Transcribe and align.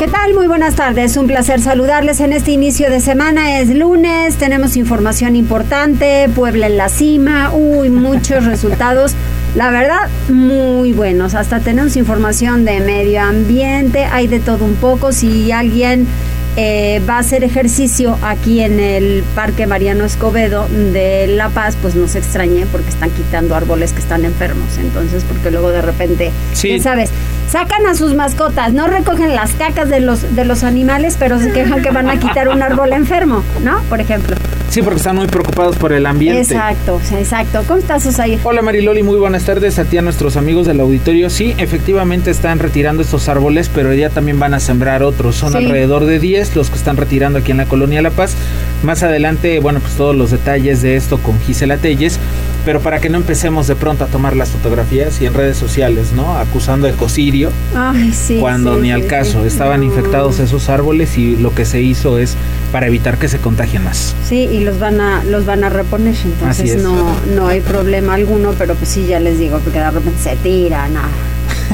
¿Qué 0.00 0.08
tal? 0.08 0.32
Muy 0.32 0.46
buenas 0.46 0.76
tardes. 0.76 1.18
Un 1.18 1.26
placer 1.26 1.60
saludarles 1.60 2.20
en 2.20 2.32
este 2.32 2.52
inicio 2.52 2.88
de 2.88 3.00
semana. 3.00 3.60
Es 3.60 3.68
lunes, 3.68 4.36
tenemos 4.36 4.78
información 4.78 5.36
importante, 5.36 6.26
Puebla 6.34 6.68
en 6.68 6.78
la 6.78 6.88
cima, 6.88 7.52
uy, 7.52 7.90
muchos 7.90 8.46
resultados. 8.46 9.12
La 9.54 9.68
verdad, 9.68 10.08
muy 10.30 10.94
buenos. 10.94 11.34
Hasta 11.34 11.60
tenemos 11.60 11.96
información 11.96 12.64
de 12.64 12.80
medio 12.80 13.20
ambiente, 13.20 14.06
hay 14.06 14.26
de 14.26 14.40
todo 14.40 14.64
un 14.64 14.76
poco. 14.76 15.12
Si 15.12 15.52
alguien 15.52 16.06
eh, 16.56 17.02
va 17.06 17.16
a 17.16 17.18
hacer 17.18 17.44
ejercicio 17.44 18.16
aquí 18.22 18.60
en 18.60 18.80
el 18.80 19.22
Parque 19.34 19.66
Mariano 19.66 20.06
Escobedo 20.06 20.66
de 20.68 21.26
La 21.26 21.50
Paz, 21.50 21.76
pues 21.80 21.94
no 21.94 22.08
se 22.08 22.20
extrañe 22.20 22.64
porque 22.72 22.88
están 22.88 23.10
quitando 23.10 23.54
árboles 23.54 23.92
que 23.92 24.00
están 24.00 24.24
enfermos. 24.24 24.78
Entonces, 24.78 25.24
porque 25.24 25.50
luego 25.50 25.70
de 25.70 25.82
repente, 25.82 26.30
sí. 26.54 26.80
¿sabes? 26.80 27.10
Sacan 27.50 27.84
a 27.86 27.94
sus 27.96 28.14
mascotas, 28.14 28.72
no 28.72 28.86
recogen 28.86 29.34
las 29.34 29.52
cacas 29.54 29.88
de 29.88 29.98
los, 29.98 30.36
de 30.36 30.44
los 30.44 30.62
animales, 30.62 31.16
pero 31.18 31.40
se 31.40 31.50
quejan 31.50 31.82
que 31.82 31.90
van 31.90 32.08
a 32.08 32.18
quitar 32.18 32.48
un 32.48 32.62
árbol 32.62 32.92
enfermo, 32.92 33.42
¿no? 33.64 33.80
Por 33.88 34.00
ejemplo. 34.00 34.36
Sí, 34.68 34.82
porque 34.82 34.98
están 34.98 35.16
muy 35.16 35.26
preocupados 35.26 35.74
por 35.76 35.92
el 35.92 36.06
ambiente. 36.06 36.42
Exacto, 36.42 37.00
exacto. 37.10 37.64
¿Cómo 37.66 37.80
estás, 37.80 38.06
Osair? 38.06 38.38
Hola, 38.44 38.62
Mariloli, 38.62 39.02
muy 39.02 39.18
buenas 39.18 39.44
tardes 39.44 39.80
a 39.80 39.84
ti, 39.84 39.98
a 39.98 40.02
nuestros 40.02 40.36
amigos 40.36 40.64
del 40.64 40.78
auditorio. 40.78 41.28
Sí, 41.28 41.56
efectivamente 41.58 42.30
están 42.30 42.60
retirando 42.60 43.02
estos 43.02 43.28
árboles, 43.28 43.68
pero 43.74 43.92
ya 43.94 44.10
también 44.10 44.38
van 44.38 44.54
a 44.54 44.60
sembrar 44.60 45.02
otros. 45.02 45.34
Son 45.34 45.56
alrededor 45.56 46.04
de 46.04 46.20
10 46.20 46.54
los 46.54 46.70
que 46.70 46.76
están 46.76 46.96
retirando 46.96 47.40
aquí 47.40 47.50
en 47.50 47.56
la 47.56 47.66
colonia 47.66 48.00
La 48.00 48.10
Paz. 48.10 48.36
Más 48.84 49.02
adelante, 49.02 49.58
bueno, 49.58 49.80
pues 49.80 49.94
todos 49.94 50.14
los 50.14 50.30
detalles 50.30 50.82
de 50.82 50.94
esto 50.94 51.18
con 51.18 51.40
Gisela 51.40 51.76
Telles 51.76 52.20
pero 52.64 52.80
para 52.80 53.00
que 53.00 53.08
no 53.08 53.16
empecemos 53.16 53.66
de 53.66 53.76
pronto 53.76 54.04
a 54.04 54.06
tomar 54.06 54.36
las 54.36 54.50
fotografías 54.50 55.20
y 55.20 55.26
en 55.26 55.34
redes 55.34 55.56
sociales, 55.56 56.12
¿no? 56.12 56.36
Acusando 56.38 56.88
ecocidio. 56.88 57.50
Ay, 57.74 58.12
sí. 58.12 58.38
Cuando 58.40 58.78
ni 58.78 58.92
al 58.92 59.06
caso, 59.06 59.44
estaban 59.44 59.82
infectados 59.82 60.38
esos 60.38 60.68
árboles 60.68 61.16
y 61.18 61.36
lo 61.36 61.54
que 61.54 61.64
se 61.64 61.80
hizo 61.80 62.18
es 62.18 62.36
para 62.72 62.86
evitar 62.86 63.18
que 63.18 63.28
se 63.28 63.38
contagien 63.38 63.84
más. 63.84 64.14
Sí, 64.26 64.48
y 64.50 64.60
los 64.60 64.78
van 64.78 65.00
a 65.00 65.24
los 65.24 65.44
van 65.46 65.64
a 65.64 65.68
reponer, 65.68 66.14
entonces 66.24 66.82
no 66.82 67.14
no 67.34 67.46
hay 67.48 67.60
problema 67.60 68.14
alguno, 68.14 68.52
pero 68.58 68.74
pues 68.74 68.90
sí 68.90 69.06
ya 69.06 69.20
les 69.20 69.38
digo, 69.38 69.58
porque 69.58 69.78
de 69.78 69.90
repente 69.90 70.20
se 70.22 70.36
tiran 70.36 70.96
a 70.96 71.08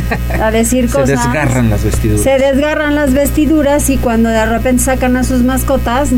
a 0.40 0.50
decir 0.50 0.88
cosas. 0.88 1.08
Se 1.08 1.16
desgarran 1.16 1.70
las 1.70 1.84
vestiduras. 1.84 2.22
Se 2.22 2.38
desgarran 2.38 2.94
las 2.94 3.12
vestiduras 3.12 3.90
y 3.90 3.98
cuando 3.98 4.28
de 4.28 4.46
repente 4.46 4.82
sacan 4.82 5.16
a 5.16 5.24
sus 5.24 5.42
mascotas, 5.42 6.10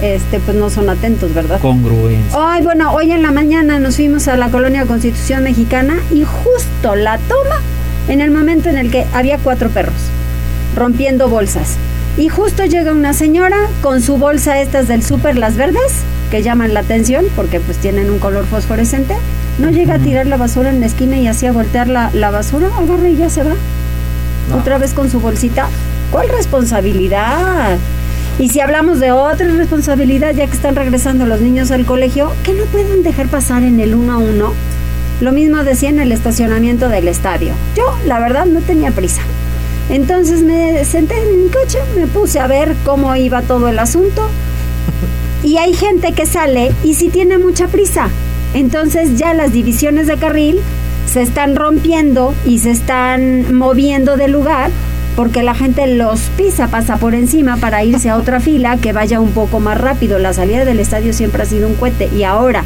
este, 0.00 0.40
pues 0.40 0.56
no 0.56 0.70
son 0.70 0.88
atentos, 0.88 1.34
¿verdad? 1.34 1.60
Congruencia. 1.60 2.38
Ay, 2.38 2.62
bueno, 2.62 2.92
hoy 2.92 3.12
en 3.12 3.22
la 3.22 3.30
mañana 3.30 3.78
nos 3.78 3.96
fuimos 3.96 4.28
a 4.28 4.36
la 4.36 4.48
colonia 4.50 4.84
Constitución 4.86 5.44
Mexicana 5.44 5.96
y 6.10 6.24
justo 6.24 6.94
la 6.94 7.18
toma 7.18 7.60
en 8.08 8.20
el 8.20 8.30
momento 8.30 8.68
en 8.68 8.78
el 8.78 8.90
que 8.90 9.06
había 9.12 9.38
cuatro 9.38 9.70
perros 9.70 9.94
rompiendo 10.74 11.28
bolsas. 11.28 11.76
Y 12.16 12.28
justo 12.28 12.64
llega 12.64 12.92
una 12.92 13.14
señora 13.14 13.56
con 13.80 14.02
su 14.02 14.18
bolsa 14.18 14.60
estas 14.60 14.88
del 14.88 15.02
súper, 15.02 15.38
las 15.38 15.56
verdes, 15.56 16.02
que 16.30 16.42
llaman 16.42 16.74
la 16.74 16.80
atención 16.80 17.24
porque 17.36 17.60
pues 17.60 17.78
tienen 17.78 18.10
un 18.10 18.18
color 18.18 18.44
fosforescente 18.44 19.14
no 19.58 19.70
llega 19.70 19.94
a 19.94 19.98
tirar 19.98 20.26
la 20.26 20.36
basura 20.36 20.70
en 20.70 20.80
la 20.80 20.86
esquina 20.86 21.18
y 21.18 21.26
así 21.26 21.46
a 21.46 21.52
voltear 21.52 21.88
la, 21.88 22.30
basura, 22.30 22.68
agarra 22.78 23.08
y 23.08 23.16
ya 23.16 23.28
se 23.28 23.42
va. 23.42 23.54
Otra 24.54 24.78
vez 24.78 24.94
con 24.94 25.10
su 25.10 25.20
bolsita. 25.20 25.68
¿Cuál 26.10 26.28
responsabilidad? 26.28 27.78
Y 28.38 28.48
si 28.48 28.60
hablamos 28.60 28.98
de 28.98 29.12
otra 29.12 29.46
responsabilidad, 29.48 30.34
ya 30.34 30.46
que 30.46 30.54
están 30.54 30.74
regresando 30.74 31.26
los 31.26 31.40
niños 31.40 31.70
al 31.70 31.84
colegio, 31.84 32.32
que 32.44 32.54
no 32.54 32.64
pueden 32.64 33.02
dejar 33.02 33.28
pasar 33.28 33.62
en 33.62 33.78
el 33.80 33.94
uno 33.94 34.14
a 34.14 34.18
uno. 34.18 34.52
Lo 35.20 35.32
mismo 35.32 35.62
decía 35.62 35.90
en 35.90 36.00
el 36.00 36.12
estacionamiento 36.12 36.88
del 36.88 37.08
estadio. 37.08 37.54
Yo, 37.76 37.84
la 38.06 38.18
verdad, 38.18 38.46
no 38.46 38.60
tenía 38.60 38.90
prisa. 38.90 39.22
Entonces 39.90 40.42
me 40.42 40.84
senté 40.84 41.20
en 41.22 41.44
mi 41.44 41.50
coche, 41.50 41.78
me 41.96 42.06
puse 42.06 42.40
a 42.40 42.46
ver 42.46 42.74
cómo 42.84 43.14
iba 43.14 43.42
todo 43.42 43.68
el 43.68 43.78
asunto. 43.78 44.28
Y 45.44 45.58
hay 45.58 45.74
gente 45.74 46.12
que 46.12 46.24
sale 46.24 46.72
y 46.82 46.94
si 46.94 47.10
tiene 47.10 47.38
mucha 47.38 47.68
prisa. 47.68 48.08
Entonces 48.54 49.18
ya 49.18 49.34
las 49.34 49.52
divisiones 49.52 50.06
de 50.06 50.16
carril 50.16 50.60
se 51.06 51.22
están 51.22 51.56
rompiendo 51.56 52.34
y 52.46 52.58
se 52.58 52.70
están 52.70 53.54
moviendo 53.54 54.16
de 54.16 54.28
lugar 54.28 54.70
porque 55.16 55.42
la 55.42 55.54
gente 55.54 55.86
los 55.86 56.20
pisa, 56.36 56.68
pasa 56.68 56.96
por 56.96 57.14
encima 57.14 57.56
para 57.58 57.84
irse 57.84 58.08
a 58.08 58.16
otra 58.16 58.40
fila 58.40 58.78
que 58.78 58.92
vaya 58.92 59.20
un 59.20 59.32
poco 59.32 59.60
más 59.60 59.78
rápido. 59.78 60.18
La 60.18 60.32
salida 60.32 60.64
del 60.64 60.80
estadio 60.80 61.12
siempre 61.12 61.42
ha 61.42 61.46
sido 61.46 61.68
un 61.68 61.74
cohete 61.74 62.08
y 62.14 62.22
ahora 62.22 62.64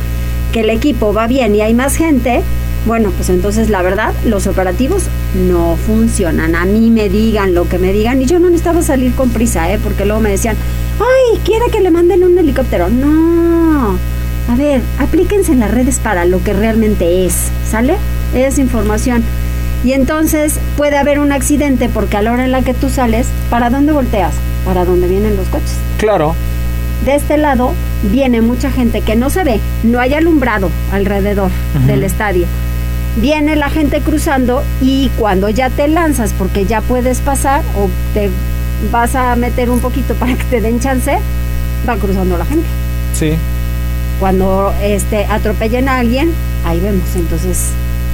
que 0.53 0.61
el 0.61 0.71
equipo 0.71 1.13
va 1.13 1.27
bien 1.27 1.55
y 1.57 1.61
hay 1.61 1.75
más 1.75 1.97
gente, 1.97 2.43
bueno, 2.87 3.11
pues 3.11 3.31
entonces 3.31 3.69
la 3.69 3.83
verdad, 3.83 4.15
los 4.25 4.47
operativos 4.47 5.05
no 5.49 5.77
funcionan. 5.77 6.55
A 6.55 6.65
mí 6.67 6.91
me 6.91 7.09
digan 7.09 7.53
lo 7.53 7.69
que 7.69 7.79
me 7.79 7.93
digan 7.93 8.23
y 8.23 8.27
yo 8.27 8.39
no 8.39 8.47
necesitaba 8.47 8.83
salir 8.83 9.13
con 9.15 9.31
prisa, 9.31 9.73
¿eh? 9.73 9.81
porque 9.83 10.05
luego 10.05 10.21
me 10.21 10.31
decían, 10.31 10.57
ay, 11.01 11.41
quiere 11.45 11.67
que 11.73 11.81
le 11.81 11.91
manden 11.91 12.23
un 12.23 12.39
helicóptero. 12.39 12.89
No 12.89 14.16
a 14.49 14.55
ver, 14.55 14.81
aplíquense 14.99 15.53
en 15.53 15.61
las 15.61 15.71
redes 15.71 15.99
para 15.99 16.25
lo 16.25 16.43
que 16.43 16.53
realmente 16.53 17.27
es, 17.27 17.51
¿sale? 17.69 17.97
Es 18.35 18.59
información. 18.59 19.25
Y 19.85 19.93
entonces 19.93 20.59
puede 20.77 20.97
haber 20.97 21.19
un 21.19 21.33
accidente 21.33 21.89
porque 21.89 22.17
a 22.17 22.23
la 22.23 22.33
hora 22.33 22.45
en 22.45 22.53
la 22.53 22.63
que 22.63 22.75
tú 22.75 22.89
sales, 22.89 23.27
¿para 23.51 23.71
dónde 23.71 23.93
volteas? 23.93 24.35
Para 24.65 24.85
dónde 24.85 25.09
vienen 25.09 25.37
los 25.37 25.49
coches. 25.49 25.77
Claro. 25.99 26.35
De 27.05 27.15
este 27.15 27.37
lado 27.37 27.73
viene 28.11 28.41
mucha 28.41 28.71
gente 28.71 29.01
que 29.01 29.17
no 29.17 29.31
se 29.31 29.45
ve, 29.45 29.61
no 29.83 30.01
hay 30.01 30.15
alumbrado 30.15 30.71
alrededor 30.93 31.51
del 31.87 32.05
estadio. 32.05 32.47
Viene 33.17 33.57
la 33.57 33.71
gente 33.71 34.01
cruzando 34.01 34.63
y 34.81 35.11
cuando 35.19 35.49
ya 35.49 35.71
te 35.71 35.89
lanzas 35.89 36.33
porque 36.33 36.67
ya 36.67 36.81
puedes 36.81 37.21
pasar 37.21 37.63
o 37.77 37.89
te 38.15 38.31
vas 38.93 39.15
a 39.15 39.37
meter 39.37 39.71
un 39.71 39.81
poquito 39.81 40.15
para 40.15 40.35
que 40.35 40.45
te 40.45 40.61
den 40.61 40.81
chance, 40.81 41.19
va 41.89 41.97
cruzando 41.97 42.37
la 42.39 42.45
gente. 42.45 42.67
Sí 43.15 43.37
cuando 44.21 44.73
este, 44.83 45.25
atropellen 45.27 45.89
a 45.89 45.99
alguien, 45.99 46.33
ahí 46.65 46.81
vemos. 46.81 47.15
Entonces, 47.17 47.71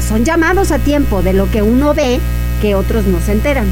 son 0.06 0.24
llamados 0.24 0.70
a 0.72 0.78
tiempo 0.78 1.22
de 1.22 1.32
lo 1.32 1.50
que 1.50 1.62
uno 1.62 1.94
ve 1.94 2.20
que 2.60 2.74
otros 2.74 3.06
no 3.06 3.18
se 3.20 3.32
enteran. 3.32 3.66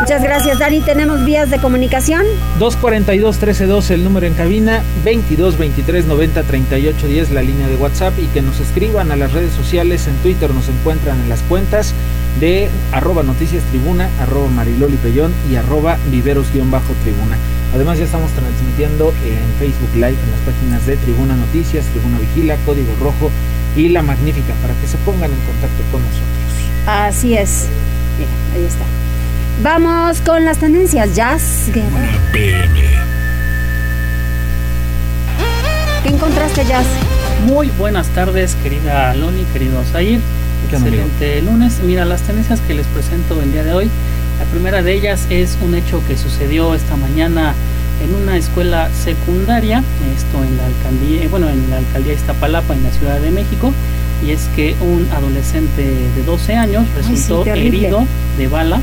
Muchas 0.00 0.22
gracias, 0.22 0.58
Dani. 0.58 0.80
¿Tenemos 0.80 1.24
vías 1.24 1.48
de 1.48 1.58
comunicación? 1.58 2.26
242-1312, 2.58 3.90
el 3.90 4.02
número 4.02 4.26
en 4.26 4.34
cabina, 4.34 4.82
22-23-90-38-10, 5.04 7.28
la 7.28 7.42
línea 7.42 7.68
de 7.68 7.76
WhatsApp, 7.76 8.12
y 8.18 8.26
que 8.26 8.42
nos 8.42 8.58
escriban 8.58 9.12
a 9.12 9.16
las 9.16 9.32
redes 9.32 9.52
sociales. 9.52 10.08
En 10.08 10.16
Twitter 10.16 10.52
nos 10.52 10.68
encuentran 10.68 11.20
en 11.20 11.28
las 11.28 11.42
cuentas 11.42 11.94
de 12.40 12.68
arroba 12.90 13.22
noticias 13.22 13.62
tribuna, 13.70 14.10
arroba 14.20 14.48
mariloli 14.48 14.98
y 15.50 15.54
arroba 15.54 15.98
viveros-tribuna. 16.10 17.36
Además 17.74 17.98
ya 17.98 18.04
estamos 18.04 18.30
transmitiendo 18.32 19.14
en 19.24 19.58
Facebook 19.58 19.94
Live 19.94 20.08
en 20.08 20.30
las 20.30 20.40
páginas 20.44 20.86
de 20.86 20.96
Tribuna 20.98 21.34
Noticias, 21.36 21.86
Tribuna 21.86 22.18
Vigila, 22.18 22.56
Código 22.66 22.92
Rojo 23.00 23.30
y 23.76 23.88
La 23.88 24.02
Magnífica 24.02 24.52
para 24.60 24.74
que 24.74 24.86
se 24.86 24.98
pongan 24.98 25.30
en 25.30 25.40
contacto 25.40 25.82
con 25.90 26.02
nosotros. 26.02 26.28
Así 26.86 27.34
es. 27.34 27.68
Mira, 28.18 28.30
ahí 28.54 28.66
está. 28.66 28.84
Vamos 29.62 30.20
con 30.20 30.44
las 30.44 30.58
tendencias. 30.58 31.14
Jazz 31.14 31.70
¿Qué 36.02 36.08
encontraste, 36.08 36.64
Jazz? 36.66 36.86
Muy 37.46 37.68
buenas 37.78 38.08
tardes, 38.08 38.54
querida 38.62 39.14
Loni, 39.14 39.44
querido 39.52 39.82
Zair. 39.84 40.20
Excelente 40.70 41.40
lunes. 41.40 41.80
Mira, 41.84 42.04
las 42.04 42.20
tendencias 42.22 42.60
que 42.60 42.74
les 42.74 42.86
presento 42.88 43.40
el 43.40 43.50
día 43.52 43.62
de 43.62 43.72
hoy 43.72 43.90
la 44.42 44.48
primera 44.48 44.82
de 44.82 44.92
ellas 44.92 45.28
es 45.30 45.56
un 45.62 45.76
hecho 45.76 46.02
que 46.08 46.16
sucedió 46.16 46.74
esta 46.74 46.96
mañana 46.96 47.54
en 48.02 48.12
una 48.12 48.36
escuela 48.36 48.90
secundaria, 48.92 49.84
esto 50.16 50.42
en 50.42 50.56
la 50.56 50.66
alcaldía, 50.66 51.28
bueno, 51.28 51.48
en 51.48 51.70
la 51.70 51.76
alcaldía 51.76 52.14
Iztapalapa, 52.14 52.74
en 52.74 52.82
la 52.82 52.90
Ciudad 52.90 53.20
de 53.20 53.30
México, 53.30 53.72
y 54.26 54.32
es 54.32 54.48
que 54.56 54.74
un 54.80 55.06
adolescente 55.12 55.82
de 55.84 56.22
12 56.26 56.56
años 56.56 56.84
resultó 56.96 57.46
herido 57.46 58.04
de 58.36 58.48
bala 58.48 58.80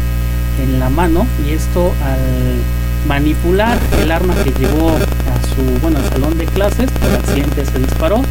en 0.63 0.79
la 0.79 0.89
mano, 0.89 1.27
y 1.45 1.51
esto 1.51 1.93
al 2.05 3.09
manipular 3.09 3.77
el 4.01 4.11
arma 4.11 4.35
que 4.35 4.51
llevó 4.51 4.91
a 4.91 5.55
su, 5.55 5.81
bueno, 5.81 5.97
al 5.97 6.07
salón 6.07 6.37
de 6.37 6.45
clases, 6.45 6.89
el 7.05 7.15
accidente 7.17 7.65
se 7.65 7.79
disparó, 7.79 8.21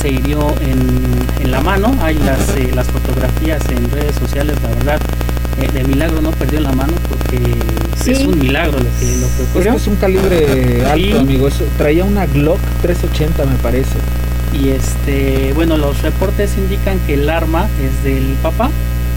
se 0.00 0.08
hirió 0.08 0.54
en, 0.62 1.50
la 1.50 1.60
mano. 1.60 1.94
Hay 2.00 2.14
las, 2.14 2.56
eh, 2.56 2.70
las 2.74 2.86
fotografías 2.86 3.62
en 3.68 3.90
redes 3.90 4.16
sociales, 4.16 4.56
la 4.62 4.68
verdad. 4.70 5.00
Eh, 5.60 5.70
de 5.72 5.84
milagro 5.84 6.20
no 6.20 6.30
perdió 6.32 6.60
la 6.60 6.72
mano 6.72 6.92
porque 7.08 7.38
es 8.10 8.26
un 8.26 8.38
milagro 8.38 8.78
lo 8.78 8.84
que, 8.98 9.16
lo 9.16 9.26
que 9.36 9.42
ocurrió. 9.50 9.72
es 9.74 9.86
un 9.86 9.96
calibre 9.96 10.84
alto, 10.84 11.20
amigo. 11.20 11.48
traía 11.78 12.04
una 12.04 12.26
Glock 12.26 12.58
380, 12.82 13.44
me 13.46 13.56
parece. 13.56 13.94
Y 14.52 14.70
este, 14.70 15.52
bueno, 15.54 15.76
los 15.76 16.02
reportes 16.02 16.56
indican 16.56 16.98
que 17.06 17.14
el 17.14 17.28
arma 17.28 17.68
es 17.82 18.04
del 18.04 18.34
papá. 18.42 18.70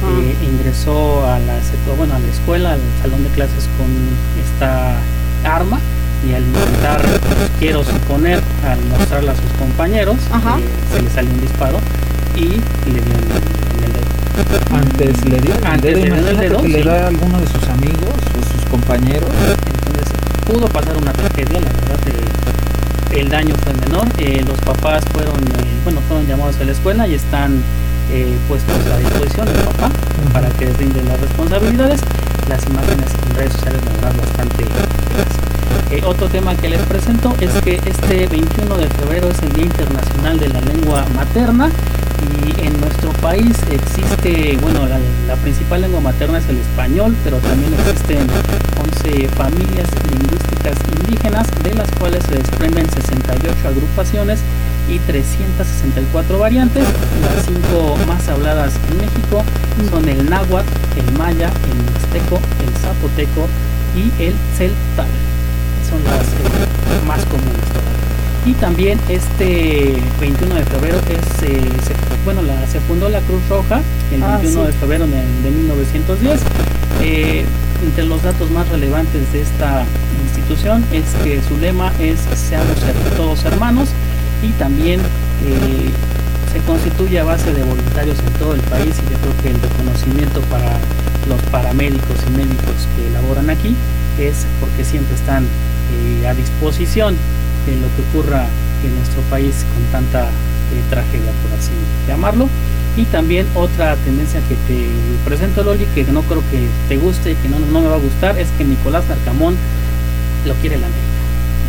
Ah. 0.04 0.20
Eh, 0.22 0.36
ingresó 0.46 1.26
a 1.26 1.40
la, 1.40 1.60
bueno, 1.98 2.16
a 2.16 2.20
la 2.20 2.28
escuela, 2.28 2.74
al 2.74 2.80
salón 3.02 3.24
de 3.24 3.30
clases 3.30 3.68
con 3.78 3.88
esta 4.44 4.96
arma 5.44 5.80
y 6.28 6.34
al 6.34 6.44
intentar, 6.44 7.02
quiero 7.60 7.84
suponer, 7.84 8.42
al 8.66 8.80
mostrarla 8.86 9.32
a 9.32 9.36
sus 9.36 9.52
compañeros, 9.60 10.18
eh, 10.18 10.66
se 10.94 11.02
le 11.02 11.10
salió 11.10 11.32
un 11.32 11.42
disparo 11.42 11.80
y 12.36 12.46
le 12.46 13.02
dio 13.02 13.14
en, 13.14 13.84
el. 13.84 14.07
Antes 14.72 15.26
le 15.26 15.40
dio 15.40 15.54
Antes 15.64 15.98
le 15.98 16.06
dio 16.06 16.16
el 16.16 16.38
dedo. 16.38 16.62
Que 16.62 16.68
le 16.68 16.84
da 16.84 17.06
a 17.06 17.08
alguno 17.08 17.40
de 17.40 17.48
sus 17.48 17.68
amigos 17.70 18.16
o 18.38 18.54
sus 18.54 18.66
compañeros. 18.70 19.30
Entonces 19.66 20.14
pudo 20.46 20.68
pasar 20.68 20.98
una 20.98 21.14
tragedia, 21.14 21.60
la 21.60 21.72
verdad. 21.72 22.00
Eh, 22.08 23.20
el 23.20 23.30
daño 23.30 23.56
fue 23.64 23.74
menor. 23.74 24.08
Eh, 24.18 24.44
los 24.48 24.60
papás 24.60 25.04
fueron, 25.14 25.36
bueno, 25.84 26.02
fueron 26.08 26.28
llamados 26.28 26.58
a 26.60 26.64
la 26.64 26.72
escuela 26.72 27.08
y 27.08 27.16
están 27.16 27.62
puestos 28.48 28.74
a 28.94 28.98
disposición 29.00 29.46
del 29.48 29.64
papá 29.64 29.92
para 30.32 30.50
que 30.50 30.68
rinden 30.74 31.08
las 31.08 31.20
responsabilidades. 31.20 32.02
Las 32.48 32.66
imágenes 32.66 33.08
en 33.30 33.36
redes 33.36 33.54
sociales, 33.54 33.82
la 33.84 33.92
verdad, 33.92 34.22
bastante 34.22 34.64
eh, 35.92 36.02
otro 36.06 36.28
tema 36.28 36.54
que 36.56 36.68
les 36.68 36.82
presento 36.82 37.34
es 37.40 37.52
que 37.62 37.76
este 37.86 38.28
21 38.28 38.78
de 38.78 38.88
febrero 38.88 39.30
es 39.30 39.42
el 39.42 39.54
Día 39.54 39.66
Internacional 39.66 40.38
de 40.38 40.50
la 40.50 40.60
Lengua 40.60 41.06
Materna 41.16 41.70
y 42.22 42.66
en 42.66 42.80
nuestro 42.80 43.12
país 43.14 43.56
existe, 43.72 44.58
bueno, 44.62 44.88
la, 44.88 45.36
principal 45.38 45.82
lengua 45.82 46.02
materna 46.02 46.40
es 46.40 46.50
el 46.50 46.58
español, 46.58 47.16
pero 47.24 47.38
también 47.38 47.74
existen 47.74 48.28
11 49.06 49.28
familias 49.30 49.88
lingüísticas 50.10 50.78
indígenas, 51.00 51.48
de 51.64 51.74
las 51.76 51.90
cuales 51.92 52.24
se 52.26 52.36
desprenden 52.36 52.90
68 52.90 53.68
agrupaciones 53.68 54.40
y 54.90 55.00
364 55.00 56.40
variantes. 56.40 56.84
Las 57.22 57.46
cinco 57.46 57.96
más 58.08 58.28
habladas 58.28 58.74
en 58.92 58.98
México 58.98 59.44
son 59.92 60.10
el 60.10 60.30
náhuatl, 60.30 60.68
el 60.98 61.18
maya, 61.18 61.52
el 61.72 61.78
mixteco, 61.94 62.40
el 62.66 62.74
zapoteco 62.82 63.48
y 63.96 64.24
el 64.24 64.34
celtal 64.58 65.08
son 65.90 66.04
las 66.04 66.28
eh, 66.28 67.06
más 67.08 67.24
comunes 67.26 68.07
Y 68.48 68.54
también 68.54 68.98
este 69.10 69.94
21 70.22 70.56
de 70.56 70.64
febrero 70.64 70.98
es, 71.10 71.44
eh, 71.44 71.60
se, 71.84 71.94
bueno, 72.24 72.42
la, 72.42 72.66
se 72.68 72.80
fundó 72.80 73.10
la 73.10 73.20
Cruz 73.20 73.42
Roja 73.50 73.82
el 74.10 74.22
21 74.22 74.62
ah, 74.62 74.68
de 74.68 74.72
febrero 74.72 75.06
de, 75.06 75.52
1910. 75.52 76.40
Eh, 77.02 77.44
entre 77.84 78.06
los 78.06 78.24
datos 78.24 78.50
más 78.52 78.70
relevantes 78.70 79.34
de 79.34 79.42
esta 79.42 79.84
institución 80.24 80.86
es 80.94 81.04
que 81.26 81.42
su 81.42 81.58
lema 81.58 81.92
es 82.00 82.22
seamos 82.36 82.78
todos 83.18 83.44
hermanos 83.44 83.90
y 84.42 84.48
también 84.54 85.02
se 86.54 86.60
constituye 86.62 87.20
a 87.20 87.26
base 87.26 87.54
de 87.54 87.64
voluntarios 87.64 88.18
en 88.18 88.34
todo 88.40 88.54
el 88.56 88.62
país 88.62 88.96
y 88.98 89.12
yo 89.12 89.18
creo 89.20 89.44
que 89.44 89.50
el 89.50 89.62
reconocimiento 89.62 90.40
para 90.50 90.80
los 91.28 91.42
paramédicos 91.52 92.16
y 92.28 92.38
médicos 92.38 92.88
que 92.96 93.08
elaboran 93.10 93.50
aquí 93.50 93.76
es 94.18 94.46
porque 94.62 94.86
siempre 94.86 95.16
están 95.16 95.44
eh, 95.44 96.28
a 96.28 96.34
disposición 96.34 97.16
de 97.72 97.76
lo 97.78 97.88
que 97.96 98.02
ocurra 98.10 98.46
en 98.84 98.96
nuestro 98.96 99.22
país 99.30 99.66
con 99.74 99.84
tanta 99.92 100.24
eh, 100.24 100.82
tragedia, 100.90 101.32
por 101.44 101.60
así 101.60 101.72
llamarlo. 102.08 102.48
Y 102.96 103.06
también 103.06 103.46
otra 103.54 103.96
tendencia 103.98 104.40
que 104.50 104.56
te 104.68 104.88
presento, 105.24 105.64
Loli, 105.64 105.86
que 105.94 106.04
no 106.06 106.24
creo 106.24 106.42
que 106.50 106.66
te 106.90 106.98
guste 106.98 107.32
y 107.32 107.36
que 107.36 107.50
no, 107.50 107.60
no 107.60 107.82
me 107.82 107.88
va 107.88 107.96
a 107.96 108.00
gustar, 108.00 108.40
es 108.40 108.48
que 108.58 108.64
Nicolás 108.64 109.08
Narcamón 109.08 109.56
lo 110.46 110.54
quiere 110.56 110.78
el 110.78 110.84
América. 110.84 111.04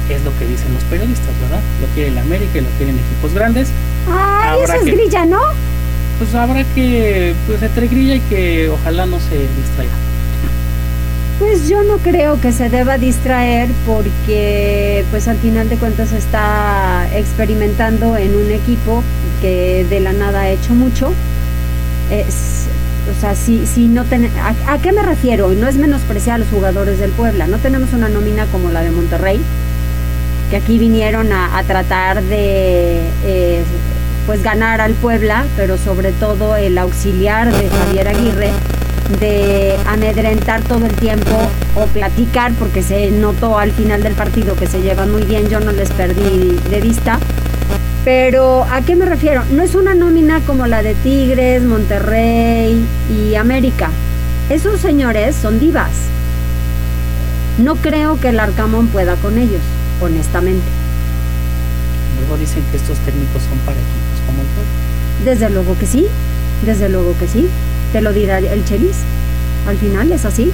Es 0.08 0.24
lo 0.24 0.30
que 0.38 0.46
dicen 0.46 0.72
los 0.72 0.82
periodistas, 0.84 1.28
¿verdad? 1.42 1.60
Lo 1.82 1.86
quiere 1.88 2.08
el 2.08 2.18
América 2.18 2.58
y 2.58 2.60
lo 2.62 2.70
quieren 2.78 2.96
equipos 2.96 3.34
grandes. 3.34 3.68
Ah, 4.08 4.56
eso 4.62 4.72
es 4.72 4.84
grilla, 4.86 5.26
¿no? 5.26 5.40
Pues 6.18 6.34
habrá 6.34 6.64
que, 6.74 7.34
pues 7.46 7.62
entre 7.62 7.88
grilla 7.88 8.14
y 8.14 8.20
que 8.20 8.70
ojalá 8.70 9.04
no 9.04 9.18
se 9.20 9.36
distraiga. 9.36 9.92
Pues 11.38 11.68
yo 11.68 11.84
no 11.84 11.98
creo 11.98 12.40
que 12.40 12.50
se 12.50 12.68
deba 12.68 12.98
distraer 12.98 13.68
porque 13.86 15.04
pues 15.12 15.28
al 15.28 15.36
final 15.36 15.68
de 15.68 15.76
cuentas 15.76 16.12
está 16.12 17.08
experimentando 17.14 18.16
en 18.16 18.34
un 18.34 18.50
equipo 18.50 19.04
que 19.40 19.86
de 19.88 20.00
la 20.00 20.12
nada 20.12 20.40
ha 20.40 20.50
hecho 20.50 20.74
mucho. 20.74 21.12
O 23.16 23.20
sea, 23.20 23.36
si, 23.36 23.66
si 23.66 23.86
no 23.86 24.04
ten, 24.04 24.30
a, 24.36 24.78
qué 24.78 24.90
me 24.90 25.02
refiero? 25.02 25.48
No 25.52 25.68
es 25.68 25.76
menospreciar 25.76 26.36
a 26.36 26.38
los 26.38 26.48
jugadores 26.48 26.98
del 26.98 27.12
Puebla. 27.12 27.46
No 27.46 27.58
tenemos 27.58 27.92
una 27.92 28.08
nómina 28.08 28.46
como 28.46 28.70
la 28.70 28.82
de 28.82 28.90
Monterrey, 28.90 29.40
que 30.50 30.56
aquí 30.56 30.78
vinieron 30.78 31.32
a, 31.32 31.62
tratar 31.66 32.22
de 32.22 33.00
eh, 33.24 33.62
pues 34.26 34.42
ganar 34.42 34.80
al 34.80 34.92
Puebla, 34.94 35.46
pero 35.56 35.78
sobre 35.78 36.10
todo 36.12 36.56
el 36.56 36.76
auxiliar 36.78 37.52
de 37.52 37.70
Javier 37.70 38.08
Aguirre 38.08 38.50
de 39.20 39.76
amedrentar 39.86 40.62
todo 40.62 40.84
el 40.84 40.94
tiempo 40.94 41.30
o 41.74 41.86
platicar, 41.86 42.52
porque 42.54 42.82
se 42.82 43.10
notó 43.10 43.58
al 43.58 43.72
final 43.72 44.02
del 44.02 44.14
partido 44.14 44.54
que 44.54 44.66
se 44.66 44.82
llevan 44.82 45.10
muy 45.10 45.22
bien, 45.22 45.48
yo 45.48 45.60
no 45.60 45.72
les 45.72 45.90
perdí 45.90 46.58
de 46.70 46.80
vista. 46.80 47.18
Pero 48.04 48.64
¿a 48.64 48.82
qué 48.82 48.96
me 48.96 49.06
refiero? 49.06 49.42
No 49.50 49.62
es 49.62 49.74
una 49.74 49.94
nómina 49.94 50.40
como 50.40 50.66
la 50.66 50.82
de 50.82 50.94
Tigres, 50.94 51.62
Monterrey 51.62 52.84
y 53.10 53.34
América. 53.34 53.90
Esos 54.50 54.80
señores 54.80 55.36
son 55.36 55.58
divas. 55.58 55.90
No 57.58 57.76
creo 57.76 58.20
que 58.20 58.28
el 58.28 58.40
Arcamón 58.40 58.88
pueda 58.88 59.16
con 59.16 59.36
ellos, 59.36 59.60
honestamente. 60.00 60.64
Luego 62.20 62.36
dicen 62.38 62.62
que 62.70 62.76
estos 62.76 62.98
técnicos 62.98 63.42
son 63.42 63.58
para 63.58 63.76
equipos 63.76 64.22
como 64.26 64.42
el 64.42 65.24
Desde 65.24 65.50
luego 65.50 65.76
que 65.78 65.86
sí, 65.86 66.06
desde 66.64 66.88
luego 66.88 67.14
que 67.18 67.26
sí 67.26 67.48
te 67.92 68.00
lo 68.00 68.12
dirá 68.12 68.38
el 68.38 68.64
Chelis. 68.64 68.96
Al 69.66 69.76
final 69.76 70.12
es 70.12 70.24
así. 70.24 70.50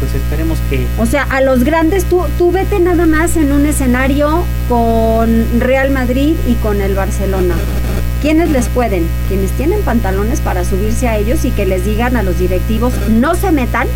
Pues 0.00 0.14
esperemos 0.14 0.58
que... 0.68 0.86
O 0.98 1.06
sea, 1.06 1.22
a 1.24 1.40
los 1.40 1.64
grandes, 1.64 2.04
tú, 2.04 2.24
tú 2.36 2.50
vete 2.50 2.80
nada 2.80 3.06
más 3.06 3.36
en 3.36 3.52
un 3.52 3.66
escenario 3.66 4.44
con 4.68 5.60
Real 5.60 5.90
Madrid 5.90 6.34
y 6.48 6.54
con 6.54 6.80
el 6.80 6.94
Barcelona. 6.94 7.54
¿Quiénes 8.20 8.50
les 8.50 8.68
pueden? 8.68 9.06
Quienes 9.28 9.50
tienen 9.52 9.82
pantalones 9.82 10.40
para 10.40 10.64
subirse 10.64 11.08
a 11.08 11.18
ellos 11.18 11.44
y 11.44 11.50
que 11.50 11.66
les 11.66 11.84
digan 11.84 12.16
a 12.16 12.22
los 12.22 12.38
directivos, 12.38 12.92
no 13.08 13.34
se 13.34 13.52
metan, 13.52 13.86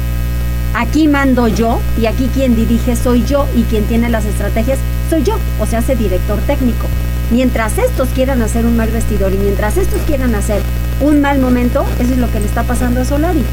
aquí 0.74 1.08
mando 1.08 1.48
yo 1.48 1.80
y 2.00 2.06
aquí 2.06 2.28
quien 2.34 2.54
dirige 2.54 2.96
soy 2.96 3.24
yo 3.24 3.46
y 3.56 3.62
quien 3.62 3.84
tiene 3.84 4.10
las 4.10 4.24
estrategias 4.24 4.78
soy 5.08 5.22
yo, 5.22 5.38
o 5.60 5.66
sea, 5.66 5.78
ese 5.78 5.96
director 5.96 6.38
técnico. 6.40 6.86
Mientras 7.30 7.78
estos 7.78 8.08
quieran 8.10 8.42
hacer 8.42 8.66
un 8.66 8.76
mal 8.76 8.90
vestidor 8.90 9.32
y 9.32 9.38
mientras 9.38 9.76
estos 9.76 10.00
quieran 10.02 10.34
hacer 10.34 10.60
un 11.00 11.20
mal 11.20 11.38
momento, 11.38 11.84
eso 11.98 12.12
es 12.12 12.18
lo 12.18 12.30
que 12.30 12.40
le 12.40 12.46
está 12.46 12.62
pasando 12.62 13.00
a 13.00 13.04
Solari. 13.04 13.44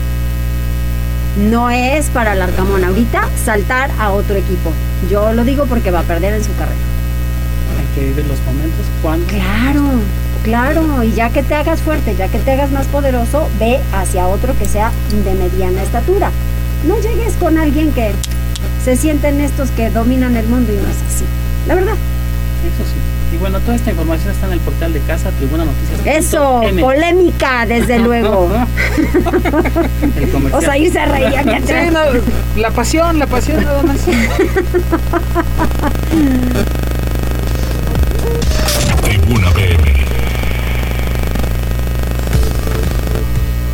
No 1.49 1.69
es 1.69 2.07
para 2.07 2.33
el 2.33 2.41
Arcamón 2.41 2.83
ahorita 2.83 3.27
saltar 3.43 3.89
a 3.99 4.11
otro 4.11 4.35
equipo. 4.35 4.71
Yo 5.09 5.33
lo 5.33 5.43
digo 5.43 5.65
porque 5.65 5.91
va 5.91 5.99
a 5.99 6.03
perder 6.03 6.35
en 6.35 6.43
su 6.43 6.53
carrera. 6.55 6.77
Hay 7.79 7.95
que 7.95 8.07
vivir 8.09 8.25
los 8.27 8.39
momentos 8.41 8.85
cuando. 9.01 9.25
Claro, 9.27 9.81
claro. 10.43 11.03
Y 11.03 11.11
ya 11.13 11.31
que 11.31 11.41
te 11.41 11.55
hagas 11.55 11.81
fuerte, 11.81 12.15
ya 12.15 12.27
que 12.27 12.37
te 12.39 12.51
hagas 12.51 12.71
más 12.71 12.85
poderoso, 12.87 13.49
ve 13.59 13.79
hacia 13.93 14.27
otro 14.27 14.57
que 14.57 14.65
sea 14.65 14.91
de 15.25 15.33
mediana 15.33 15.81
estatura. 15.81 16.31
No 16.87 16.99
llegues 16.99 17.33
con 17.33 17.57
alguien 17.57 17.91
que 17.93 18.11
se 18.83 18.95
sienten 18.95 19.41
estos 19.41 19.71
que 19.71 19.89
dominan 19.89 20.37
el 20.37 20.45
mundo 20.45 20.71
y 20.71 20.75
no 20.75 20.83
es 20.83 20.97
así. 21.13 21.25
La 21.67 21.75
verdad. 21.75 21.93
Eso 21.93 22.83
sí. 22.89 23.12
Y 23.33 23.37
bueno, 23.37 23.59
toda 23.61 23.75
esta 23.75 23.89
información 23.89 24.31
está 24.31 24.45
en 24.47 24.53
el 24.53 24.59
portal 24.59 24.93
de 24.93 24.99
casa, 25.01 25.31
Tribuna 25.31 25.65
Noticias. 25.65 26.25
Eso, 26.25 26.61
polémica, 26.79 27.65
desde 27.65 27.97
luego. 28.05 28.49
o 30.51 30.61
sea, 30.61 30.77
irse 30.77 30.99
a 30.99 31.05
reír 31.07 31.35
atrás. 31.37 31.63
Sí, 31.65 32.59
la 32.59 32.69
pasión, 32.69 33.17
la 33.17 33.25
pasión 33.25 33.63
nada 33.63 33.81
más. 33.83 33.97
Tribuna 39.01 39.51
PM. 39.51 39.93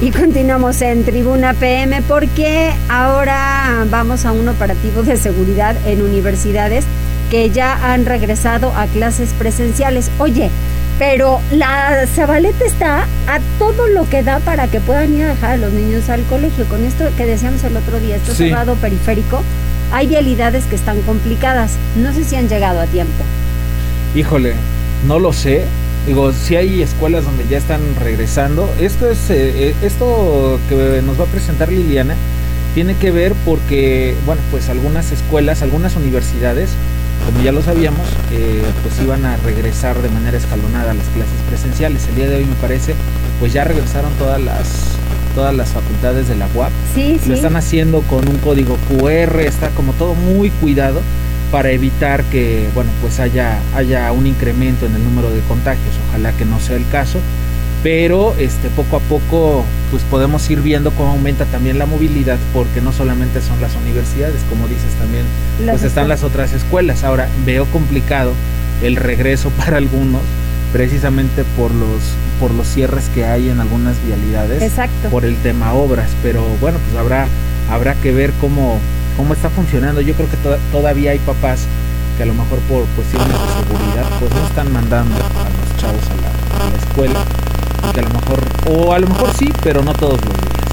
Y 0.02 0.12
continuamos 0.12 0.82
en 0.82 1.04
Tribuna 1.04 1.54
PM 1.54 2.02
porque 2.04 2.72
ahora 2.88 3.86
vamos 3.90 4.26
a 4.26 4.32
un 4.32 4.48
operativo 4.48 5.04
de 5.04 5.18
seguridad 5.18 5.76
en 5.86 6.02
universidades 6.02 6.86
que 7.30 7.50
ya 7.50 7.94
han 7.94 8.06
regresado 8.06 8.74
a 8.76 8.88
clases 8.88 9.30
presenciales. 9.38 10.10
Oye, 10.20 10.50
pero 10.98 11.40
la 11.52 12.06
Zabaleta 12.08 12.66
está 12.66 13.04
a 13.28 13.40
todo 13.58 13.88
lo 13.88 14.10
que 14.10 14.24
da 14.24 14.40
para 14.40 14.68
que 14.68 14.80
puedan 14.80 15.14
ir 15.16 15.24
a 15.24 15.30
dejar 15.30 15.52
a 15.52 15.58
los 15.58 15.72
niños 15.72 16.10
al 16.10 16.24
colegio. 16.24 16.66
Con 16.66 16.84
esto 16.84 17.06
que 17.16 17.26
decíamos 17.26 17.64
el 17.64 17.78
otro 17.78 18.00
día, 18.00 18.18
esto 18.18 18.34
cerrado 18.34 18.76
periférico, 18.76 19.42
hay 19.92 20.08
vialidades 20.08 20.66
que 20.66 20.76
están 20.76 21.02
complicadas. 21.02 21.78
No 21.96 22.14
sé 22.14 22.24
si 22.24 22.36
han 22.36 22.50
llegado 22.50 22.82
a 22.82 22.86
tiempo. 22.86 23.24
Híjole, 24.16 24.54
no 25.08 25.20
lo 25.20 25.32
sé, 25.34 25.66
Digo, 26.06 26.32
si 26.34 26.56
hay 26.56 26.82
escuelas 26.82 27.26
donde 27.26 27.46
ya 27.48 27.58
están 27.58 27.82
regresando. 28.00 28.68
Esto 28.80 29.12
es 29.12 29.30
eh, 29.30 29.70
eh, 29.70 29.76
esto 29.84 30.60
que 30.68 31.04
nos 31.06 31.20
va 31.20 31.26
a 31.26 31.28
presentar 31.28 31.72
Liliana 31.72 32.16
tiene 32.74 32.96
que 32.96 33.12
ver 33.12 33.34
porque, 33.46 34.16
bueno, 34.26 34.42
pues 34.50 34.70
algunas 34.70 35.12
escuelas, 35.12 35.62
algunas 35.62 35.96
universidades, 35.96 36.72
como 37.30 37.44
ya 37.44 37.52
lo 37.52 37.62
sabíamos, 37.62 38.08
eh, 38.32 38.64
pues 38.82 39.00
iban 39.04 39.24
a 39.24 39.38
regresar 39.38 40.02
de 40.02 40.10
manera 40.10 40.36
escalonada 40.36 40.92
a 40.92 40.94
las 40.96 41.06
clases 41.10 41.40
presenciales. 41.48 42.08
El 42.08 42.16
día 42.16 42.28
de 42.28 42.38
hoy 42.38 42.46
me 42.46 42.56
parece, 42.56 42.96
pues 43.40 43.54
ya 43.54 43.64
regresaron 43.64 44.12
todas 44.14 44.42
las 44.42 44.96
todas 45.36 45.56
las 45.56 45.70
facultades 45.70 46.28
de 46.28 46.36
la 46.36 46.48
UAP. 46.56 46.72
Sí, 46.96 47.22
Lo 47.28 47.36
están 47.36 47.56
haciendo 47.56 48.02
con 48.02 48.28
un 48.28 48.38
código 48.38 48.78
QR, 48.90 49.42
está 49.42 49.70
como 49.70 49.94
todo 49.94 50.16
muy 50.16 50.50
cuidado 50.50 51.02
para 51.52 51.70
evitar 51.70 52.24
que, 52.26 52.68
bueno, 52.74 52.90
pues 53.00 53.20
haya 53.20 53.60
haya 53.76 54.12
un 54.12 54.26
incremento 54.26 54.88
en 54.88 54.96
el 54.96 55.04
número 55.04 55.30
de 55.30 55.42
contagios. 55.42 55.94
Ojalá 56.10 56.32
que 56.32 56.46
no 56.46 56.60
sea 56.60 56.78
el 56.78 56.88
caso 56.90 57.20
pero 57.84 58.36
este 58.38 58.70
poco 58.70 58.98
a 58.98 59.00
poco 59.00 59.64
pues 59.90 60.04
podemos 60.04 60.48
ir 60.50 60.62
viendo 60.62 60.92
cómo 60.92 61.12
aumenta 61.12 61.46
también 61.46 61.80
la 61.80 61.86
movilidad 61.86 62.38
porque 62.54 62.82
no 62.82 62.92
solamente 62.92 63.42
son 63.42 63.62
las 63.62 63.76
universidades 63.76 64.42
como 64.50 64.68
dices 64.68 64.92
también 65.00 65.24
pues 65.66 65.84
están 65.84 66.08
las 66.08 66.24
otras 66.24 66.54
escuelas. 66.54 67.04
Ahora 67.04 67.30
veo 67.46 67.66
complicado 67.66 68.34
el 68.84 68.96
regreso 68.96 69.50
para 69.58 69.78
algunos 69.78 70.22
precisamente 70.74 71.44
por 71.58 71.72
los 71.72 72.02
por 72.40 72.52
los 72.52 72.68
cierres 72.68 73.10
que 73.14 73.26
hay 73.26 73.50
en 73.50 73.60
algunas 73.60 73.96
vialidades 74.06 74.62
Exacto. 74.62 75.10
por 75.10 75.26
el 75.26 75.36
tema 75.38 75.74
obras. 75.74 76.10
Pero 76.22 76.44
bueno 76.60 76.80
pues 76.86 77.00
habrá 77.00 77.28
habrá 77.72 77.96
que 77.96 78.12
ver 78.12 78.34
cómo 78.42 78.78
cómo 79.16 79.34
está 79.34 79.50
funcionando. 79.50 80.02
Yo 80.02 80.14
creo 80.16 80.30
que 80.30 80.38
todavía 80.72 81.12
hay 81.12 81.20
papás 81.20 81.62
que 82.18 82.24
a 82.24 82.26
lo 82.26 82.34
mejor 82.34 82.60
por 82.60 82.84
cuestiones 82.96 83.30
de 83.30 83.64
seguridad 83.64 84.20
pues 84.20 84.32
no 84.34 84.46
están 84.46 84.74
mandando 84.74 85.16
a 85.16 85.20
los 85.20 85.78
chavos 85.78 86.04
a 86.04 86.16
la, 86.22 86.66
a 86.66 86.70
la 86.70 86.78
escuela 86.78 87.26
que 87.94 88.00
a 88.00 88.04
lo 88.04 88.10
mejor, 88.10 88.40
o 88.68 88.94
a 88.94 89.00
lo 89.00 89.08
mejor 89.08 89.34
sí, 89.34 89.52
pero 89.64 89.82
no 89.84 89.94
todos 89.94 90.20
los 90.22 90.34
días, 90.34 90.70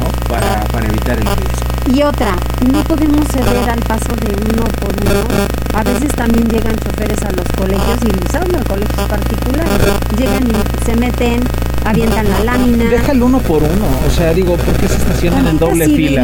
¿no? 0.00 0.28
Para, 0.28 0.64
para 0.66 0.86
evitar 0.86 1.18
el 1.18 1.24
riesgo. 1.24 1.68
Y 1.94 2.02
otra, 2.02 2.36
no 2.70 2.84
podemos 2.84 3.26
ceder 3.28 3.70
al 3.70 3.80
paso 3.80 4.14
de 4.20 4.34
uno 4.34 4.64
por 4.80 4.90
uno. 4.90 5.48
A 5.74 5.82
veces 5.82 6.08
también 6.12 6.46
llegan 6.48 6.76
choferes 6.76 7.22
a 7.22 7.30
los 7.32 7.46
colegios 7.56 7.98
y 8.04 8.32
son 8.32 8.52
los 8.52 8.62
colegios 8.64 9.08
particulares. 9.08 9.70
Llegan 10.18 10.48
y 10.48 10.84
se 10.84 10.96
meten, 10.96 11.40
avientan 11.84 12.28
la 12.28 12.44
lámina. 12.44 12.84
Deja 12.84 13.12
el 13.12 13.22
uno 13.22 13.38
por 13.38 13.62
uno, 13.62 13.86
o 14.06 14.10
sea, 14.10 14.34
digo, 14.34 14.56
¿por 14.56 14.74
qué 14.76 14.88
se 14.88 14.96
estacionan 14.96 15.46
en 15.46 15.58
doble 15.58 15.86
fila? 15.86 16.22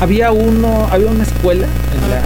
Había 0.00 0.32
uno, 0.32 0.88
había 0.90 1.06
una 1.06 1.22
escuela 1.22 1.66
en 1.66 2.10
la 2.10 2.22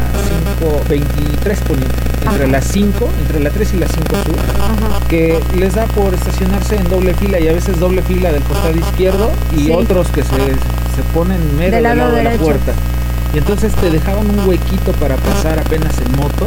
523 0.60 1.60
poniente 1.60 2.17
entre 2.30 2.48
las 2.48 2.64
5, 2.66 3.08
entre 3.20 3.40
la 3.40 3.50
3 3.50 3.74
y 3.74 3.76
la 3.78 3.88
5 3.88 4.04
sur, 4.24 5.08
que 5.08 5.40
les 5.56 5.74
da 5.74 5.86
por 5.86 6.14
estacionarse 6.14 6.76
en 6.76 6.88
doble 6.88 7.14
fila 7.14 7.40
y 7.40 7.48
a 7.48 7.52
veces 7.52 7.78
doble 7.78 8.02
fila 8.02 8.32
del 8.32 8.42
costado 8.42 8.76
izquierdo 8.76 9.30
y 9.56 9.70
otros 9.70 10.08
que 10.08 10.22
se, 10.22 10.30
se 10.30 11.02
ponen 11.14 11.38
medio 11.56 11.72
del 11.72 11.82
lado, 11.82 12.12
de 12.12 12.24
la 12.24 12.32
puerta. 12.32 12.72
Y 13.34 13.38
entonces 13.38 13.72
te 13.74 13.90
dejaban 13.90 14.28
un 14.30 14.48
huequito 14.48 14.92
para 14.92 15.16
pasar 15.16 15.58
apenas 15.58 15.94
en 15.98 16.12
moto, 16.16 16.46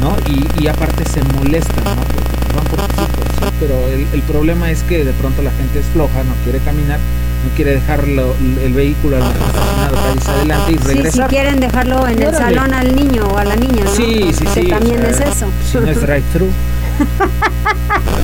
¿no? 0.00 0.14
Y, 0.26 0.46
y, 0.62 0.68
aparte 0.68 1.04
se 1.06 1.22
molestan, 1.22 1.84
¿no? 1.84 2.02
Porque 2.02 2.54
van 2.54 2.64
por 2.64 2.86
tus 2.86 2.96
hijos, 2.96 3.52
Pero 3.58 3.74
el, 3.88 4.06
el 4.12 4.22
problema 4.22 4.70
es 4.70 4.82
que 4.82 5.04
de 5.04 5.12
pronto 5.14 5.40
la 5.40 5.50
gente 5.52 5.78
es 5.78 5.86
floja, 5.86 6.22
no 6.24 6.34
quiere 6.44 6.58
caminar 6.58 6.98
no 7.44 7.54
quiere 7.56 7.74
dejarlo 7.74 8.34
el 8.62 8.72
vehículo 8.72 9.18
estacionado 9.18 9.96
adelante 10.28 10.72
y 10.72 10.76
regresar. 10.76 11.12
Sí, 11.12 11.22
si 11.22 11.28
quieren 11.28 11.60
dejarlo 11.60 12.06
en 12.06 12.22
el 12.22 12.34
salón 12.34 12.72
al 12.74 12.94
niño 12.94 13.26
o 13.26 13.38
a 13.38 13.44
la 13.44 13.56
niña, 13.56 13.84
¿no? 13.84 13.90
Sí, 13.90 14.32
sí, 14.32 14.46
sí. 14.52 14.68
también 14.68 15.04
es 15.04 15.20
eso. 15.20 15.46
Si 15.70 15.78
no 15.78 15.86
es 15.88 16.00
drive-thru. 16.06 16.48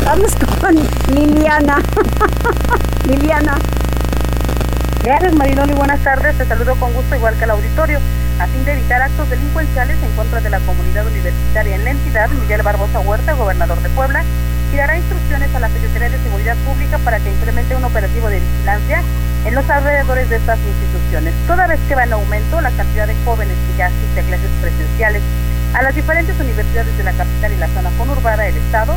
Vamos 0.05 0.33
con 0.61 0.75
Liliana. 1.15 1.83
Liliana. 3.09 3.59
Gracias 5.03 5.35
Mariloli, 5.35 5.73
buenas 5.73 6.01
tardes. 6.01 6.37
Te 6.37 6.45
saludo 6.45 6.75
con 6.77 6.93
gusto 6.93 7.17
igual 7.17 7.35
que 7.37 7.45
al 7.45 7.51
auditorio. 7.51 7.99
A 8.41 8.47
fin 8.47 8.65
de 8.65 8.73
evitar 8.73 9.03
actos 9.03 9.29
delincuenciales 9.31 9.97
en 10.03 10.11
contra 10.13 10.41
de 10.41 10.51
la 10.51 10.61
comunidad 10.61 11.07
universitaria 11.07 11.75
en 11.75 11.85
la 11.85 11.91
entidad, 11.91 12.29
Miguel 12.31 12.63
Barbosa 12.63 13.01
Huerta, 13.01 13.33
gobernador 13.33 13.81
de 13.83 13.89
Puebla, 13.91 14.23
y 14.73 14.77
dará 14.77 14.97
instrucciones 14.97 15.55
a 15.55 15.61
la 15.61 15.69
Secretaría 15.69 16.11
de 16.11 16.23
Seguridad 16.23 16.57
Pública 16.67 16.99
para 16.99 17.19
que 17.21 17.31
implemente 17.31 17.77
un 17.77 17.85
operativo 17.85 18.29
de 18.29 18.41
vigilancia 18.41 19.03
en 19.45 19.55
los 19.55 19.69
alrededores 19.71 20.29
de 20.29 20.37
estas 20.37 20.59
instituciones. 20.59 21.33
Toda 21.47 21.67
vez 21.67 21.81
que 21.89 21.95
va 21.95 22.05
en 22.05 22.13
aumento 22.13 22.61
la 22.61 22.71
cantidad 22.73 23.07
de 23.07 23.15
jóvenes 23.25 23.57
que 23.67 23.79
ya 23.79 23.87
asisten 23.87 24.25
a 24.25 24.29
clases 24.29 24.51
presenciales 24.61 25.23
a 25.75 25.83
las 25.83 25.95
diferentes 25.95 26.39
universidades 26.41 26.97
de 26.97 27.05
la 27.05 27.13
capital 27.13 27.53
y 27.53 27.57
la 27.57 27.69
zona 27.69 27.91
conurbada 27.99 28.45
del 28.45 28.57
Estado, 28.57 28.97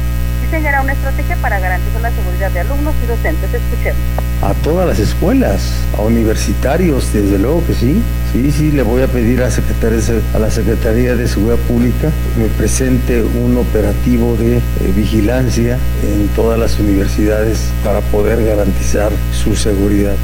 diseñará 0.51 0.81
una 0.81 0.91
estrategia 0.91 1.37
para 1.37 1.61
garantizar 1.61 2.01
la 2.01 2.11
seguridad 2.11 2.51
de 2.51 2.59
alumnos 2.59 2.93
y 3.01 3.07
docentes. 3.07 3.53
Escuchemos. 3.53 4.01
A 4.41 4.53
todas 4.55 4.85
las 4.85 4.99
escuelas, 4.99 5.71
a 5.97 6.01
universitarios, 6.01 7.13
desde 7.13 7.39
luego 7.39 7.65
que 7.65 7.73
sí. 7.73 8.01
Sí, 8.33 8.51
sí, 8.51 8.71
le 8.71 8.83
voy 8.83 9.01
a 9.01 9.07
pedir 9.07 9.41
a, 9.43 9.47
a 9.47 10.39
la 10.39 10.51
Secretaría 10.51 11.15
de 11.15 11.27
Seguridad 11.29 11.57
Pública 11.69 12.09
que 12.35 12.41
me 12.41 12.49
presente 12.49 13.23
un 13.23 13.57
operativo 13.57 14.35
de 14.35 14.57
eh, 14.57 14.61
vigilancia 14.93 15.77
en 16.03 16.27
todas 16.35 16.59
las 16.59 16.77
universidades 16.79 17.69
para 17.85 18.01
poder 18.01 18.43
garantizar 18.43 19.13
su 19.31 19.55
seguridad. 19.55 20.15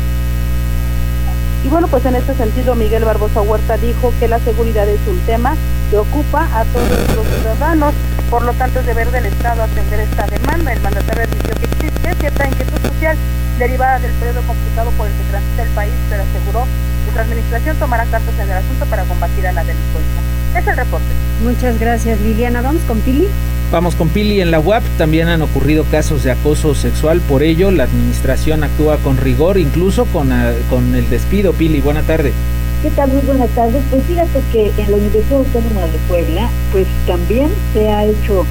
Y 1.63 1.69
bueno, 1.69 1.87
pues 1.87 2.05
en 2.05 2.15
este 2.17 2.33
sentido, 2.35 2.75
Miguel 2.75 3.05
Barbosa 3.05 3.41
Huerta 3.41 3.77
dijo 3.77 4.13
que 4.19 4.27
la 4.27 4.39
seguridad 4.39 4.89
es 4.89 4.99
un 5.07 5.19
tema 5.19 5.55
que 5.89 5.97
ocupa 5.97 6.49
a 6.53 6.65
todos 6.65 7.15
los 7.15 7.25
ciudadanos. 7.27 7.93
Por 8.29 8.43
lo 8.43 8.53
tanto, 8.53 8.81
es 8.81 8.85
deber 8.85 9.09
del 9.11 9.25
Estado 9.25 9.63
atender 9.63 10.01
esta 10.01 10.27
demanda. 10.27 10.73
El 10.73 10.81
mandatario 10.81 11.23
admitió 11.23 11.55
que 11.55 11.65
existe 11.65 12.13
cierta 12.19 12.47
inquietud 12.47 12.79
social 12.81 13.15
derivada 13.57 13.99
del 13.99 14.11
periodo 14.13 14.41
complicado 14.41 14.91
por 14.91 15.07
el 15.07 15.13
que 15.13 15.23
transita 15.29 15.63
el 15.63 15.69
país, 15.69 15.93
pero 16.09 16.23
aseguró 16.23 16.65
que 17.05 17.13
su 17.13 17.19
administración 17.19 17.77
tomará 17.77 18.03
cartas 18.05 18.33
en 18.35 18.49
el 18.49 18.57
asunto 18.57 18.85
para 18.87 19.03
combatir 19.05 19.47
a 19.47 19.53
la 19.53 19.63
delincuencia. 19.63 20.21
Es 20.59 20.67
el 20.67 20.75
reporte. 20.75 21.05
Muchas 21.41 21.79
gracias, 21.79 22.19
Liliana. 22.19 22.61
Vamos 22.61 22.81
con 22.83 22.99
Pili. 22.99 23.27
Vamos 23.71 23.95
con 23.95 24.09
Pili 24.09 24.41
en 24.41 24.51
la 24.51 24.59
UAP. 24.59 24.83
También 24.97 25.29
han 25.29 25.41
ocurrido 25.41 25.85
casos 25.85 26.23
de 26.23 26.31
acoso 26.31 26.75
sexual. 26.75 27.21
Por 27.21 27.43
ello, 27.43 27.71
la 27.71 27.83
administración 27.83 28.63
actúa 28.63 28.97
con 28.97 29.17
rigor, 29.17 29.57
incluso 29.57 30.05
con, 30.05 30.33
ah, 30.33 30.51
con 30.69 30.95
el 30.95 31.09
despido. 31.09 31.53
Pili, 31.53 31.79
buena 31.79 32.01
tarde. 32.01 32.33
¿Qué 32.81 32.91
tal? 32.91 33.11
Muy 33.11 33.21
buenas 33.21 33.49
tardes. 33.49 33.81
Pues 33.89 34.03
fíjate 34.03 34.39
que 34.51 34.71
en 34.77 34.91
la 34.91 34.97
Universidad 34.97 35.39
Autónoma 35.39 35.81
de 35.87 35.97
Puebla, 36.07 36.49
pues 36.71 36.85
también 37.07 37.49
se 37.73 37.89
ha 37.89 38.05
hecho 38.05 38.45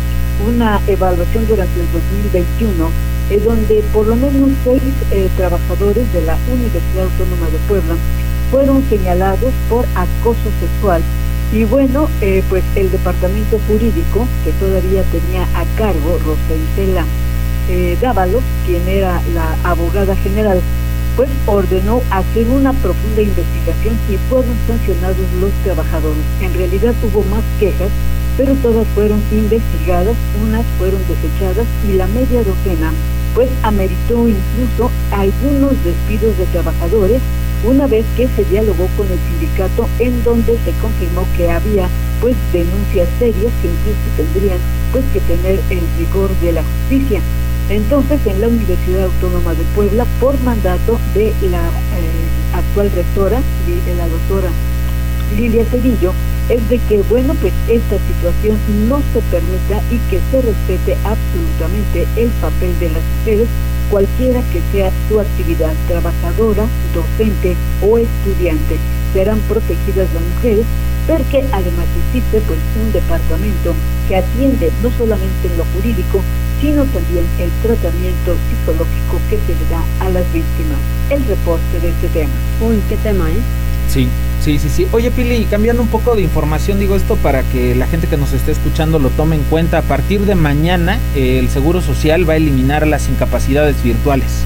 una 0.49 0.81
evaluación 0.89 1.47
durante 1.47 1.81
el 1.81 1.87
2021, 1.93 2.91
en 3.31 3.45
donde 3.45 3.85
por 3.93 4.07
lo 4.07 4.17
menos 4.17 4.51
seis 4.65 4.83
eh, 5.13 5.29
trabajadores 5.37 6.13
de 6.13 6.23
la 6.23 6.37
Universidad 6.53 7.05
Autónoma 7.05 7.47
de 7.51 7.59
Puebla 7.69 7.95
fueron 8.51 8.83
señalados 8.89 9.53
por 9.69 9.87
acoso 9.95 10.51
sexual 10.61 11.03
y 11.53 11.63
bueno, 11.65 12.09
eh, 12.21 12.43
pues 12.49 12.65
el 12.75 12.91
departamento 12.91 13.61
jurídico, 13.69 14.27
que 14.45 14.51
todavía 14.53 15.03
tenía 15.05 15.45
a 15.55 15.65
cargo 15.77 16.19
Rosa 16.25 16.55
Isela 16.73 17.05
eh, 17.69 17.97
Dávalos, 18.01 18.43
quien 18.67 18.87
era 18.89 19.23
la 19.33 19.57
abogada 19.63 20.17
general, 20.17 20.61
pues 21.17 21.29
ordenó 21.47 22.03
hacer 22.11 22.47
una 22.49 22.73
profunda 22.75 23.23
investigación 23.23 23.97
y 24.11 24.17
fueron 24.29 24.55
sancionados 24.67 25.27
los 25.41 25.51
trabajadores. 25.65 26.23
En 26.41 26.53
realidad 26.55 26.95
hubo 27.03 27.25
más 27.25 27.43
quejas, 27.59 27.89
pero 28.37 28.55
todas 28.57 28.87
fueron 28.95 29.21
investigadas, 29.33 30.15
unas 30.43 30.65
fueron 30.79 31.01
desechadas 31.09 31.67
y 31.89 31.95
la 31.95 32.07
media 32.07 32.43
docena 32.45 32.93
pues 33.35 33.49
ameritó 33.63 34.29
incluso 34.29 34.91
algunos 35.11 35.73
despidos 35.85 36.39
de 36.39 36.47
trabajadores 36.47 37.21
una 37.65 37.87
vez 37.87 38.05
que 38.17 38.29
se 38.29 38.45
dialogó 38.45 38.87
con 38.97 39.07
el 39.11 39.19
sindicato 39.29 39.89
en 39.99 40.23
donde 40.25 40.59
se 40.65 40.73
confirmó 40.81 41.27
que 41.37 41.51
había 41.51 41.89
pues 42.21 42.35
denuncias 42.53 43.09
serias 43.19 43.53
que 43.61 43.69
incluso 43.69 44.09
tendrían 44.17 44.59
pues 44.93 45.05
que 45.13 45.21
tener 45.21 45.61
el 45.71 45.81
rigor 45.99 46.31
de 46.41 46.53
la 46.53 46.63
justicia. 46.63 47.21
Entonces 47.69 48.21
en 48.27 48.41
la 48.41 48.49
Universidad 48.49 49.05
Autónoma 49.05 49.55
de 49.55 49.65
Puebla 49.75 50.07
por 50.21 50.39
mandato 50.41 50.99
de 51.15 51.33
la 51.51 51.67
eh, 51.67 52.55
actual 52.55 52.91
rectora, 52.93 53.41
de 53.67 53.95
la 53.97 54.09
doctora 54.09 54.51
Lilia 55.37 55.65
Cedillo, 55.65 56.13
es 56.49 56.69
de 56.69 56.79
que, 56.79 57.03
bueno, 57.11 57.35
pues 57.41 57.53
esta 57.69 57.99
situación 57.99 58.57
no 58.89 59.03
se 59.13 59.21
permita 59.33 59.83
y 59.91 59.99
que 60.09 60.21
se 60.31 60.43
respete 60.43 60.97
absolutamente 61.03 62.07
el 62.17 62.29
papel 62.41 62.79
de 62.79 62.91
las 62.91 63.03
mujeres 63.19 63.49
cualquiera 63.91 64.41
que 64.53 64.63
sea 64.73 64.93
su 65.09 65.19
actividad, 65.19 65.75
trabajadora, 65.89 66.67
docente 66.95 67.57
o 67.83 67.99
estudiante. 67.99 68.77
Serán 69.13 69.41
protegidas 69.49 70.09
las 70.15 70.23
mujeres 70.35 70.67
porque 71.09 71.45
además 71.53 71.87
existe 72.07 72.41
pues 72.47 72.59
un 72.83 72.93
departamento 72.93 73.75
que 74.09 74.17
atiende 74.17 74.71
no 74.83 74.91
solamente 74.91 75.49
en 75.49 75.57
lo 75.59 75.65
jurídico, 75.75 76.23
sino 76.61 76.85
también 76.85 77.25
el 77.39 77.51
tratamiento 77.63 78.37
psicológico 78.49 79.21
que 79.29 79.37
se 79.37 79.53
le 79.53 79.71
da 79.71 79.83
a 80.01 80.11
las 80.11 80.25
víctimas. 80.33 80.79
El 81.11 81.25
reporte 81.27 81.81
de 81.81 81.89
este 81.89 82.09
tema. 82.09 82.33
Uy, 82.61 82.81
qué 82.89 82.97
tema, 82.97 83.29
¿eh? 83.31 83.41
Sí, 83.89 84.09
Sí, 84.41 84.61
sí, 84.61 84.69
sí. 84.69 84.87
Oye, 84.93 85.11
Pili, 85.11 85.45
cambiando 85.47 85.83
un 85.83 85.89
poco 85.89 86.15
de 86.15 86.23
información, 86.23 86.79
digo 86.79 86.95
esto 86.95 87.17
para 87.17 87.43
que 87.43 87.75
la 87.75 87.87
gente 87.89 88.07
que 88.07 88.17
nos 88.17 88.33
esté 88.33 88.53
escuchando 88.53 89.01
lo 89.01 89.11
tome 89.11 89.35
en 89.35 89.43
cuenta. 89.43 89.79
A 89.79 89.83
partir 89.83 90.21
de 90.21 90.37
mañana, 90.37 91.01
el 91.17 91.49
Seguro 91.49 91.81
Social 91.81 92.29
va 92.29 92.35
a 92.35 92.37
eliminar 92.37 92.87
las 92.87 93.09
incapacidades 93.09 93.83
virtuales. 93.83 94.45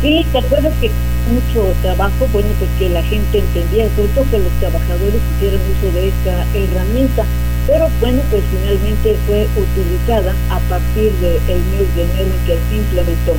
Sí, 0.00 0.24
te 0.32 0.38
acuerdas 0.38 0.72
que 0.80 0.90
mucho 1.28 1.74
trabajo, 1.82 2.26
bueno, 2.32 2.48
pues 2.58 2.70
que 2.78 2.88
la 2.88 3.02
gente 3.02 3.40
entendía, 3.40 3.88
sobre 3.96 4.08
todo 4.14 4.24
que 4.30 4.38
los 4.38 4.52
trabajadores 4.60 5.20
hicieran 5.36 5.60
uso 5.76 5.94
de 5.94 6.08
esta 6.08 6.46
herramienta. 6.54 7.24
Pero 7.68 7.86
bueno, 8.00 8.22
pues 8.30 8.42
finalmente 8.50 9.14
fue 9.26 9.46
utilizada 9.54 10.34
a 10.48 10.58
partir 10.70 11.12
del 11.20 11.60
mes 11.68 11.94
de 11.94 12.02
enero 12.02 12.32
en 12.32 12.46
que 12.46 12.56
se 12.56 12.76
implementó. 12.76 13.32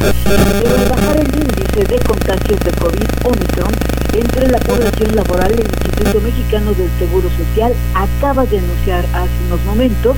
Pero 0.61 0.75
al 0.77 0.89
bajar 0.89 1.17
el 1.17 1.33
índice 1.33 1.83
de 1.83 1.99
contagios 2.05 2.59
de 2.59 2.71
COVID-Omicron 2.73 3.73
entre 4.13 4.47
la 4.49 4.59
población 4.59 5.15
laboral, 5.15 5.51
el 5.53 5.61
Instituto 5.61 6.21
Mexicano 6.21 6.73
del 6.75 6.89
Seguro 6.99 7.27
Social 7.37 7.73
acaba 7.95 8.45
de 8.45 8.59
anunciar 8.59 9.03
hace 9.13 9.33
unos 9.47 9.65
momentos 9.65 10.15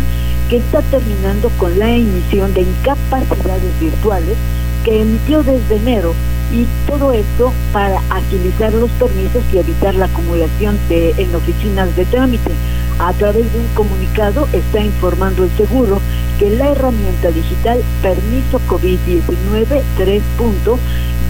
que 0.50 0.58
está 0.58 0.82
terminando 0.82 1.50
con 1.58 1.80
la 1.80 1.90
emisión 1.90 2.54
de 2.54 2.64
incapacidades 2.64 3.80
virtuales 3.80 4.36
que 4.84 5.04
emitió 5.04 5.42
desde 5.42 5.78
enero 5.78 6.14
y 6.52 6.66
todo 6.86 7.14
esto 7.14 7.54
para 7.72 8.02
agilizar 8.10 8.74
los 8.74 8.92
permisos 8.92 9.42
y 9.54 9.60
evitar 9.60 9.96
la 9.96 10.08
acumulación 10.08 10.78
de, 10.90 11.12
en 11.12 11.34
oficinas 11.34 11.96
de 11.96 12.04
trámite. 12.04 12.52
A 13.02 13.14
través 13.14 13.52
de 13.52 13.60
un 13.60 13.68
comunicado 13.74 14.48
está 14.54 14.80
informando 14.80 15.44
el 15.44 15.50
seguro 15.58 16.00
que 16.38 16.52
la 16.52 16.70
herramienta 16.70 17.32
digital 17.32 17.82
Permiso 18.00 18.62
COVID-19 18.70 19.82
3. 19.98 20.22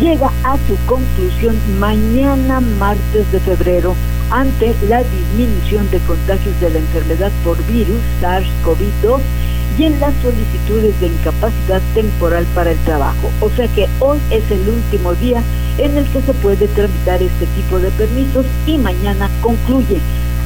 llega 0.01 0.33
a 0.43 0.57
su 0.67 0.75
conclusión 0.85 1.55
mañana 1.79 2.59
martes 2.59 3.31
de 3.31 3.39
febrero 3.39 3.95
ante 4.31 4.75
la 4.89 5.01
disminución 5.01 5.89
de 5.91 5.99
contagios 5.99 6.59
de 6.59 6.71
la 6.71 6.79
enfermedad 6.79 7.31
por 7.45 7.55
virus 7.67 8.01
SARS-CoV-2 8.21 9.21
y 9.79 9.85
en 9.85 9.97
las 10.01 10.13
solicitudes 10.21 10.99
de 10.99 11.07
incapacidad 11.07 11.81
temporal 11.93 12.45
para 12.53 12.71
el 12.71 12.79
trabajo. 12.79 13.31
O 13.39 13.49
sea 13.49 13.69
que 13.69 13.87
hoy 14.01 14.19
es 14.29 14.43
el 14.51 14.67
último 14.67 15.13
día 15.15 15.41
en 15.77 15.97
el 15.97 16.05
que 16.09 16.21
se 16.21 16.33
puede 16.33 16.67
tramitar 16.67 17.21
este 17.23 17.45
tipo 17.55 17.79
de 17.79 17.91
permisos 17.91 18.45
y 18.67 18.77
mañana 18.77 19.29
concluye. 19.41 20.01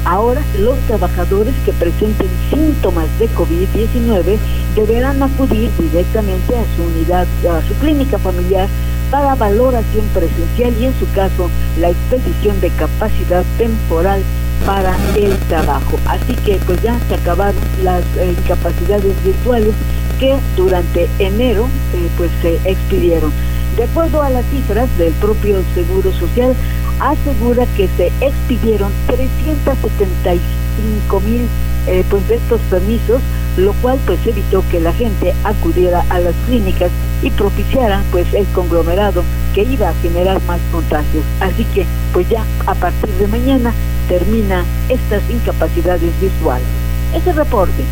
Ahora 0.05 0.41
los 0.59 0.77
trabajadores 0.81 1.55
que 1.65 1.74
presenten 1.74 2.29
síntomas 2.51 3.07
de 3.17 3.27
COVID-19 3.29 4.38
deberán 4.75 5.24
acudir 5.24 5.71
directamente 5.79 6.55
a 6.55 6.63
su 6.75 6.83
unidad, 6.83 7.27
a 7.50 7.67
su 7.67 7.74
clínica 7.75 8.19
familiar 8.19 8.67
para 9.09 9.33
valoración 9.33 10.05
presencial 10.13 10.74
y 10.79 10.85
en 10.85 11.00
su 11.00 11.09
caso 11.12 11.50
la 11.79 11.89
expedición 11.89 12.62
de 12.62 12.69
capacidad 12.69 13.43
temporal 13.57 14.21
para 14.63 14.95
el 15.15 15.35
trabajo. 15.47 15.97
Así 16.05 16.35
que 16.45 16.59
pues 16.67 16.81
ya 16.83 17.00
se 17.07 17.15
acabaron 17.15 17.62
las 17.83 18.03
eh, 18.17 18.35
incapacidades 18.38 19.13
virtuales 19.24 19.74
que 20.19 20.38
durante 20.55 21.09
enero 21.17 21.67
eh, 21.93 22.09
pues 22.15 22.29
se 22.43 22.55
expidieron. 22.69 23.31
De 23.75 23.83
acuerdo 23.83 24.21
a 24.21 24.29
las 24.29 24.45
cifras 24.45 24.88
del 24.97 25.12
propio 25.13 25.62
Seguro 25.74 26.13
Social, 26.13 26.55
asegura 26.99 27.65
que 27.77 27.87
se 27.97 28.07
expidieron 28.21 28.91
375 29.07 31.19
mil 31.21 31.47
eh, 31.87 32.03
pues 32.09 32.27
de 32.27 32.35
estos 32.35 32.59
permisos, 32.61 33.21
lo 33.57 33.73
cual 33.73 33.99
pues 34.05 34.19
evitó 34.25 34.63
que 34.71 34.79
la 34.79 34.91
gente 34.91 35.33
acudiera 35.43 36.03
a 36.09 36.19
las 36.19 36.33
clínicas 36.47 36.89
y 37.21 37.29
propiciara 37.29 38.01
pues 38.11 38.33
el 38.33 38.45
conglomerado 38.47 39.23
que 39.53 39.63
iba 39.63 39.89
a 39.89 39.93
generar 40.01 40.41
más 40.47 40.59
contagios. 40.71 41.23
Así 41.39 41.63
que 41.75 41.85
pues 42.13 42.27
ya 42.29 42.43
a 42.65 42.75
partir 42.75 43.09
de 43.11 43.27
mañana 43.27 43.73
termina 44.07 44.65
estas 44.89 45.21
incapacidades 45.29 46.11
visuales. 46.19 46.67
Ese 47.13 47.33
reporte. 47.33 47.83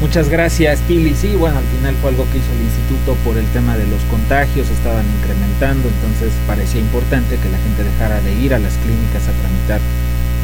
Muchas 0.00 0.30
gracias, 0.30 0.80
Pili. 0.88 1.14
Sí, 1.14 1.36
bueno, 1.36 1.58
al 1.58 1.64
final 1.76 1.94
fue 2.00 2.10
algo 2.10 2.24
que 2.32 2.38
hizo 2.38 2.52
el 2.56 2.62
instituto 2.62 3.14
por 3.22 3.36
el 3.36 3.44
tema 3.52 3.76
de 3.76 3.86
los 3.86 4.00
contagios, 4.10 4.68
estaban 4.70 5.04
incrementando, 5.20 5.88
entonces 5.88 6.32
parecía 6.46 6.80
importante 6.80 7.36
que 7.36 7.48
la 7.50 7.58
gente 7.58 7.84
dejara 7.84 8.20
de 8.22 8.34
ir 8.34 8.54
a 8.54 8.58
las 8.58 8.72
clínicas 8.78 9.28
a 9.28 9.32
tramitar 9.40 9.80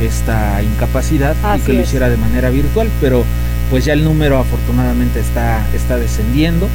esta 0.02 0.62
incapacidad 0.62 1.34
y 1.56 1.60
que 1.60 1.72
lo 1.72 1.80
hiciera 1.80 2.10
de 2.10 2.18
manera 2.18 2.50
virtual, 2.50 2.90
pero 3.00 3.24
pues 3.70 3.86
ya 3.86 3.94
el 3.94 4.04
número 4.04 4.38
afortunadamente 4.38 5.20
está, 5.20 5.66
está 5.74 5.96
descendiendo. 5.96 6.68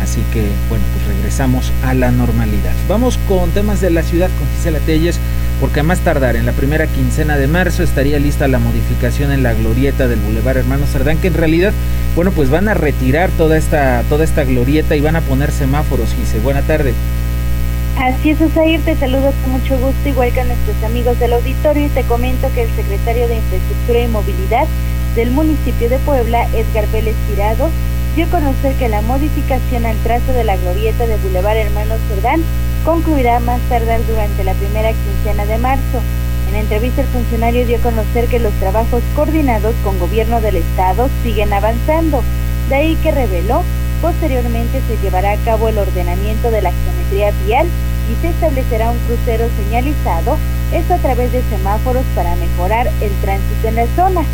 Así 0.00 0.22
que, 0.32 0.46
bueno, 0.68 0.84
pues 0.94 1.16
regresamos 1.16 1.72
a 1.84 1.92
la 1.92 2.12
normalidad. 2.12 2.72
Vamos 2.88 3.18
con 3.26 3.50
temas 3.50 3.80
de 3.80 3.90
la 3.90 4.04
ciudad 4.04 4.30
con 4.38 4.46
Gisela 4.56 4.78
Telles 4.78 5.18
porque 5.60 5.80
a 5.80 5.82
más 5.82 6.00
tardar 6.00 6.36
en 6.36 6.46
la 6.46 6.52
primera 6.52 6.86
quincena 6.86 7.36
de 7.36 7.46
marzo 7.48 7.82
estaría 7.82 8.18
lista 8.18 8.48
la 8.48 8.58
modificación 8.58 9.32
en 9.32 9.42
la 9.42 9.54
glorieta 9.54 10.06
del 10.06 10.20
Boulevard 10.20 10.58
Hermano 10.58 10.86
Cerdán, 10.86 11.18
que 11.18 11.28
en 11.28 11.34
realidad, 11.34 11.72
bueno, 12.14 12.30
pues 12.30 12.50
van 12.50 12.68
a 12.68 12.74
retirar 12.74 13.30
toda 13.30 13.56
esta, 13.56 14.02
toda 14.08 14.24
esta 14.24 14.44
glorieta 14.44 14.94
y 14.96 15.00
van 15.00 15.16
a 15.16 15.20
poner 15.20 15.50
semáforos, 15.50 16.14
Gise. 16.14 16.38
Buena 16.40 16.62
tarde. 16.62 16.94
Así 17.98 18.30
es, 18.30 18.40
Osair, 18.40 18.80
te 18.82 18.94
saludo 18.94 19.32
con 19.42 19.52
mucho 19.52 19.76
gusto, 19.78 20.08
igual 20.08 20.32
que 20.32 20.40
a 20.40 20.44
nuestros 20.44 20.76
amigos 20.84 21.18
del 21.18 21.32
auditorio, 21.32 21.86
y 21.86 21.88
te 21.88 22.04
comento 22.04 22.48
que 22.54 22.62
el 22.62 22.70
secretario 22.76 23.26
de 23.26 23.36
Infraestructura 23.36 23.98
y 24.00 24.08
Movilidad 24.08 24.66
del 25.16 25.32
municipio 25.32 25.88
de 25.88 25.98
Puebla, 25.98 26.46
Edgar 26.54 26.86
Vélez 26.92 27.16
Tirado, 27.28 27.70
dio 28.14 28.26
a 28.26 28.28
conocer 28.28 28.74
que 28.74 28.88
la 28.88 29.02
modificación 29.02 29.84
al 29.84 29.96
trazo 29.98 30.32
de 30.32 30.44
la 30.44 30.56
glorieta 30.56 31.06
de 31.06 31.16
Boulevard 31.16 31.56
Hermano 31.56 31.94
Cerdán 32.08 32.42
concluirá 32.88 33.38
más 33.38 33.60
tardar 33.68 34.00
durante 34.06 34.44
la 34.44 34.54
primera 34.54 34.88
quincena 34.94 35.44
de 35.44 35.58
marzo. 35.58 36.00
En 36.48 36.56
entrevista 36.56 37.02
el 37.02 37.08
funcionario 37.08 37.66
dio 37.66 37.76
a 37.76 37.82
conocer 37.82 38.28
que 38.28 38.38
los 38.38 38.54
trabajos 38.54 39.02
coordinados 39.14 39.74
con 39.84 39.98
gobierno 39.98 40.40
del 40.40 40.56
estado 40.56 41.10
siguen 41.22 41.52
avanzando, 41.52 42.22
de 42.70 42.74
ahí 42.74 42.96
que 43.02 43.10
reveló 43.10 43.62
posteriormente 44.00 44.80
se 44.88 44.96
llevará 45.02 45.32
a 45.32 45.36
cabo 45.44 45.68
el 45.68 45.76
ordenamiento 45.76 46.50
de 46.50 46.62
la 46.62 46.72
geometría 46.72 47.32
vial 47.44 47.66
y 48.10 48.22
se 48.22 48.30
establecerá 48.30 48.90
un 48.90 48.98
crucero 49.00 49.48
señalizado, 49.62 50.38
esto 50.72 50.94
a 50.94 50.98
través 50.98 51.30
de 51.30 51.42
semáforos 51.50 52.04
para 52.14 52.36
mejorar 52.36 52.86
el 53.02 53.10
tránsito 53.20 53.68
en 53.68 53.74
la 53.74 53.86
zona. 53.96 54.24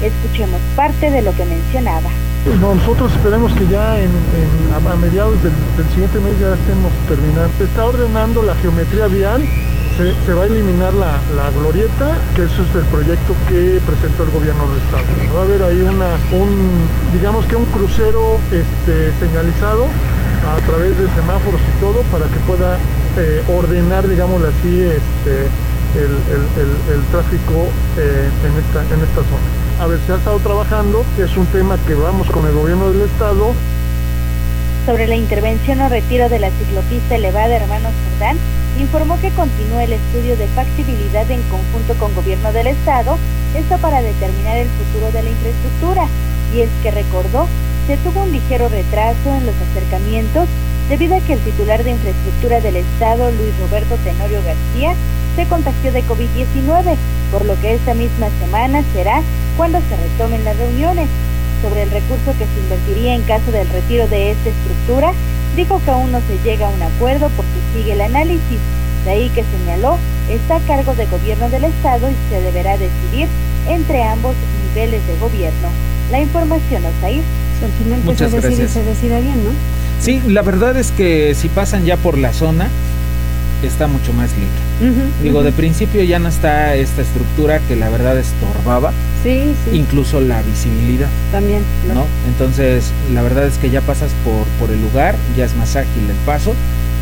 Escuchemos 0.00 0.60
parte 0.76 1.10
de 1.10 1.22
lo 1.22 1.34
que 1.34 1.44
mencionaba. 1.44 2.10
Nosotros 2.54 3.12
esperemos 3.12 3.52
que 3.52 3.66
ya 3.66 3.94
a, 3.94 4.96
mediados 4.96 5.42
del, 5.42 5.52
siguiente 5.90 6.20
mes 6.20 6.38
ya 6.38 6.54
estemos 6.54 6.92
terminando. 7.08 7.50
Se 7.58 7.64
está 7.64 7.84
ordenando 7.84 8.42
la 8.42 8.54
geometría 8.56 9.06
vial, 9.08 9.42
se, 9.96 10.34
va 10.34 10.44
a 10.44 10.46
eliminar 10.46 10.94
la, 10.94 11.50
glorieta, 11.50 12.16
que 12.34 12.44
eso 12.44 12.62
es 12.62 12.74
el 12.76 12.84
proyecto 12.84 13.34
que 13.48 13.80
presentó 13.84 14.24
el 14.24 14.30
gobierno 14.30 14.68
del 14.68 14.78
estado. 14.78 15.04
Va 15.34 15.40
a 15.40 15.42
haber 15.42 15.62
ahí 15.62 15.80
un, 15.80 16.88
digamos 17.12 17.46
que 17.46 17.56
un 17.56 17.64
crucero 17.66 18.38
este, 18.52 19.12
señalizado 19.18 19.86
a 20.46 20.66
través 20.66 20.96
de 20.98 21.08
semáforos 21.14 21.60
y 21.60 21.80
todo 21.80 22.02
para 22.12 22.26
que 22.26 22.38
pueda 22.46 22.78
eh, 23.18 23.42
ordenar, 23.48 24.06
digamos 24.06 24.42
así, 24.42 24.82
este, 24.82 25.48
el, 25.96 27.02
tráfico 27.10 27.68
eh, 27.96 28.28
en 28.44 28.58
esta 28.58 29.22
zona 29.22 29.55
a 29.78 29.86
ver, 29.86 30.00
se 30.06 30.12
ha 30.12 30.16
estado 30.16 30.38
trabajando, 30.38 31.04
es 31.18 31.36
un 31.36 31.46
tema 31.46 31.76
que 31.86 31.94
vamos 31.94 32.30
con 32.30 32.46
el 32.46 32.52
gobierno 32.52 32.90
del 32.90 33.02
estado. 33.02 33.52
Sobre 34.86 35.06
la 35.06 35.16
intervención 35.16 35.80
o 35.82 35.88
retiro 35.88 36.28
de 36.28 36.38
la 36.38 36.50
ciclopista 36.50 37.16
elevada 37.16 37.56
Hermanos 37.56 37.92
Jordán, 38.08 38.38
informó 38.80 39.20
que 39.20 39.30
continúa 39.30 39.84
el 39.84 39.92
estudio 39.92 40.36
de 40.36 40.46
factibilidad 40.48 41.30
en 41.30 41.42
conjunto 41.42 41.94
con 41.98 42.14
gobierno 42.14 42.52
del 42.52 42.68
estado, 42.68 43.18
esto 43.54 43.76
para 43.78 44.00
determinar 44.00 44.56
el 44.56 44.68
futuro 44.68 45.12
de 45.12 45.22
la 45.22 45.30
infraestructura, 45.30 46.06
y 46.54 46.60
es 46.60 46.70
que 46.82 46.90
recordó, 46.90 47.46
se 47.86 47.96
tuvo 47.98 48.22
un 48.22 48.32
ligero 48.32 48.68
retraso 48.68 49.34
en 49.34 49.44
los 49.44 49.54
acercamientos 49.70 50.48
debido 50.88 51.16
a 51.16 51.20
que 51.20 51.34
el 51.34 51.40
titular 51.40 51.84
de 51.84 51.90
infraestructura 51.90 52.60
del 52.60 52.76
estado, 52.76 53.30
Luis 53.30 53.52
Roberto 53.60 53.96
Tenorio 54.04 54.40
García, 54.42 54.94
se 55.36 55.44
contagió 55.46 55.92
de 55.92 56.02
COVID-19, 56.04 56.96
por 57.30 57.44
lo 57.44 57.60
que 57.60 57.74
esta 57.74 57.92
misma 57.92 58.28
semana 58.40 58.82
será 58.94 59.20
cuando 59.56 59.78
se 59.88 59.96
retomen 59.96 60.44
las 60.44 60.56
reuniones. 60.56 61.08
Sobre 61.62 61.82
el 61.82 61.90
recurso 61.90 62.32
que 62.38 62.44
se 62.44 62.60
invertiría 62.60 63.14
en 63.14 63.22
caso 63.22 63.50
del 63.50 63.68
retiro 63.70 64.06
de 64.08 64.32
esta 64.32 64.50
estructura, 64.50 65.12
dijo 65.56 65.80
que 65.84 65.90
aún 65.90 66.12
no 66.12 66.20
se 66.20 66.48
llega 66.48 66.66
a 66.66 66.70
un 66.70 66.82
acuerdo 66.82 67.30
porque 67.34 67.58
sigue 67.74 67.92
el 67.92 68.00
análisis. 68.02 68.60
De 69.04 69.10
ahí 69.12 69.30
que 69.30 69.42
señaló, 69.42 69.96
está 70.30 70.56
a 70.56 70.60
cargo 70.60 70.94
del 70.94 71.08
gobierno 71.08 71.48
del 71.48 71.64
Estado 71.64 72.10
y 72.10 72.14
se 72.28 72.40
deberá 72.42 72.76
decidir 72.76 73.28
entre 73.68 74.02
ambos 74.02 74.34
niveles 74.68 75.00
de 75.06 75.16
gobierno. 75.18 75.68
La 76.10 76.20
información, 76.20 76.82
Osair. 76.84 77.22
Al 77.64 77.72
final 77.72 78.02
que 78.02 78.16
se 78.16 78.40
decide, 78.40 78.68
se 78.68 78.84
decida 78.84 79.18
bien, 79.18 79.42
¿no? 79.44 79.50
Sí, 80.00 80.20
la 80.26 80.42
verdad 80.42 80.76
es 80.76 80.90
que 80.90 81.34
si 81.34 81.48
pasan 81.48 81.86
ya 81.86 81.96
por 81.96 82.18
la 82.18 82.34
zona, 82.34 82.68
está 83.62 83.86
mucho 83.86 84.12
más 84.12 84.30
libre. 84.32 85.00
Digo, 85.22 85.42
de 85.42 85.52
principio 85.52 86.02
ya 86.02 86.18
no 86.18 86.28
está 86.28 86.74
esta 86.74 87.00
estructura 87.00 87.60
que 87.60 87.76
la 87.76 87.88
verdad 87.88 88.18
estorbaba. 88.18 88.92
Sí, 89.26 89.54
sí. 89.64 89.76
Incluso 89.76 90.20
la 90.20 90.40
visibilidad. 90.42 91.08
También. 91.32 91.62
¿No? 91.92 92.06
Entonces, 92.28 92.92
la 93.12 93.22
verdad 93.22 93.44
es 93.46 93.58
que 93.58 93.70
ya 93.70 93.80
pasas 93.80 94.12
por, 94.24 94.44
por 94.60 94.72
el 94.72 94.80
lugar, 94.80 95.16
ya 95.36 95.44
es 95.44 95.56
más 95.56 95.74
ágil 95.74 96.08
el 96.08 96.16
paso 96.24 96.54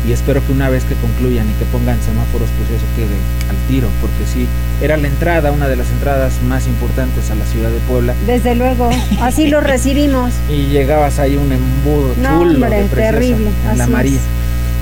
y 0.07 0.11
espero 0.11 0.45
que 0.45 0.51
una 0.51 0.69
vez 0.69 0.83
que 0.85 0.95
concluyan 0.95 1.49
y 1.49 1.53
que 1.53 1.65
pongan 1.65 1.97
semáforos, 2.01 2.49
pues 2.57 2.69
eso 2.69 2.85
quede 2.95 3.15
al 3.49 3.55
tiro, 3.67 3.87
porque 4.01 4.25
sí, 4.31 4.47
era 4.81 4.97
la 4.97 5.07
entrada, 5.07 5.51
una 5.51 5.67
de 5.67 5.75
las 5.75 5.89
entradas 5.89 6.33
más 6.47 6.67
importantes 6.67 7.31
a 7.31 7.35
la 7.35 7.45
ciudad 7.45 7.69
de 7.71 7.79
Puebla. 7.79 8.13
Desde 8.27 8.55
luego, 8.55 8.89
así 9.21 9.47
lo 9.47 9.61
recibimos. 9.61 10.31
y 10.49 10.67
llegabas 10.67 11.19
ahí 11.19 11.37
un 11.37 11.51
embudo 11.51 12.13
no, 12.21 12.39
chulo 12.39 12.65
hombre, 12.65 12.83
terrible. 12.93 13.49
la 13.75 13.87
María. 13.87 14.19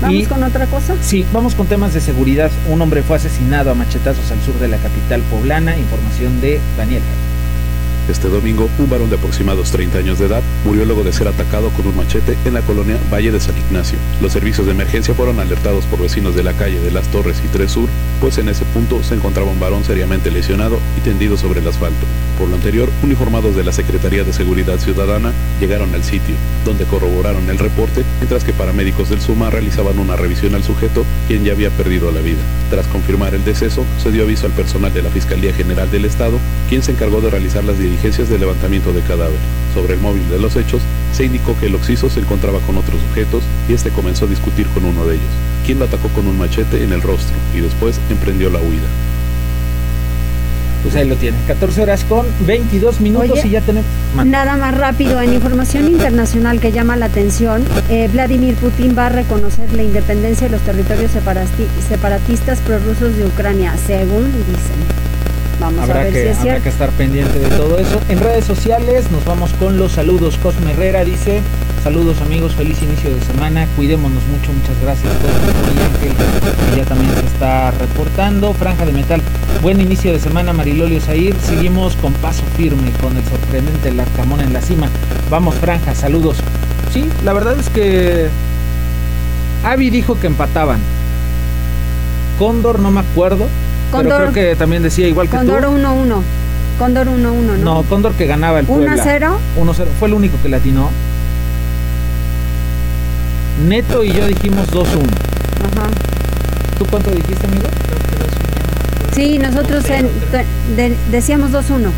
¿Vamos 0.02 0.28
con 0.28 0.42
otra 0.42 0.66
cosa? 0.66 0.96
Sí, 1.00 1.24
vamos 1.32 1.54
con 1.54 1.66
temas 1.66 1.94
de 1.94 2.00
seguridad. 2.00 2.50
Un 2.68 2.82
hombre 2.82 3.02
fue 3.02 3.16
asesinado 3.16 3.70
a 3.70 3.74
machetazos 3.74 4.30
al 4.30 4.42
sur 4.42 4.58
de 4.60 4.68
la 4.68 4.76
capital 4.76 5.22
poblana. 5.30 5.78
Información 5.78 6.40
de 6.42 6.60
Daniel. 6.76 7.00
Este 8.06 8.28
domingo, 8.28 8.68
un 8.78 8.90
varón 8.90 9.08
de 9.08 9.16
aproximados 9.16 9.70
30 9.70 9.96
años 9.96 10.18
de 10.18 10.26
edad 10.26 10.42
murió 10.66 10.84
luego 10.84 11.04
de 11.04 11.12
ser 11.12 11.26
atacado 11.26 11.70
con 11.70 11.86
un 11.86 11.96
machete 11.96 12.36
en 12.44 12.52
la 12.52 12.60
colonia 12.60 12.98
Valle 13.10 13.32
de 13.32 13.40
San 13.40 13.56
Ignacio. 13.56 13.96
Los 14.20 14.32
servicios 14.32 14.66
de 14.66 14.72
emergencia 14.72 15.14
fueron 15.14 15.40
alertados 15.40 15.86
por 15.86 16.02
vecinos 16.02 16.34
de 16.34 16.42
la 16.42 16.52
calle 16.52 16.78
de 16.80 16.90
Las 16.90 17.08
Torres 17.08 17.40
y 17.42 17.48
Tres 17.48 17.72
Sur, 17.72 17.88
pues 18.20 18.36
en 18.36 18.50
ese 18.50 18.66
punto 18.66 19.02
se 19.02 19.14
encontraba 19.14 19.50
un 19.50 19.58
varón 19.58 19.84
seriamente 19.84 20.30
lesionado 20.30 20.78
y 20.98 21.00
tendido 21.00 21.38
sobre 21.38 21.60
el 21.60 21.68
asfalto. 21.68 22.04
Por 22.38 22.48
lo 22.48 22.56
anterior, 22.56 22.90
uniformados 23.02 23.56
de 23.56 23.64
la 23.64 23.72
Secretaría 23.72 24.22
de 24.22 24.34
Seguridad 24.34 24.78
Ciudadana 24.78 25.32
llegaron 25.58 25.94
al 25.94 26.04
sitio, 26.04 26.34
donde 26.66 26.84
corroboraron 26.84 27.48
el 27.48 27.58
reporte, 27.58 28.04
mientras 28.20 28.44
que 28.44 28.52
paramédicos 28.52 29.08
del 29.08 29.22
SUMA 29.22 29.48
realizaban 29.48 29.98
una 29.98 30.16
revisión 30.16 30.54
al 30.54 30.62
sujeto, 30.62 31.06
quien 31.26 31.44
ya 31.44 31.52
había 31.52 31.70
perdido 31.70 32.12
la 32.12 32.20
vida. 32.20 32.42
Tras 32.68 32.86
confirmar 32.88 33.34
el 33.34 33.44
deceso, 33.46 33.82
se 34.02 34.10
dio 34.10 34.24
aviso 34.24 34.44
al 34.44 34.52
personal 34.52 34.92
de 34.92 35.02
la 35.02 35.10
Fiscalía 35.10 35.54
General 35.54 35.90
del 35.90 36.04
Estado, 36.04 36.38
quien 36.68 36.82
se 36.82 36.92
encargó 36.92 37.22
de 37.22 37.30
realizar 37.30 37.64
las 37.64 37.78
diligencias 37.78 37.93
de 38.02 38.38
levantamiento 38.38 38.92
de 38.92 39.00
cadáver. 39.00 39.38
Sobre 39.72 39.94
el 39.94 40.00
móvil 40.00 40.28
de 40.28 40.38
los 40.38 40.56
hechos, 40.56 40.82
se 41.12 41.24
indicó 41.24 41.56
que 41.58 41.66
el 41.66 41.74
occiso 41.74 42.10
se 42.10 42.20
encontraba 42.20 42.58
con 42.60 42.76
otros 42.76 43.00
sujetos 43.08 43.42
y 43.68 43.72
este 43.72 43.90
comenzó 43.90 44.26
a 44.26 44.28
discutir 44.28 44.66
con 44.68 44.84
uno 44.84 45.06
de 45.06 45.14
ellos, 45.14 45.26
quien 45.64 45.78
lo 45.78 45.86
atacó 45.86 46.08
con 46.08 46.26
un 46.26 46.38
machete 46.38 46.84
en 46.84 46.92
el 46.92 47.00
rostro 47.00 47.34
y 47.54 47.60
después 47.60 47.98
emprendió 48.10 48.50
la 48.50 48.58
huida. 48.58 48.88
Pues 50.82 50.96
ahí 50.96 51.08
lo 51.08 51.16
tiene. 51.16 51.38
14 51.46 51.82
horas 51.82 52.04
con 52.04 52.26
22 52.46 53.00
minutos 53.00 53.42
y 53.42 53.50
ya 53.50 53.62
tenemos. 53.62 53.88
Nada 54.26 54.58
más 54.58 54.76
rápido. 54.76 55.18
En 55.22 55.32
información 55.32 55.88
internacional 55.88 56.60
que 56.60 56.72
llama 56.72 56.96
la 56.96 57.06
atención, 57.06 57.64
eh, 57.88 58.10
Vladimir 58.12 58.54
Putin 58.56 58.94
va 58.96 59.06
a 59.06 59.08
reconocer 59.08 59.72
la 59.72 59.82
independencia 59.82 60.46
de 60.46 60.52
los 60.52 60.60
territorios 60.60 61.10
separatistas 61.88 62.58
prorrusos 62.60 63.16
de 63.16 63.24
Ucrania, 63.24 63.74
según 63.86 64.24
dicen. 64.46 64.93
Vamos 65.60 65.82
habrá 65.82 66.00
a 66.00 66.04
ver 66.04 66.12
que, 66.12 66.22
si 66.22 66.28
es 66.28 66.38
habrá 66.38 66.60
que 66.60 66.68
estar 66.68 66.90
pendiente 66.90 67.38
de 67.38 67.48
todo 67.48 67.78
eso. 67.78 68.00
En 68.08 68.20
redes 68.20 68.44
sociales 68.44 69.10
nos 69.10 69.24
vamos 69.24 69.52
con 69.54 69.78
los 69.78 69.92
saludos. 69.92 70.36
Cosme 70.42 70.72
Herrera 70.72 71.04
dice, 71.04 71.40
saludos 71.82 72.20
amigos, 72.20 72.54
feliz 72.54 72.82
inicio 72.82 73.14
de 73.14 73.20
semana, 73.22 73.66
cuidémonos 73.76 74.22
mucho, 74.26 74.52
muchas 74.52 74.80
gracias 74.82 75.12
que 76.00 76.76
ya 76.76 76.84
también 76.84 77.12
se 77.14 77.26
está 77.26 77.70
reportando. 77.70 78.52
Franja 78.54 78.84
de 78.84 78.92
Metal, 78.92 79.20
buen 79.62 79.80
inicio 79.80 80.12
de 80.12 80.18
semana 80.18 80.52
Marilolio 80.52 81.00
Zair. 81.00 81.34
Seguimos 81.40 81.96
con 81.96 82.12
paso 82.14 82.42
firme 82.56 82.90
con 83.00 83.16
el 83.16 83.24
sorprendente 83.24 83.92
Larcamón 83.92 84.40
en 84.40 84.52
la 84.52 84.60
cima. 84.60 84.88
Vamos 85.30 85.54
Franja, 85.56 85.94
saludos. 85.94 86.38
Sí, 86.92 87.08
la 87.24 87.32
verdad 87.32 87.58
es 87.58 87.70
que 87.70 88.28
Avi 89.64 89.90
dijo 89.90 90.18
que 90.20 90.26
empataban. 90.26 90.80
Cóndor 92.38 92.80
no 92.80 92.90
me 92.90 93.00
acuerdo, 93.00 93.46
Condor, 93.94 94.18
Pero 94.18 94.32
creo 94.32 94.50
que 94.50 94.56
también 94.56 94.82
decía 94.82 95.06
igual 95.06 95.28
que 95.28 95.36
Condor 95.36 95.64
1-1. 95.64 96.22
Condor 96.78 97.06
1-1, 97.06 97.18
¿no? 97.20 97.56
No, 97.56 97.82
Condor 97.84 98.12
que 98.14 98.26
ganaba 98.26 98.58
el 98.58 98.66
Puebla. 98.66 98.96
1-0. 98.96 99.36
1-0. 99.56 99.86
Fue 99.98 100.08
el 100.08 100.14
único 100.14 100.36
que 100.42 100.48
latinó. 100.48 100.90
Neto 103.68 104.02
y 104.02 104.12
yo 104.12 104.26
dijimos 104.26 104.68
2-1. 104.72 104.84
Ajá. 104.84 105.88
¿Tú 106.78 106.86
cuánto 106.86 107.10
dijiste, 107.10 107.46
amigo? 107.46 107.68
Sí, 109.14 109.38
nosotros 109.38 109.84
en, 109.90 110.08
de, 110.76 110.96
decíamos 111.12 111.52
2-1. 111.52 111.90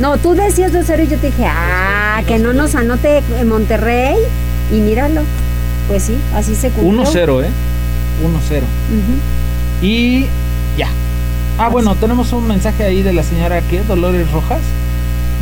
No, 0.00 0.18
tú 0.18 0.34
decías 0.34 0.72
2-0 0.72 1.04
y 1.04 1.08
yo 1.08 1.18
te 1.18 1.28
dije, 1.28 1.46
ah, 1.46 2.20
que 2.26 2.40
no 2.40 2.52
nos 2.52 2.74
anote 2.74 3.22
en 3.38 3.48
Monterrey. 3.48 4.16
Y 4.72 4.80
míralo. 4.80 5.22
Pues 5.86 6.02
sí, 6.02 6.16
así 6.34 6.56
se 6.56 6.70
cumplió. 6.70 7.04
1-0, 7.04 7.44
¿eh? 7.44 7.50
1-0. 8.24 8.60
Uh 8.60 9.84
Y 9.84 10.26
Ah, 11.58 11.68
bueno, 11.68 11.96
tenemos 11.96 12.32
un 12.32 12.46
mensaje 12.46 12.84
ahí 12.84 13.02
de 13.02 13.12
la 13.12 13.24
señora 13.24 13.60
que 13.62 13.82
Dolores 13.82 14.30
Rojas. 14.30 14.60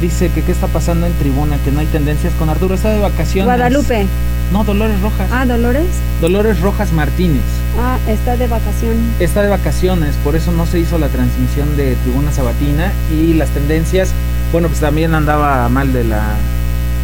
Dice 0.00 0.30
que 0.30 0.42
qué 0.42 0.52
está 0.52 0.66
pasando 0.66 1.06
en 1.06 1.12
tribuna, 1.12 1.58
que 1.62 1.70
no 1.70 1.80
hay 1.80 1.86
tendencias 1.86 2.32
con 2.38 2.48
Arturo. 2.48 2.74
Está 2.74 2.88
de 2.88 3.00
vacaciones. 3.00 3.44
Guadalupe. 3.44 4.06
No, 4.50 4.64
Dolores 4.64 4.98
Rojas. 5.02 5.28
Ah, 5.30 5.44
Dolores. 5.44 5.86
Dolores 6.22 6.60
Rojas 6.60 6.90
Martínez. 6.92 7.42
Ah, 7.78 7.98
está 8.08 8.36
de 8.38 8.46
vacaciones. 8.46 8.98
Está 9.20 9.42
de 9.42 9.48
vacaciones, 9.50 10.14
por 10.24 10.36
eso 10.36 10.52
no 10.52 10.64
se 10.64 10.78
hizo 10.78 10.96
la 10.98 11.08
transmisión 11.08 11.76
de 11.76 11.96
Tribuna 11.96 12.32
Sabatina 12.32 12.92
y 13.12 13.34
las 13.34 13.50
tendencias, 13.50 14.12
bueno, 14.52 14.68
pues 14.68 14.80
también 14.80 15.14
andaba 15.14 15.68
mal 15.68 15.92
de 15.92 16.04
la 16.04 16.34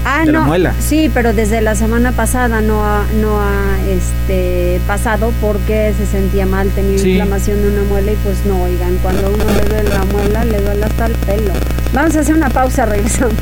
Ah, 0.04 0.24
no. 0.24 0.46
Sí, 0.80 1.10
pero 1.12 1.32
desde 1.32 1.60
la 1.60 1.74
semana 1.74 2.12
pasada 2.12 2.60
no 2.60 2.84
ha, 2.84 3.04
no 3.20 3.40
ha 3.40 3.80
este, 3.88 4.80
pasado 4.86 5.32
porque 5.40 5.94
se 5.96 6.06
sentía 6.06 6.44
mal, 6.44 6.70
tenía 6.70 7.00
inflamación 7.00 7.62
de 7.62 7.68
una 7.68 7.82
muela 7.84 8.12
y 8.12 8.16
pues 8.16 8.44
no, 8.44 8.62
oigan, 8.62 8.96
cuando 9.02 9.30
uno 9.30 9.44
le 9.44 9.64
duele 9.68 9.88
la 9.90 10.04
muela, 10.06 10.44
le 10.44 10.60
duele 10.60 10.84
hasta 10.84 11.06
el 11.06 11.12
pelo. 11.14 11.52
Vamos 11.92 12.16
a 12.16 12.20
hacer 12.20 12.34
una 12.34 12.50
pausa, 12.50 12.86
regresamos. 12.86 13.34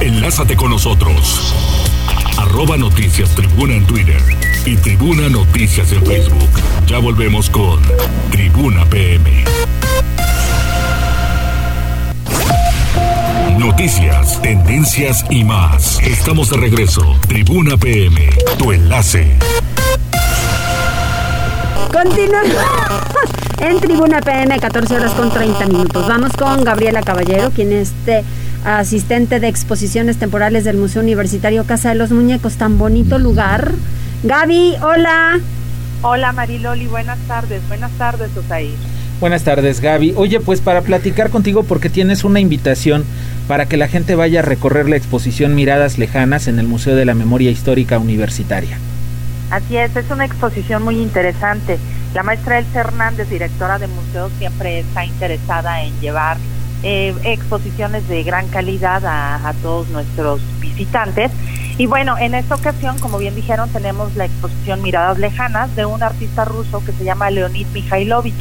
Enlázate 0.00 0.56
con 0.56 0.70
nosotros. 0.70 1.54
Arroba 2.38 2.76
Noticias 2.76 3.34
Tribuna 3.34 3.74
en 3.74 3.86
Twitter 3.86 4.20
y 4.64 4.76
Tribuna 4.76 5.28
Noticias 5.28 5.90
en 5.92 6.04
Facebook. 6.04 6.50
Ya 6.86 6.98
volvemos 6.98 7.50
con 7.50 7.80
Tribuna 8.30 8.84
PM. 8.84 9.44
Noticias, 13.66 14.40
tendencias 14.42 15.24
y 15.28 15.42
más. 15.42 16.00
Estamos 16.00 16.50
de 16.50 16.56
regreso. 16.56 17.02
Tribuna 17.26 17.76
PM, 17.76 18.30
tu 18.58 18.70
enlace. 18.70 19.36
Continuamos 21.92 22.54
en 23.60 23.80
Tribuna 23.80 24.20
PM, 24.20 24.56
14 24.56 24.94
horas 24.94 25.12
con 25.14 25.32
30 25.32 25.66
minutos. 25.66 26.06
Vamos 26.06 26.32
con 26.34 26.62
Gabriela 26.62 27.02
Caballero, 27.02 27.50
quien 27.50 27.72
es 27.72 27.92
asistente 28.64 29.40
de 29.40 29.48
exposiciones 29.48 30.16
temporales 30.16 30.62
del 30.62 30.76
Museo 30.76 31.02
Universitario 31.02 31.66
Casa 31.66 31.88
de 31.88 31.96
los 31.96 32.12
Muñecos. 32.12 32.54
Tan 32.54 32.78
bonito 32.78 33.18
lugar. 33.18 33.72
Gaby, 34.22 34.76
hola. 34.80 35.40
Hola 36.02 36.32
Mariloli, 36.32 36.86
buenas 36.86 37.18
tardes. 37.26 37.66
Buenas 37.66 37.90
tardes, 37.98 38.30
Osaí. 38.36 38.76
Buenas 39.18 39.44
tardes, 39.44 39.80
Gaby. 39.80 40.12
Oye, 40.14 40.40
pues 40.40 40.60
para 40.60 40.82
platicar 40.82 41.30
contigo, 41.30 41.62
porque 41.62 41.88
tienes 41.88 42.22
una 42.22 42.38
invitación 42.38 43.06
para 43.48 43.64
que 43.64 43.78
la 43.78 43.88
gente 43.88 44.14
vaya 44.14 44.40
a 44.40 44.42
recorrer 44.42 44.90
la 44.90 44.96
exposición 44.96 45.54
Miradas 45.54 45.96
Lejanas 45.96 46.48
en 46.48 46.58
el 46.58 46.66
Museo 46.66 46.94
de 46.94 47.06
la 47.06 47.14
Memoria 47.14 47.50
Histórica 47.50 47.98
Universitaria. 47.98 48.76
Así 49.50 49.78
es, 49.78 49.96
es 49.96 50.10
una 50.10 50.26
exposición 50.26 50.82
muy 50.82 51.00
interesante. 51.00 51.78
La 52.12 52.24
maestra 52.24 52.58
Elsa 52.58 52.80
Hernández, 52.80 53.30
directora 53.30 53.78
de 53.78 53.86
museo, 53.86 54.30
siempre 54.38 54.80
está 54.80 55.06
interesada 55.06 55.82
en 55.82 55.98
llevar 56.00 56.36
eh, 56.82 57.14
exposiciones 57.24 58.06
de 58.08 58.22
gran 58.22 58.48
calidad 58.48 59.06
a, 59.06 59.48
a 59.48 59.54
todos 59.54 59.88
nuestros 59.88 60.42
visitantes. 60.60 61.30
Y 61.78 61.86
bueno, 61.86 62.18
en 62.18 62.34
esta 62.34 62.54
ocasión, 62.54 62.98
como 62.98 63.16
bien 63.16 63.34
dijeron, 63.34 63.70
tenemos 63.70 64.14
la 64.14 64.26
exposición 64.26 64.82
Miradas 64.82 65.18
Lejanas 65.18 65.74
de 65.74 65.86
un 65.86 66.02
artista 66.02 66.44
ruso 66.44 66.84
que 66.84 66.92
se 66.92 67.04
llama 67.04 67.30
Leonid 67.30 67.66
Mikhailovich 67.68 68.34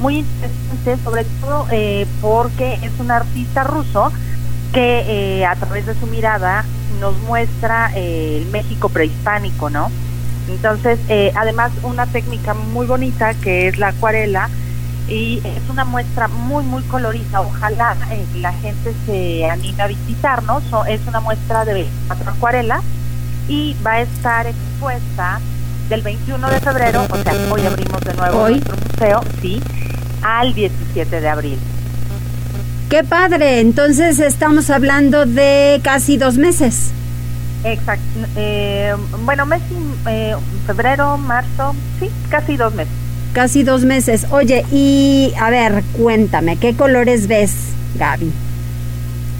muy 0.00 0.18
interesante, 0.18 0.96
sobre 1.02 1.24
todo 1.40 1.66
eh, 1.70 2.06
porque 2.20 2.74
es 2.82 2.92
un 2.98 3.10
artista 3.10 3.64
ruso 3.64 4.12
que 4.72 5.40
eh, 5.40 5.46
a 5.46 5.56
través 5.56 5.86
de 5.86 5.94
su 5.94 6.06
mirada 6.06 6.64
nos 7.00 7.16
muestra 7.20 7.90
eh, 7.94 8.38
el 8.42 8.50
México 8.50 8.88
prehispánico, 8.88 9.70
¿no? 9.70 9.90
Entonces, 10.48 10.98
además 11.34 11.72
una 11.82 12.06
técnica 12.06 12.54
muy 12.54 12.86
bonita 12.86 13.34
que 13.34 13.68
es 13.68 13.76
la 13.76 13.88
acuarela 13.88 14.48
y 15.06 15.42
es 15.44 15.68
una 15.68 15.84
muestra 15.84 16.26
muy, 16.26 16.64
muy 16.64 16.82
colorida. 16.84 17.42
Ojalá 17.42 17.94
la 18.34 18.52
gente 18.54 18.94
se 19.04 19.44
anime 19.44 19.82
a 19.82 19.88
visitarnos. 19.88 20.62
es 20.88 21.00
una 21.06 21.20
muestra 21.20 21.66
de 21.66 21.86
cuatro 22.06 22.30
acuarelas 22.30 22.82
y 23.46 23.76
va 23.84 23.92
a 23.92 24.00
estar 24.00 24.46
expuesta 24.46 25.38
del 25.88 26.02
21 26.02 26.50
de 26.50 26.60
febrero, 26.60 27.06
o 27.10 27.16
sea, 27.16 27.32
hoy 27.50 27.66
abrimos 27.66 28.00
de 28.02 28.14
nuevo 28.14 28.48
nuestro 28.48 28.76
museo, 28.76 29.20
sí, 29.40 29.62
al 30.22 30.54
17 30.54 31.20
de 31.20 31.28
abril. 31.28 31.58
Qué 32.88 33.04
padre, 33.04 33.60
entonces 33.60 34.18
estamos 34.18 34.70
hablando 34.70 35.26
de 35.26 35.80
casi 35.82 36.16
dos 36.16 36.38
meses. 36.38 36.90
Exacto, 37.64 38.02
eh, 38.36 38.94
bueno, 39.24 39.44
mes, 39.44 39.60
eh, 40.08 40.34
febrero, 40.66 41.18
marzo, 41.18 41.74
sí, 42.00 42.08
casi 42.30 42.56
dos 42.56 42.74
meses. 42.74 42.92
Casi 43.34 43.62
dos 43.62 43.84
meses. 43.84 44.26
Oye, 44.30 44.64
y 44.72 45.34
a 45.38 45.50
ver, 45.50 45.82
cuéntame, 45.92 46.56
¿qué 46.56 46.74
colores 46.74 47.26
ves, 47.26 47.52
Gaby? 47.98 48.32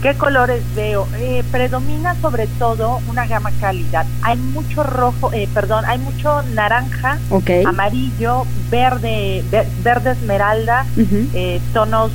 ¿Qué 0.01 0.15
colores 0.15 0.63
veo? 0.75 1.07
Eh, 1.17 1.43
predomina 1.51 2.15
sobre 2.21 2.47
todo 2.57 3.01
una 3.09 3.27
gama 3.27 3.51
calidad. 3.59 4.05
Hay 4.21 4.37
mucho 4.37 4.83
rojo, 4.83 5.33
eh, 5.33 5.49
perdón, 5.53 5.83
hay 5.85 5.97
mucho 5.97 6.41
naranja, 6.53 7.19
amarillo, 7.65 8.45
verde, 8.71 9.43
verde 9.83 10.11
esmeralda, 10.11 10.85
eh, 11.33 11.59
tonos 11.73 12.11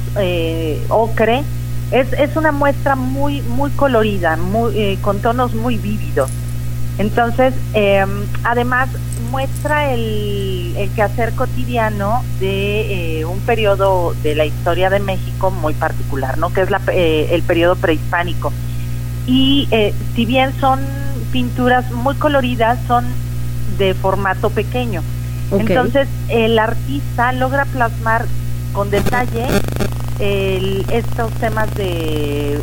ocre. 0.89 1.43
Es, 1.91 2.11
es 2.15 2.35
una 2.37 2.53
muestra 2.53 2.97
muy 2.97 3.43
muy 3.43 3.71
colorida, 3.73 4.37
muy 4.37 4.97
con 5.03 5.21
tonos 5.21 5.53
muy 5.53 5.77
vívidos. 5.77 6.31
Entonces, 6.99 7.55
em, 7.73 8.09
además 8.45 8.89
muestra 9.31 9.93
el, 9.93 10.75
el, 10.77 10.91
quehacer 10.91 11.35
cotidiano 11.35 12.23
de 12.39 13.19
eh, 13.21 13.25
un 13.25 13.41
periodo 13.41 14.15
de 14.23 14.37
la 14.37 14.45
historia 14.45 14.91
de 14.91 15.01
México 15.01 15.51
muy 15.51 15.75
particular, 15.75 16.39
¿no? 16.39 16.53
Que 16.53 16.61
es 16.61 16.71
la, 16.71 16.81
eh, 16.93 17.29
el 17.33 17.43
periodo 17.43 17.75
prehispánico. 17.75 18.53
Y 19.27 19.67
eh, 19.73 19.93
si 20.15 20.25
bien 20.25 20.53
son 20.61 20.81
pinturas 21.33 21.91
muy 21.91 22.15
coloridas, 22.15 22.79
son 22.87 23.05
de 23.77 23.95
formato 23.95 24.51
pequeño. 24.51 25.03
Entonces, 25.51 26.07
el 26.29 26.59
artista 26.59 27.33
logra 27.33 27.65
plasmar 27.65 28.27
con 28.73 28.91
detalle 28.91 29.47
estos 30.21 31.33
temas 31.35 31.73
de 31.75 32.59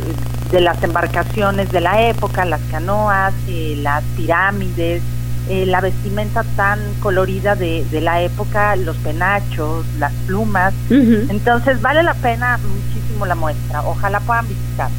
de 0.52 0.60
las 0.60 0.82
embarcaciones 0.82 1.72
de 1.72 1.80
la 1.80 2.08
época, 2.08 2.44
las 2.44 2.60
canoas, 2.70 3.32
eh, 3.48 3.74
las 3.80 4.04
pirámides, 4.16 5.02
eh, 5.48 5.64
la 5.64 5.80
vestimenta 5.80 6.44
tan 6.56 6.78
colorida 7.00 7.56
de, 7.56 7.84
de, 7.90 8.00
la 8.02 8.20
época, 8.20 8.76
los 8.76 8.96
penachos, 8.98 9.86
las 9.98 10.12
plumas. 10.26 10.74
Entonces 10.90 11.80
vale 11.80 12.02
la 12.02 12.14
pena 12.14 12.58
muchísimo 12.58 13.24
la 13.24 13.34
muestra. 13.34 13.82
Ojalá 13.82 14.20
puedan 14.20 14.46
visitar. 14.46 14.90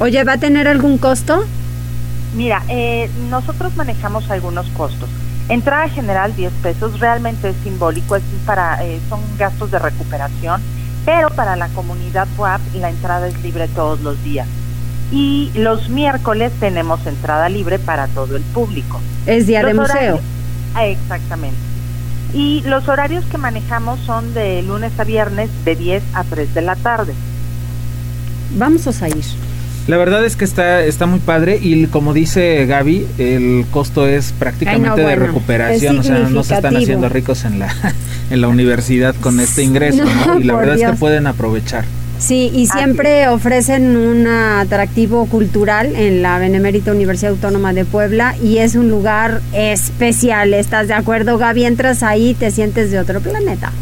Oye, 0.00 0.24
¿va 0.24 0.32
a 0.32 0.38
tener 0.38 0.66
algún 0.66 0.96
costo? 0.96 1.44
Mira, 2.34 2.62
eh, 2.68 3.10
nosotros 3.30 3.76
manejamos 3.76 4.30
algunos 4.30 4.66
costos. 4.70 5.08
Entrada 5.50 5.86
general 5.90 6.34
10 6.34 6.50
pesos, 6.62 6.98
realmente 6.98 7.50
es 7.50 7.56
simbólico, 7.62 8.16
es 8.16 8.22
para, 8.46 8.80
son 9.10 9.20
gastos 9.38 9.70
de 9.70 9.78
recuperación, 9.78 10.62
pero 11.04 11.28
para 11.28 11.54
la 11.54 11.68
comunidad 11.68 12.26
WAP 12.38 12.62
la 12.76 12.88
entrada 12.88 13.28
es 13.28 13.38
libre 13.42 13.68
todos 13.68 14.00
los 14.00 14.22
días 14.24 14.48
y 15.12 15.50
los 15.54 15.88
miércoles 15.88 16.52
tenemos 16.60 17.06
entrada 17.06 17.48
libre 17.48 17.78
para 17.78 18.06
todo 18.08 18.36
el 18.36 18.42
público. 18.42 19.00
Es 19.26 19.46
día 19.46 19.62
de 19.62 19.74
museo. 19.74 20.20
Ah, 20.74 20.86
exactamente. 20.86 21.56
Y 22.32 22.62
los 22.66 22.88
horarios 22.88 23.24
que 23.26 23.38
manejamos 23.38 24.00
son 24.00 24.34
de 24.34 24.62
lunes 24.62 24.92
a 24.98 25.04
viernes 25.04 25.50
de 25.64 25.76
10 25.76 26.02
a 26.14 26.24
3 26.24 26.52
de 26.52 26.62
la 26.62 26.74
tarde. 26.74 27.14
Vamos 28.56 28.86
a 29.02 29.08
ir. 29.08 29.24
La 29.86 29.98
verdad 29.98 30.24
es 30.24 30.34
que 30.34 30.46
está, 30.46 30.82
está 30.82 31.04
muy 31.04 31.20
padre 31.20 31.58
y 31.60 31.86
como 31.86 32.14
dice 32.14 32.64
Gaby, 32.64 33.06
el 33.18 33.66
costo 33.70 34.06
es 34.06 34.32
prácticamente 34.32 35.02
de 35.02 35.14
recuperación, 35.14 35.98
o 35.98 36.02
sea, 36.02 36.20
no 36.20 36.42
se 36.42 36.54
están 36.54 36.76
haciendo 36.76 37.10
ricos 37.10 37.44
en 37.44 37.58
la, 37.58 37.74
en 38.30 38.40
la 38.40 38.48
universidad 38.48 39.14
con 39.16 39.40
este 39.40 39.62
ingreso, 39.62 40.02
Y 40.40 40.44
la 40.44 40.56
verdad 40.56 40.76
es 40.76 40.90
que 40.90 40.96
pueden 40.96 41.26
aprovechar. 41.26 41.84
Sí, 42.18 42.50
y 42.54 42.66
siempre 42.66 43.28
ofrecen 43.28 43.96
un 43.96 44.26
atractivo 44.26 45.26
cultural 45.26 45.94
en 45.96 46.22
la 46.22 46.38
Benemérita 46.38 46.92
Universidad 46.92 47.32
Autónoma 47.32 47.72
de 47.72 47.84
Puebla 47.84 48.34
y 48.42 48.58
es 48.58 48.76
un 48.76 48.88
lugar 48.88 49.40
especial. 49.52 50.54
¿Estás 50.54 50.88
de 50.88 50.94
acuerdo, 50.94 51.38
Gaby? 51.38 51.64
Entras 51.64 52.02
ahí 52.02 52.30
y 52.30 52.34
te 52.34 52.50
sientes 52.50 52.90
de 52.90 52.98
otro 52.98 53.20
planeta. 53.20 53.72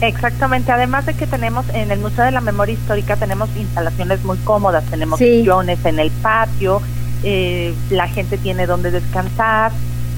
Exactamente, 0.00 0.72
además 0.72 1.06
de 1.06 1.14
que 1.14 1.26
tenemos 1.26 1.64
en 1.72 1.90
el 1.90 1.98
Museo 1.98 2.24
de 2.24 2.30
la 2.30 2.40
Memoria 2.40 2.74
Histórica 2.74 3.16
tenemos 3.16 3.48
instalaciones 3.56 4.24
muy 4.24 4.36
cómodas, 4.38 4.84
tenemos 4.84 5.18
sillones 5.18 5.82
en 5.84 5.98
el 5.98 6.10
patio, 6.10 6.82
eh, 7.22 7.72
la 7.90 8.08
gente 8.08 8.36
tiene 8.36 8.66
donde 8.66 8.90
descansar, 8.90 9.72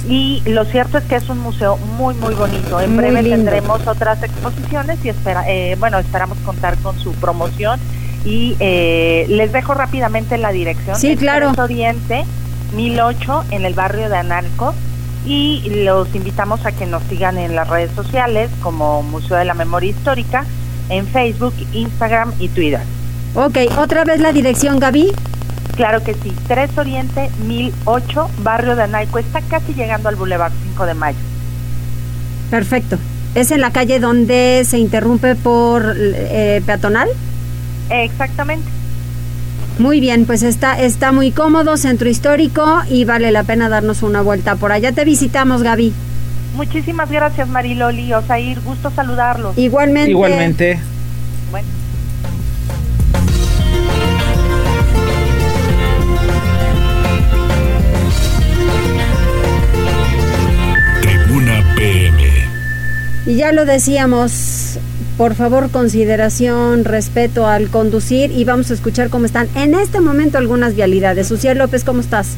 y 0.08 0.42
lo 0.46 0.64
cierto 0.64 0.98
es 0.98 1.04
que 1.04 1.16
es 1.16 1.28
un 1.28 1.38
museo 1.38 1.76
muy 1.76 2.14
muy 2.14 2.34
bonito. 2.34 2.80
En 2.80 2.96
breve 2.96 3.22
tendremos 3.22 3.86
otras 3.86 4.22
exposiciones 4.22 5.04
y 5.04 5.08
espera, 5.08 5.44
eh, 5.48 5.76
bueno 5.78 5.98
esperamos 5.98 6.38
contar 6.38 6.76
con 6.78 6.98
su 6.98 7.12
promoción 7.14 7.80
y 8.24 8.56
eh, 8.60 9.26
les 9.28 9.52
dejo 9.52 9.74
rápidamente 9.74 10.38
la 10.38 10.52
dirección. 10.52 10.96
Sí, 10.96 11.16
claro. 11.16 11.52
Oriente 11.58 12.24
1008 12.74 13.44
en 13.50 13.64
el 13.64 13.74
barrio 13.74 14.08
de 14.08 14.16
Analco 14.16 14.74
y 15.24 15.82
los 15.84 16.14
invitamos 16.14 16.64
a 16.66 16.72
que 16.72 16.86
nos 16.86 17.02
sigan 17.04 17.38
en 17.38 17.56
las 17.56 17.68
redes 17.68 17.90
sociales 17.92 18.50
como 18.62 19.02
Museo 19.02 19.36
de 19.36 19.44
la 19.44 19.54
Memoria 19.54 19.90
Histórica 19.90 20.44
en 20.88 21.06
Facebook, 21.06 21.54
Instagram 21.72 22.32
y 22.38 22.48
Twitter. 22.48 22.80
Ok, 23.34 23.58
otra 23.78 24.04
vez 24.04 24.20
la 24.20 24.32
dirección, 24.32 24.78
Gaby. 24.78 25.12
Claro 25.76 26.02
que 26.02 26.14
sí, 26.14 26.32
3 26.48 26.78
Oriente 26.78 27.30
1008, 27.46 28.30
barrio 28.42 28.76
de 28.76 28.84
Anaico, 28.84 29.18
está 29.18 29.42
casi 29.42 29.74
llegando 29.74 30.08
al 30.08 30.16
Boulevard 30.16 30.52
5 30.70 30.86
de 30.86 30.94
Mayo. 30.94 31.18
Perfecto. 32.50 32.98
¿Es 33.34 33.50
en 33.50 33.60
la 33.60 33.70
calle 33.70 34.00
donde 34.00 34.62
se 34.64 34.78
interrumpe 34.78 35.34
por 35.34 35.94
eh, 35.98 36.62
peatonal? 36.64 37.08
Exactamente. 37.90 38.66
Muy 39.78 40.00
bien, 40.00 40.24
pues 40.24 40.42
está, 40.42 40.80
está 40.80 41.12
muy 41.12 41.32
cómodo, 41.32 41.76
centro 41.76 42.08
histórico 42.08 42.82
y 42.88 43.04
vale 43.04 43.30
la 43.30 43.44
pena 43.44 43.68
darnos 43.68 44.02
una 44.02 44.22
vuelta 44.22 44.56
por 44.56 44.72
allá. 44.72 44.92
Te 44.92 45.04
visitamos, 45.04 45.62
Gaby. 45.62 45.92
Muchísimas 46.54 47.10
gracias, 47.10 47.46
Mariloli. 47.48 48.14
Osair, 48.14 48.58
gusto 48.60 48.90
saludarlos. 48.90 49.58
Igualmente. 49.58 50.10
Igualmente. 50.12 50.80
Bueno. 51.50 51.68
Y 63.26 63.36
ya 63.36 63.52
lo 63.52 63.64
decíamos, 63.64 64.78
por 65.16 65.34
favor 65.34 65.70
consideración, 65.70 66.84
respeto 66.84 67.46
al 67.46 67.68
conducir 67.70 68.30
y 68.30 68.44
vamos 68.44 68.70
a 68.70 68.74
escuchar 68.74 69.10
cómo 69.10 69.26
están 69.26 69.48
en 69.54 69.74
este 69.74 70.00
momento 70.00 70.38
algunas 70.38 70.74
vialidades. 70.74 71.26
Suciel 71.28 71.58
López, 71.58 71.84
¿cómo 71.84 72.00
estás? 72.00 72.36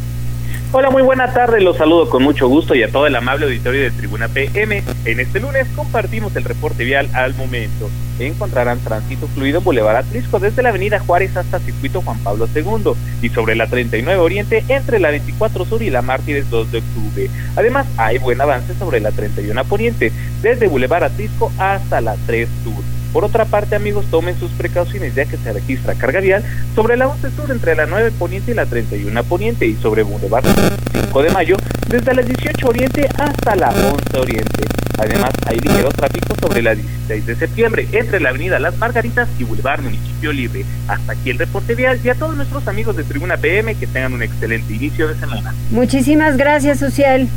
Hola, 0.70 0.90
muy 0.90 1.00
buena 1.00 1.32
tarde. 1.32 1.62
Los 1.62 1.78
saludo 1.78 2.10
con 2.10 2.22
mucho 2.22 2.46
gusto 2.46 2.74
y 2.74 2.82
a 2.82 2.92
todo 2.92 3.06
el 3.06 3.16
amable 3.16 3.46
auditorio 3.46 3.80
de 3.80 3.90
Tribuna 3.90 4.28
PM. 4.28 4.82
En 5.06 5.18
este 5.18 5.40
lunes 5.40 5.66
compartimos 5.74 6.36
el 6.36 6.44
reporte 6.44 6.84
vial 6.84 7.08
al 7.14 7.32
momento. 7.36 7.88
Encontrarán 8.18 8.78
tránsito 8.80 9.28
fluido 9.28 9.62
Boulevard 9.62 9.96
Atlisco 9.96 10.38
desde 10.38 10.62
la 10.62 10.68
Avenida 10.68 11.00
Juárez 11.00 11.34
hasta 11.38 11.58
Circuito 11.58 12.02
Juan 12.02 12.18
Pablo 12.18 12.46
II 12.54 12.92
y 13.22 13.30
sobre 13.30 13.56
la 13.56 13.66
39 13.66 14.20
Oriente 14.20 14.62
entre 14.68 14.98
la 14.98 15.08
24 15.08 15.64
Sur 15.64 15.82
y 15.82 15.88
la 15.88 16.02
Mártires 16.02 16.50
2 16.50 16.70
de 16.70 16.78
octubre. 16.78 17.30
Además, 17.56 17.86
hay 17.96 18.18
buen 18.18 18.38
avance 18.38 18.74
sobre 18.74 19.00
la 19.00 19.10
31 19.10 19.64
Poniente 19.64 20.12
desde 20.42 20.68
Boulevard 20.68 21.04
Atlisco 21.04 21.50
hasta 21.56 22.02
la 22.02 22.14
3 22.26 22.46
Sur. 22.62 22.97
Por 23.12 23.24
otra 23.24 23.44
parte, 23.44 23.74
amigos, 23.76 24.06
tomen 24.10 24.38
sus 24.38 24.50
precauciones 24.52 25.14
ya 25.14 25.24
que 25.24 25.36
se 25.36 25.52
registra 25.52 25.94
carga 25.94 26.20
vial 26.20 26.44
sobre 26.74 26.96
la 26.96 27.08
11 27.08 27.30
Sur 27.30 27.50
entre 27.50 27.74
la 27.74 27.86
9 27.86 28.12
Poniente 28.18 28.50
y 28.50 28.54
la 28.54 28.66
31 28.66 29.24
Poniente 29.24 29.66
y 29.66 29.76
sobre 29.76 30.02
Boulevard 30.02 30.44
5 30.92 31.22
de 31.22 31.30
Mayo 31.30 31.56
desde 31.88 32.14
la 32.14 32.22
18 32.22 32.68
Oriente 32.68 33.08
hasta 33.18 33.56
la 33.56 33.70
11 33.70 34.18
Oriente. 34.18 34.64
Además, 34.98 35.30
hay 35.46 35.58
ligero 35.60 35.90
tráfico 35.90 36.34
sobre 36.40 36.60
la 36.60 36.74
16 36.74 37.26
de 37.26 37.36
septiembre 37.36 37.88
entre 37.92 38.20
la 38.20 38.30
Avenida 38.30 38.58
Las 38.58 38.76
Margaritas 38.78 39.28
y 39.38 39.44
Boulevard 39.44 39.80
Municipio 39.80 40.32
Libre. 40.32 40.64
Hasta 40.88 41.12
aquí 41.12 41.30
el 41.30 41.38
reporte 41.38 41.74
vial 41.76 42.00
y 42.02 42.08
a 42.08 42.14
todos 42.14 42.36
nuestros 42.36 42.66
amigos 42.66 42.96
de 42.96 43.04
Tribuna 43.04 43.36
PM 43.36 43.74
que 43.76 43.86
tengan 43.86 44.12
un 44.12 44.22
excelente 44.22 44.74
inicio 44.74 45.06
de 45.08 45.14
semana. 45.14 45.54
Muchísimas 45.70 46.36
gracias, 46.36 46.80
Social. 46.80 47.28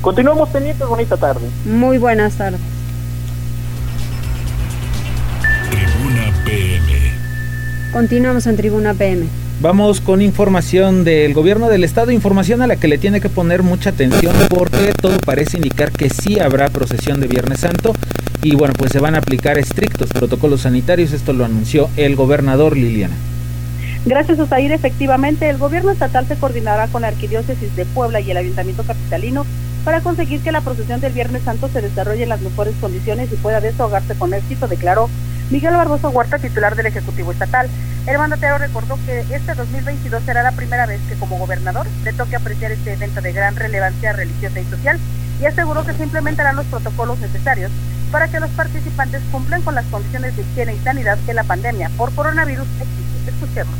Continuamos 0.00 0.48
pendientes, 0.50 0.86
bonita 0.86 1.16
tarde. 1.16 1.48
Muy 1.64 1.98
buenas 1.98 2.34
tardes. 2.34 2.60
Continuamos 7.92 8.46
en 8.46 8.56
Tribuna 8.56 8.94
PM. 8.94 9.26
Vamos 9.60 10.00
con 10.00 10.22
información 10.22 11.04
del 11.04 11.34
gobierno 11.34 11.68
del 11.68 11.84
estado, 11.84 12.10
información 12.10 12.62
a 12.62 12.66
la 12.66 12.76
que 12.76 12.88
le 12.88 12.96
tiene 12.96 13.20
que 13.20 13.28
poner 13.28 13.62
mucha 13.62 13.90
atención 13.90 14.34
porque 14.48 14.94
todo 14.98 15.18
parece 15.18 15.58
indicar 15.58 15.92
que 15.92 16.08
sí 16.08 16.40
habrá 16.40 16.70
procesión 16.70 17.20
de 17.20 17.26
Viernes 17.26 17.60
Santo 17.60 17.92
y 18.42 18.56
bueno, 18.56 18.72
pues 18.78 18.92
se 18.92 18.98
van 18.98 19.14
a 19.14 19.18
aplicar 19.18 19.58
estrictos 19.58 20.08
protocolos 20.08 20.62
sanitarios, 20.62 21.12
esto 21.12 21.34
lo 21.34 21.44
anunció 21.44 21.90
el 21.98 22.16
gobernador 22.16 22.78
Liliana. 22.78 23.14
Gracias, 24.06 24.38
Osair. 24.40 24.72
Efectivamente, 24.72 25.50
el 25.50 25.58
gobierno 25.58 25.90
estatal 25.90 26.26
se 26.26 26.36
coordinará 26.36 26.88
con 26.88 27.02
la 27.02 27.08
Arquidiócesis 27.08 27.76
de 27.76 27.84
Puebla 27.84 28.20
y 28.20 28.30
el 28.30 28.38
Ayuntamiento 28.38 28.84
Capitalino 28.84 29.44
para 29.84 30.00
conseguir 30.00 30.40
que 30.40 30.50
la 30.50 30.62
procesión 30.62 31.00
del 31.00 31.12
Viernes 31.12 31.42
Santo 31.42 31.68
se 31.68 31.82
desarrolle 31.82 32.22
en 32.22 32.30
las 32.30 32.40
mejores 32.40 32.74
condiciones 32.80 33.30
y 33.30 33.36
pueda 33.36 33.60
desahogarse 33.60 34.14
con 34.14 34.32
éxito, 34.32 34.66
declaró 34.66 35.10
Miguel 35.50 35.74
Barbosa 35.74 36.08
Huerta, 36.08 36.38
titular 36.38 36.76
del 36.76 36.86
Ejecutivo 36.86 37.32
Estatal. 37.32 37.68
El 38.06 38.18
mandatario 38.18 38.58
recordó 38.58 38.98
que 39.06 39.20
este 39.20 39.54
2022 39.54 40.22
será 40.24 40.42
la 40.42 40.52
primera 40.52 40.86
vez 40.86 41.00
que 41.08 41.14
como 41.14 41.38
gobernador 41.38 41.86
le 42.04 42.12
toque 42.12 42.36
apreciar 42.36 42.72
este 42.72 42.94
evento 42.94 43.20
de 43.20 43.32
gran 43.32 43.54
relevancia 43.56 44.12
religiosa 44.12 44.60
y 44.60 44.64
social 44.64 44.98
y 45.40 45.46
aseguró 45.46 45.84
que 45.84 45.92
se 45.92 46.04
implementarán 46.04 46.56
los 46.56 46.66
protocolos 46.66 47.18
necesarios 47.18 47.70
para 48.10 48.28
que 48.28 48.40
los 48.40 48.50
participantes 48.50 49.22
cumplan 49.30 49.62
con 49.62 49.74
las 49.74 49.86
condiciones 49.86 50.36
de 50.36 50.42
higiene 50.42 50.74
y 50.74 50.78
sanidad 50.78 51.18
que 51.26 51.34
la 51.34 51.44
pandemia 51.44 51.90
por 51.96 52.12
coronavirus 52.12 52.66
exige. 52.80 53.30
Escuchemos. 53.30 53.74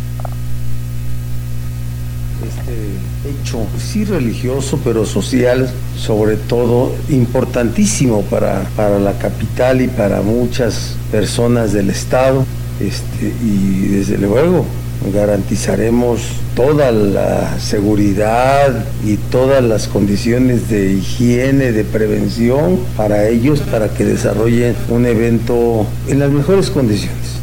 este 2.43 3.31
hecho, 3.31 3.67
sí 3.79 4.05
religioso, 4.05 4.81
pero 4.83 5.05
social, 5.05 5.71
sobre 5.97 6.37
todo 6.37 6.95
importantísimo 7.09 8.23
para, 8.23 8.63
para 8.77 8.99
la 8.99 9.13
capital 9.19 9.81
y 9.81 9.89
para 9.89 10.23
muchas 10.23 10.97
personas 11.13 11.73
del 11.73 11.91
Estado. 11.91 12.45
Este, 12.81 13.33
y 13.45 13.89
desde 13.89 14.19
luego 14.19 14.67
garantizaremos 15.15 16.21
toda 16.55 16.91
la 16.93 17.59
seguridad 17.59 18.85
y 19.05 19.17
todas 19.17 19.63
las 19.63 19.89
condiciones 19.89 20.69
de 20.69 20.93
higiene, 20.93 21.73
de 21.73 21.85
prevención 21.85 22.79
para 22.97 23.29
ellos, 23.29 23.61
para 23.61 23.89
que 23.89 24.05
desarrollen 24.05 24.75
un 24.89 25.07
evento 25.07 25.87
en 26.09 26.19
las 26.19 26.31
mejores 26.31 26.71
condiciones. 26.71 27.43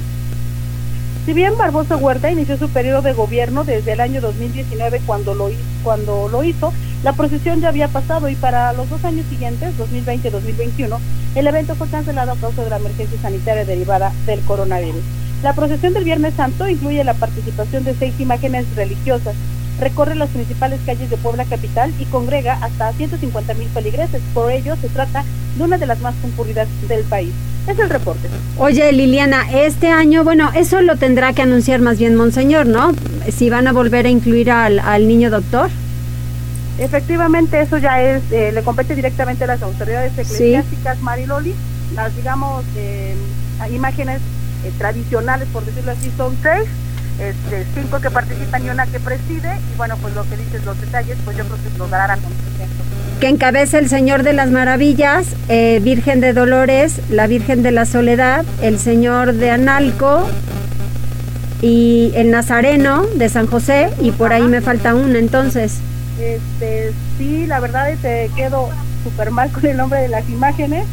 Si 1.26 1.34
bien 1.34 1.58
Barbosa 1.58 1.96
Huerta 1.96 2.32
inició 2.32 2.58
su 2.58 2.70
periodo 2.70 3.02
de 3.04 3.14
gobierno 3.14 3.64
desde 3.64 3.92
el 3.92 4.00
año 4.00 4.20
2019 4.20 5.02
cuando 5.06 5.36
lo, 5.36 5.52
cuando 5.84 6.28
lo 6.28 6.44
hizo, 6.44 6.74
la 7.04 7.14
procesión 7.14 7.62
ya 7.62 7.70
había 7.70 7.88
pasado 7.88 8.30
y 8.30 8.36
para 8.36 8.74
los 8.74 8.90
dos 8.90 9.04
años 9.06 9.26
siguientes, 9.30 9.74
2020-2021, 9.78 10.98
el 11.36 11.48
evento 11.48 11.76
fue 11.76 11.88
cancelado 11.88 12.32
a 12.32 12.36
causa 12.38 12.64
de 12.64 12.70
la 12.70 12.78
emergencia 12.78 13.20
sanitaria 13.22 13.66
derivada 13.66 14.12
del 14.26 14.40
coronavirus. 14.42 15.04
La 15.44 15.54
procesión 15.54 15.94
del 15.94 16.04
Viernes 16.04 16.34
Santo 16.34 16.68
incluye 16.68 17.04
la 17.04 17.14
participación 17.14 17.84
de 17.84 17.96
seis 17.96 18.14
imágenes 18.20 18.66
religiosas, 18.76 19.36
recorre 19.80 20.16
las 20.16 20.30
principales 20.30 20.80
calles 20.86 21.10
de 21.10 21.18
Puebla 21.18 21.46
capital 21.46 21.94
y 22.00 22.06
congrega 22.06 22.58
hasta 22.62 22.92
150 22.94 23.54
mil 23.54 23.70
feligreses. 23.70 24.22
Por 24.34 24.52
ello, 24.52 24.76
se 24.82 24.90
trata 24.90 25.24
de 25.58 25.64
una 25.64 25.78
de 25.78 25.86
las 25.86 26.00
más 26.02 26.16
concurridas 26.22 26.68
del 26.88 27.04
país. 27.06 27.32
Es 27.68 27.78
el 27.80 27.90
reporte. 27.90 28.28
Oye, 28.58 28.92
Liliana, 28.92 29.46
este 29.52 29.90
año, 29.90 30.24
bueno, 30.24 30.52
eso 30.56 30.82
lo 30.82 30.96
tendrá 30.98 31.34
que 31.34 31.44
anunciar 31.44 31.82
más 31.82 32.00
bien 32.00 32.16
Monseñor, 32.16 32.66
¿no? 32.66 32.94
Si 33.32 33.50
van 33.50 33.68
a 33.68 33.74
volver 33.74 34.06
a 34.06 34.10
incluir 34.10 34.52
al, 34.52 35.08
niño 35.08 35.30
doctor. 35.30 35.70
Efectivamente, 36.80 37.62
eso 37.62 37.78
ya 37.78 38.02
es, 38.02 38.24
eh, 38.32 38.52
le 38.54 38.62
compete 38.64 38.96
directamente 38.96 39.44
a 39.44 39.48
las 39.48 39.62
autoridades 39.62 40.14
eclesiásticas, 40.18 41.00
Mariloli. 41.02 41.54
Las, 41.96 42.16
digamos, 42.16 42.64
eh, 42.78 43.16
imágenes 43.72 44.22
eh, 44.64 44.72
tradicionales, 44.78 45.48
por 45.52 45.66
decirlo 45.66 45.92
así, 45.92 46.12
son 46.16 46.36
seis, 46.42 46.70
este, 47.20 47.66
cinco 47.74 48.00
que 48.00 48.10
participan 48.10 48.66
y 48.66 48.70
una 48.70 48.86
que 48.88 49.00
preside, 49.00 49.58
y 49.74 49.78
bueno, 49.78 49.98
pues 50.02 50.16
lo 50.16 50.24
que 50.30 50.38
dices, 50.38 50.64
los 50.66 50.80
detalles, 50.80 51.18
pues 51.26 51.36
yo 51.36 51.44
creo 51.46 51.58
que 51.58 51.78
los 51.78 51.90
darán 51.90 52.20
con 52.22 52.32
que 53.20 53.28
encabeza 53.28 53.80
el 53.80 53.90
Señor 53.90 54.24
de 54.24 54.32
las 54.32 54.50
Maravillas, 54.50 55.28
eh, 55.50 55.82
Virgen 55.84 56.22
de 56.22 56.32
Dolores, 56.32 57.02
la 57.10 57.28
Virgen 57.28 57.64
de 57.64 57.72
la 57.72 57.86
Soledad, 57.86 58.46
el 58.62 58.80
Señor 58.80 59.34
de 59.34 59.52
Analco 59.52 60.26
y 61.62 62.14
el 62.16 62.32
Nazareno 62.32 63.06
de 63.16 63.28
San 63.28 63.46
José, 63.46 63.90
y 64.02 64.12
por 64.12 64.32
ahí 64.32 64.44
me 64.44 64.62
falta 64.62 64.96
uno 64.96 65.18
entonces. 65.18 65.80
Este, 66.20 66.92
sí, 67.18 67.46
la 67.48 67.60
verdad 67.60 67.90
te 68.02 68.30
quedo 68.36 68.70
súper 69.04 69.32
mal 69.32 69.52
con 69.52 69.66
el 69.66 69.78
nombre 69.78 70.02
de 70.02 70.10
las 70.10 70.28
imágenes, 70.30 70.86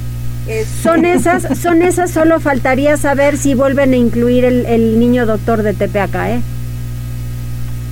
son 0.82 1.04
esas, 1.04 1.58
son 1.58 1.82
esas, 1.82 2.10
solo 2.10 2.40
faltaría 2.40 2.96
saber 2.96 3.36
si 3.36 3.54
vuelven 3.54 3.92
a 3.92 3.96
incluir 3.96 4.44
el, 4.44 4.98
niño 4.98 5.26
doctor 5.26 5.62
de 5.62 5.74
Tepeaca, 5.74 6.30
¿eh? 6.30 6.40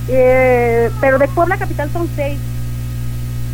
¿eh? 0.07 0.89
pero 1.01 1.19
de 1.19 1.27
Puebla 1.27 1.57
Capital 1.57 1.89
son 1.91 2.07
seis. 2.15 2.37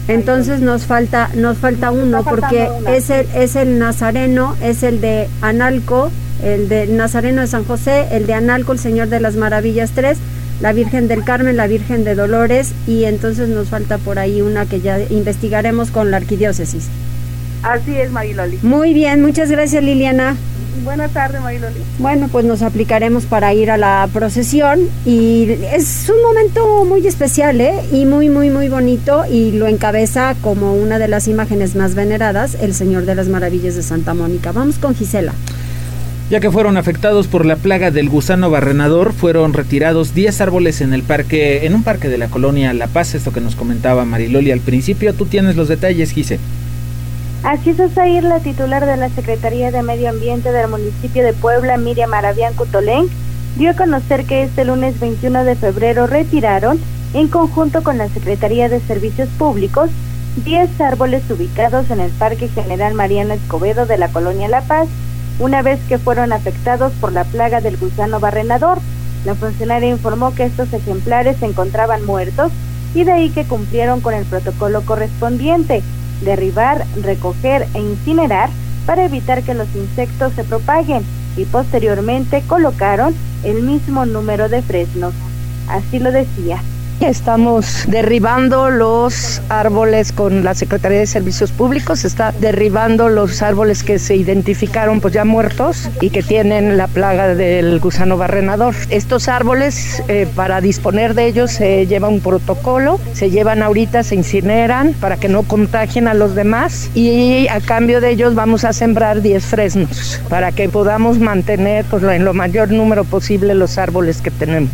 Entonces 0.08 0.62
nos 0.62 0.86
falta, 0.86 1.30
nos 1.36 1.58
falta 1.58 1.92
uno, 1.92 2.24
porque 2.24 2.68
es 2.88 3.10
el, 3.10 3.28
es 3.34 3.56
el 3.56 3.80
Nazareno, 3.80 4.56
es 4.62 4.84
el 4.84 5.00
de 5.00 5.30
Analco, 5.42 6.12
el 6.44 6.70
de 6.70 6.88
Nazareno 6.88 7.42
de 7.42 7.48
San 7.48 7.64
José, 7.66 8.08
el 8.12 8.26
de 8.26 8.34
Analco, 8.34 8.74
el 8.74 8.80
Señor 8.80 9.10
de 9.10 9.20
las 9.20 9.36
Maravillas 9.36 9.92
3, 9.92 10.18
la 10.62 10.74
Virgen 10.74 11.08
del 11.08 11.24
Carmen, 11.24 11.58
la 11.58 11.68
Virgen 11.68 12.04
de 12.04 12.16
Dolores, 12.16 12.74
y 12.88 13.06
entonces 13.06 13.50
nos 13.50 13.70
falta 13.70 13.98
por 13.98 14.20
ahí 14.20 14.42
una 14.42 14.66
que 14.66 14.82
ya 14.82 15.00
investigaremos 15.10 15.92
con 15.92 16.12
la 16.12 16.18
arquidiócesis. 16.18 16.88
Así 17.64 17.96
es, 17.96 18.12
Mariloli. 18.12 18.60
Muy 18.64 18.94
bien, 18.94 19.22
muchas 19.22 19.52
gracias, 19.52 19.84
Liliana. 19.84 20.36
Buenas 20.84 21.12
tardes, 21.12 21.42
Mariloli. 21.42 21.76
Bueno, 22.00 22.28
pues 22.32 22.46
nos 22.46 22.62
aplicaremos 22.64 23.26
para 23.26 23.54
ir 23.54 23.70
a 23.70 23.78
la 23.78 24.08
procesión 24.12 24.80
y 25.06 25.48
es 25.74 26.10
un 26.10 26.22
momento 26.24 26.86
muy 26.86 27.06
especial, 27.06 27.62
¿eh? 27.62 27.74
Y 27.92 28.06
muy, 28.06 28.30
muy, 28.30 28.50
muy 28.50 28.68
bonito 28.70 29.24
y 29.30 29.52
lo 29.52 29.68
encabeza 29.68 30.36
como 30.42 30.74
una 30.74 30.98
de 30.98 31.08
las 31.08 31.28
imágenes 31.28 31.76
más 31.76 31.94
veneradas, 31.94 32.56
el 32.62 32.74
Señor 32.74 33.06
de 33.06 33.16
las 33.16 33.28
Maravillas 33.28 33.76
de 33.76 33.84
Santa 33.84 34.14
Mónica. 34.14 34.52
Vamos 34.52 34.78
con 34.80 34.96
Gisela. 34.96 35.34
Ya 36.32 36.40
que 36.40 36.50
fueron 36.50 36.78
afectados 36.78 37.28
por 37.28 37.46
la 37.46 37.58
plaga 37.58 37.92
del 37.92 38.08
gusano 38.08 38.50
barrenador, 38.50 39.12
fueron 39.12 39.52
retirados 39.52 40.14
10 40.14 40.40
árboles 40.40 40.80
en 40.80 40.94
el 40.94 41.04
parque, 41.04 41.66
en 41.66 41.76
un 41.76 41.84
parque 41.84 42.08
de 42.08 42.18
la 42.18 42.30
colonia 42.30 42.72
La 42.72 42.88
Paz, 42.88 43.16
esto 43.16 43.34
que 43.34 43.42
nos 43.42 43.58
comentaba 43.58 44.06
Mariloli 44.06 44.50
al 44.50 44.62
principio. 44.62 45.14
Tú 45.14 45.26
tienes 45.26 45.58
los 45.58 45.68
detalles, 45.68 46.12
Gise. 46.12 46.40
Así 47.44 47.72
es, 47.72 47.80
ir 48.08 48.24
la 48.24 48.40
titular 48.40 48.86
de 48.86 48.96
la 48.96 49.10
Secretaría 49.10 49.72
de 49.72 49.84
Medio 49.84 50.08
Ambiente 50.08 50.54
del 50.54 50.70
municipio 50.70 51.22
de 51.22 51.34
Puebla, 51.34 51.76
Miriam 51.76 52.14
Arabián 52.14 52.54
Cutolén, 52.54 53.10
dio 53.58 53.72
a 53.72 53.74
conocer 53.74 54.24
que 54.24 54.44
este 54.44 54.64
lunes 54.64 55.02
21 55.02 55.44
de 55.44 55.56
febrero 55.56 56.08
retiraron, 56.08 56.80
en 57.14 57.28
conjunto 57.28 57.84
con 57.84 57.98
la 57.98 58.08
Secretaría 58.08 58.70
de 58.70 58.80
Servicios 58.80 59.28
Públicos, 59.38 59.90
10 60.46 60.80
árboles 60.80 61.24
ubicados 61.30 61.92
en 61.92 62.00
el 62.00 62.12
Parque 62.12 62.48
General 62.48 62.94
Mariano 62.94 63.34
Escobedo 63.34 63.86
de 63.86 63.98
la 63.98 64.08
Colonia 64.08 64.48
La 64.48 64.62
Paz, 64.62 64.88
una 65.42 65.64
vez 65.64 65.80
que 65.90 65.98
fueron 65.98 66.32
afectados 66.34 66.94
por 67.02 67.12
la 67.12 67.24
plaga 67.24 67.62
del 67.62 67.76
gusano 67.76 68.20
barrenador. 68.20 68.78
La 69.26 69.34
funcionaria 69.34 69.90
informó 69.90 70.36
que 70.36 70.46
estos 70.46 70.72
ejemplares 70.72 71.38
se 71.38 71.48
encontraban 71.48 72.06
muertos 72.06 72.52
y 72.94 73.04
de 73.04 73.12
ahí 73.12 73.30
que 73.32 73.46
cumplieron 73.46 74.02
con 74.02 74.14
el 74.14 74.24
protocolo 74.26 74.84
correspondiente 74.84 75.82
derribar, 76.22 76.86
recoger 77.02 77.68
e 77.74 77.80
incinerar 77.80 78.50
para 78.86 79.06
evitar 79.06 79.42
que 79.42 79.56
los 79.56 79.68
insectos 79.76 80.34
se 80.34 80.44
propaguen 80.44 81.04
y 81.36 81.46
posteriormente 81.46 82.44
colocaron 82.48 83.16
el 83.44 83.64
mismo 83.64 84.06
número 84.06 84.48
de 84.48 84.62
fresnos. 84.62 85.14
Así 85.68 85.98
lo 85.98 86.12
decía. 86.12 86.62
Estamos 87.02 87.86
derribando 87.88 88.70
los 88.70 89.42
árboles 89.50 90.12
con 90.12 90.44
la 90.44 90.54
Secretaría 90.54 91.00
de 91.00 91.08
Servicios 91.08 91.52
Públicos, 91.52 92.06
está 92.06 92.32
derribando 92.32 93.10
los 93.10 93.42
árboles 93.42 93.82
que 93.82 93.98
se 93.98 94.16
identificaron 94.16 95.02
pues 95.02 95.16
ya 95.16 95.26
muertos 95.26 95.90
y 96.00 96.12
que 96.12 96.22
tienen 96.22 96.78
la 96.78 96.88
plaga 96.88 97.34
del 97.34 97.80
gusano 97.80 98.18
barrenador. 98.18 98.76
Estos 98.92 99.30
árboles, 99.30 100.04
eh, 100.10 100.28
para 100.36 100.62
disponer 100.62 101.16
de 101.16 101.26
ellos, 101.26 101.50
se 101.52 101.88
lleva 101.88 102.08
un 102.08 102.22
protocolo, 102.22 103.00
se 103.14 103.32
llevan 103.32 103.64
ahorita, 103.64 104.04
se 104.04 104.14
incineran 104.14 104.94
para 104.94 105.18
que 105.18 105.28
no 105.28 105.42
contagien 105.42 106.08
a 106.08 106.14
los 106.14 106.36
demás 106.36 106.92
y 106.94 107.48
a 107.48 107.62
cambio 107.62 108.00
de 108.00 108.12
ellos 108.12 108.36
vamos 108.36 108.64
a 108.64 108.74
sembrar 108.74 109.24
10 109.24 109.44
fresnos 109.44 110.22
para 110.30 110.52
que 110.52 110.70
podamos 110.70 111.18
mantener 111.18 111.84
pues, 111.86 112.04
en 112.04 112.26
lo 112.26 112.36
mayor 112.36 112.70
número 112.70 113.06
posible 113.06 113.56
los 113.56 113.80
árboles 113.80 114.22
que 114.22 114.30
tenemos. 114.30 114.70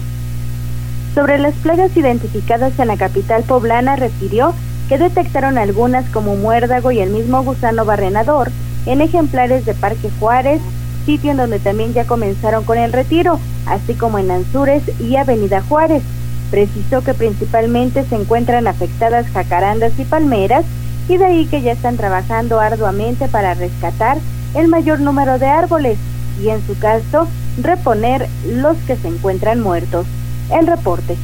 Sobre 1.14 1.40
las 1.40 1.56
plagas 1.56 1.96
identificadas 1.96 2.78
en 2.80 2.88
la 2.88 2.98
capital 2.98 3.44
poblana 3.44 3.96
refirió 3.96 4.54
que 4.88 4.98
detectaron 4.98 5.58
algunas 5.58 6.10
como 6.10 6.36
muérdago 6.36 6.92
y 6.92 7.00
el 7.00 7.10
mismo 7.10 7.44
gusano 7.44 7.86
barrenador 7.86 8.52
en 8.86 9.02
ejemplares 9.02 9.66
de 9.66 9.74
Parque 9.74 10.10
Juárez, 10.20 10.62
sitio 11.06 11.32
en 11.32 11.38
donde 11.38 11.60
también 11.60 11.94
ya 11.94 12.06
comenzaron 12.06 12.64
con 12.64 12.78
el 12.78 12.94
retiro, 12.94 13.40
así 13.66 13.94
como 13.96 14.20
en 14.20 14.32
Anzures 14.32 14.84
y 15.00 15.16
Avenida 15.18 15.62
Juárez. 15.62 16.04
Precisó 16.52 17.02
que 17.04 17.14
principalmente 17.14 18.06
se 18.06 18.16
encuentran 18.16 18.68
afectadas 18.68 19.28
jacarandas 19.28 19.92
y 20.00 20.06
palmeras 20.06 20.64
y 21.10 21.18
de 21.18 21.26
ahí 21.26 21.46
que 21.46 21.62
ya 21.62 21.74
están 21.74 21.98
trabajando 21.98 22.60
arduamente 22.60 23.28
para 23.28 23.54
rescatar 23.54 24.18
el 24.56 24.68
mayor 24.70 25.02
número 25.02 25.40
de 25.40 25.48
árboles 25.48 25.98
y 26.42 26.50
en 26.50 26.66
su 26.66 26.78
caso 26.80 27.28
reponer 27.62 28.28
los 28.48 28.78
que 28.86 28.96
se 28.96 29.08
encuentran 29.08 29.60
muertos 29.60 30.06
el 30.52 30.68
reporte. 30.68 31.16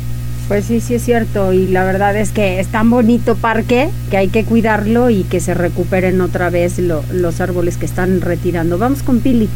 Pues 0.47 0.65
sí, 0.65 0.81
sí 0.81 0.95
es 0.95 1.03
cierto 1.03 1.53
y 1.53 1.67
la 1.67 1.85
verdad 1.85 2.15
es 2.17 2.31
que 2.31 2.59
es 2.59 2.67
tan 2.67 2.89
bonito 2.89 3.35
parque 3.35 3.89
que 4.11 4.17
hay 4.17 4.27
que 4.27 4.43
cuidarlo 4.43 5.09
y 5.09 5.23
que 5.23 5.39
se 5.39 5.53
recuperen 5.53 6.19
otra 6.19 6.49
vez 6.49 6.79
los 6.79 7.41
árboles 7.41 7.77
que 7.77 7.85
están 7.85 8.19
retirando. 8.19 8.77
Vamos 8.77 9.03
con 9.03 9.21
Pili. 9.21 9.47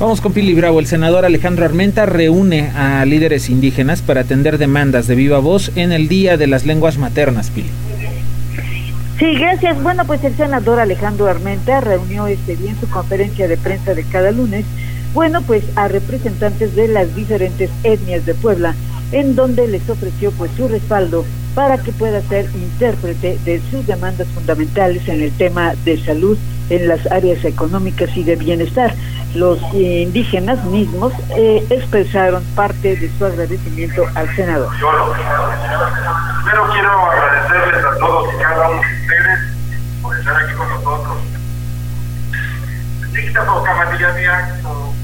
Vamos 0.00 0.20
con 0.20 0.32
Pili 0.32 0.52
Bravo. 0.54 0.80
El 0.80 0.86
senador 0.86 1.24
Alejandro 1.24 1.64
Armenta 1.64 2.06
reúne 2.06 2.70
a 2.74 3.04
líderes 3.04 3.48
indígenas 3.48 4.02
para 4.02 4.22
atender 4.22 4.58
demandas 4.58 5.06
de 5.06 5.14
viva 5.14 5.38
voz 5.38 5.70
en 5.76 5.92
el 5.92 6.08
Día 6.08 6.36
de 6.36 6.48
las 6.48 6.66
Lenguas 6.66 6.98
Maternas, 6.98 7.50
Pili. 7.50 7.70
Sí, 9.18 9.34
gracias. 9.38 9.82
Bueno, 9.82 10.04
pues 10.04 10.22
el 10.24 10.36
senador 10.36 10.80
Alejandro 10.80 11.26
Armenta 11.28 11.80
reunió 11.80 12.26
este 12.26 12.56
día 12.56 12.72
en 12.72 12.80
su 12.80 12.88
conferencia 12.90 13.48
de 13.48 13.56
prensa 13.56 13.94
de 13.94 14.02
cada 14.04 14.30
lunes, 14.32 14.66
bueno, 15.14 15.40
pues 15.40 15.64
a 15.76 15.88
representantes 15.88 16.76
de 16.76 16.88
las 16.88 17.16
diferentes 17.16 17.70
etnias 17.82 18.26
de 18.26 18.34
Puebla 18.34 18.74
en 19.12 19.36
donde 19.36 19.68
les 19.68 19.88
ofreció 19.88 20.30
pues 20.32 20.50
su 20.56 20.68
respaldo 20.68 21.24
para 21.54 21.78
que 21.78 21.92
pueda 21.92 22.20
ser 22.22 22.44
intérprete 22.54 23.38
de 23.44 23.60
sus 23.70 23.86
demandas 23.86 24.26
fundamentales 24.28 25.08
en 25.08 25.22
el 25.22 25.32
tema 25.32 25.74
de 25.84 26.02
salud 26.04 26.36
en 26.68 26.88
las 26.88 27.10
áreas 27.10 27.44
económicas 27.44 28.14
y 28.16 28.24
de 28.24 28.36
bienestar. 28.36 28.94
los 29.34 29.58
indígenas 29.74 30.64
mismos 30.64 31.12
eh, 31.36 31.64
expresaron 31.70 32.42
parte 32.54 32.96
de 32.96 33.10
su 33.18 33.24
agradecimiento 33.24 34.04
al 34.14 34.34
senador. 34.34 34.70
Yo 34.80 34.88
Primero 36.44 36.72
quiero 36.72 37.10
agradecerles 37.10 37.84
a 37.84 37.98
todos 37.98 38.34
y 38.34 38.42
cada 38.42 38.68
uno 38.70 38.80
de 38.80 38.94
ustedes 39.02 39.40
por 40.02 40.18
estar 40.18 40.36
aquí 40.36 40.54
con 40.54 40.68
nosotros. 40.68 41.16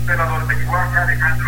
senador 0.06 0.46
de 0.46 0.54
Alejandro 0.98 1.46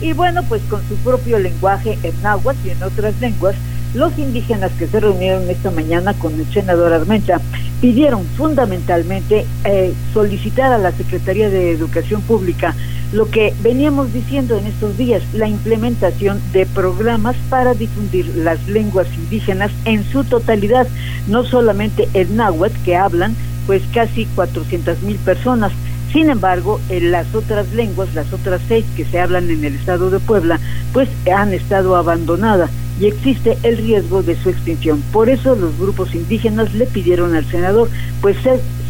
y 0.00 0.12
bueno, 0.12 0.42
pues 0.48 0.62
con 0.68 0.86
su 0.88 0.96
propio 0.96 1.38
lenguaje 1.38 1.98
en 2.02 2.22
náhuatl 2.22 2.66
y 2.66 2.70
en 2.70 2.82
otras 2.82 3.18
lenguas, 3.20 3.54
los 3.94 4.18
indígenas 4.18 4.72
que 4.72 4.88
se 4.88 5.00
reunieron 5.00 5.48
esta 5.48 5.70
mañana 5.70 6.14
con 6.14 6.34
el 6.34 6.52
senador 6.52 6.92
Armenta 6.92 7.40
pidieron 7.80 8.24
fundamentalmente 8.36 9.46
eh, 9.64 9.94
solicitar 10.12 10.72
a 10.72 10.78
la 10.78 10.90
Secretaría 10.92 11.48
de 11.48 11.70
Educación 11.70 12.20
Pública 12.22 12.74
lo 13.12 13.30
que 13.30 13.54
veníamos 13.62 14.12
diciendo 14.12 14.58
en 14.58 14.66
estos 14.66 14.98
días, 14.98 15.22
la 15.32 15.46
implementación 15.46 16.40
de 16.52 16.66
programas 16.66 17.36
para 17.48 17.74
difundir 17.74 18.26
las 18.36 18.66
lenguas 18.66 19.06
indígenas 19.14 19.70
en 19.84 20.02
su 20.04 20.24
totalidad, 20.24 20.88
no 21.28 21.44
solamente 21.44 22.08
el 22.14 22.36
náhuatl 22.36 22.82
que 22.84 22.96
hablan 22.96 23.36
pues 23.66 23.82
casi 23.92 24.26
400 24.34 25.02
mil 25.02 25.16
personas, 25.18 25.72
sin 26.14 26.30
embargo, 26.30 26.80
en 26.90 27.10
las 27.10 27.34
otras 27.34 27.72
lenguas, 27.72 28.14
las 28.14 28.32
otras 28.32 28.62
seis 28.68 28.84
que 28.96 29.04
se 29.04 29.20
hablan 29.20 29.50
en 29.50 29.64
el 29.64 29.74
estado 29.74 30.10
de 30.10 30.20
Puebla, 30.20 30.60
pues 30.92 31.08
han 31.26 31.52
estado 31.52 31.96
abandonadas 31.96 32.70
y 33.00 33.06
existe 33.06 33.58
el 33.64 33.78
riesgo 33.78 34.22
de 34.22 34.36
su 34.36 34.50
extinción. 34.50 35.02
Por 35.12 35.28
eso 35.28 35.56
los 35.56 35.76
grupos 35.76 36.14
indígenas 36.14 36.72
le 36.72 36.86
pidieron 36.86 37.34
al 37.34 37.44
senador 37.46 37.90
pues 38.20 38.36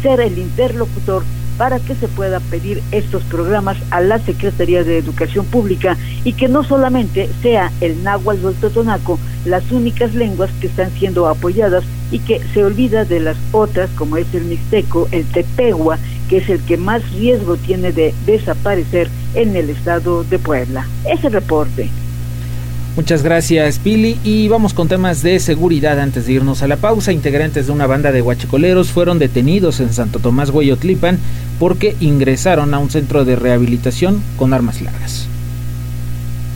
ser, 0.03 0.19
el 0.19 0.37
interlocutor 0.37 1.23
para 1.57 1.79
que 1.79 1.95
se 1.95 2.07
pueda 2.07 2.39
pedir 2.41 2.83
estos 2.91 3.23
programas 3.23 3.77
a 3.89 4.01
la 4.01 4.19
Secretaría 4.19 4.83
de 4.83 4.99
Educación 4.99 5.45
Pública 5.45 5.97
y 6.23 6.33
que 6.33 6.47
no 6.47 6.63
solamente 6.63 7.27
sea 7.41 7.71
el 7.81 8.03
náhuatl 8.03 8.45
o 8.45 8.49
el 8.49 8.55
totonaco 8.55 9.17
las 9.45 9.71
únicas 9.71 10.13
lenguas 10.13 10.51
que 10.61 10.67
están 10.67 10.91
siendo 10.91 11.27
apoyadas 11.27 11.83
y 12.11 12.19
que 12.19 12.39
se 12.53 12.63
olvida 12.63 13.03
de 13.03 13.19
las 13.19 13.37
otras 13.51 13.89
como 13.91 14.17
es 14.17 14.27
el 14.35 14.43
mixteco, 14.43 15.07
el 15.11 15.25
tepegua, 15.25 15.97
que 16.29 16.37
es 16.37 16.49
el 16.49 16.59
que 16.61 16.77
más 16.77 17.09
riesgo 17.11 17.57
tiene 17.57 17.91
de 17.91 18.13
desaparecer 18.25 19.09
en 19.33 19.55
el 19.55 19.69
estado 19.69 20.23
de 20.23 20.39
Puebla. 20.39 20.87
Ese 21.05 21.29
reporte. 21.29 21.89
Muchas 22.95 23.23
gracias, 23.23 23.79
Pili. 23.79 24.17
Y 24.23 24.47
vamos 24.47 24.73
con 24.73 24.87
temas 24.87 25.21
de 25.21 25.39
seguridad 25.41 25.99
antes 25.99 26.27
de 26.27 26.33
irnos 26.33 26.61
a 26.61 26.67
la 26.67 26.77
pausa. 26.77 27.11
Integrantes 27.11 27.67
de 27.67 27.73
una 27.73 27.87
banda 27.87 28.13
de 28.13 28.21
huachicoleros 28.21 28.89
fueron 28.89 29.19
detenidos 29.19 29.81
en 29.81 29.91
Santo 29.91 30.19
Tomás 30.19 30.49
Hueyotlipan 30.49 31.19
porque 31.59 31.97
ingresaron 31.99 32.73
a 32.73 32.79
un 32.79 32.89
centro 32.89 33.25
de 33.25 33.35
rehabilitación 33.35 34.23
con 34.37 34.53
armas 34.53 34.81
largas. 34.81 35.27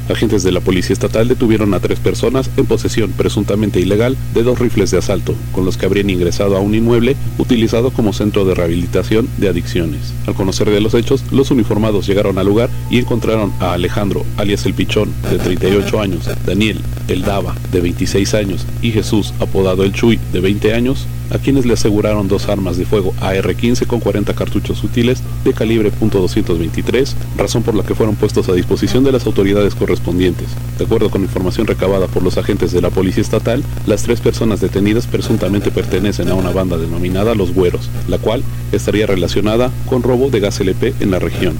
Agentes 0.10 0.44
de 0.44 0.52
la 0.52 0.60
Policía 0.60 0.94
Estatal 0.94 1.28
detuvieron 1.28 1.74
a 1.74 1.80
tres 1.80 2.00
personas 2.00 2.50
en 2.58 2.66
posesión 2.66 3.12
presuntamente 3.12 3.80
ilegal 3.80 4.18
de 4.34 4.44
dos 4.44 4.60
rifles 4.60 4.92
de 4.92 4.98
asalto, 4.98 5.36
con 5.52 5.66
los 5.66 5.78
que 5.78 5.86
habrían 5.86 6.10
ingresado 6.10 6.58
a 6.58 6.60
un 6.60 6.76
inmueble 6.76 7.16
utilizado 7.38 7.92
como 7.92 8.14
centro 8.14 8.46
de 8.46 8.56
rehabilitación 8.56 9.30
de 9.38 9.50
adicciones. 9.50 10.14
Al 10.28 10.34
conocer 10.34 10.70
de 10.70 10.82
los 10.82 10.94
hechos, 10.94 11.24
los 11.32 11.52
uniformados 11.52 12.08
llegaron 12.08 12.38
al 12.38 12.48
lugar 12.48 12.70
y 12.90 12.98
encontraron 12.98 13.54
a 13.60 13.74
Alejandro, 13.74 14.26
alias 14.38 14.66
El 14.66 14.74
Pichón, 14.74 15.12
de 15.30 15.38
38 15.38 16.02
años, 16.02 16.30
Daniel, 16.46 16.80
El 17.08 17.22
Dava, 17.22 17.56
de 17.72 17.82
26 17.82 18.34
años, 18.34 18.66
y 18.82 18.92
Jesús, 18.92 19.34
apodado 19.40 19.84
El 19.84 19.94
Chuy, 19.94 20.20
de 20.34 20.40
20 20.40 20.74
años, 20.74 21.06
a 21.32 21.38
quienes 21.38 21.66
le 21.66 21.74
aseguraron 21.74 22.28
dos 22.28 22.50
armas 22.50 22.78
de 22.78 22.86
fuego 22.86 23.14
AR-15 23.22 23.88
con 23.88 24.00
40 24.00 24.34
cartuchos 24.34 24.84
útiles 24.84 25.22
de 25.44 25.54
calibre 25.54 25.92
.223, 25.92 27.14
razón 27.38 27.64
por 27.64 27.76
la 27.76 27.84
que 27.84 27.96
fueron 27.96 28.16
puestos 28.16 28.50
a 28.50 28.54
disposición 28.54 29.04
de 29.04 29.12
las 29.12 29.26
autoridades 29.26 29.76
correspondientes. 29.76 30.48
De 30.78 30.86
acuerdo 30.86 31.10
con 31.10 31.22
información 31.22 31.68
recabada 31.68 32.08
por 32.08 32.24
los 32.24 32.38
agentes 32.38 32.72
de 32.72 32.82
la 32.82 32.90
Policía 32.90 33.22
Estatal, 33.22 33.64
las 33.86 34.04
tres 34.04 34.22
personas 34.22 34.62
detenidas 34.62 35.08
presuntamente 35.08 35.72
pertenecen 35.72 36.30
a 36.30 36.36
una 36.36 36.52
banda 36.52 36.78
denominada 36.78 37.36
Los 37.36 37.54
Güeros, 37.54 37.90
la 38.08 38.18
cual 38.18 38.44
estaría 38.72 39.06
relacionada 39.06 39.72
con 39.86 40.04
robo 40.04 40.30
de 40.30 40.40
gas 40.40 40.60
LP 40.60 40.96
en 41.00 41.12
la 41.12 41.20
región. 41.20 41.56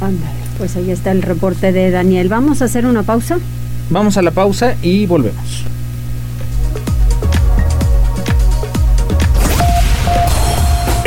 Ándale, 0.00 0.34
pues 0.58 0.76
ahí 0.76 0.90
está 0.90 1.12
el 1.12 1.22
reporte 1.22 1.72
de 1.72 1.90
Daniel. 1.90 2.28
¿Vamos 2.28 2.62
a 2.62 2.66
hacer 2.66 2.86
una 2.86 3.02
pausa? 3.02 3.38
Vamos 3.90 4.16
a 4.16 4.22
la 4.22 4.30
pausa 4.30 4.76
y 4.82 5.06
volvemos. 5.06 5.64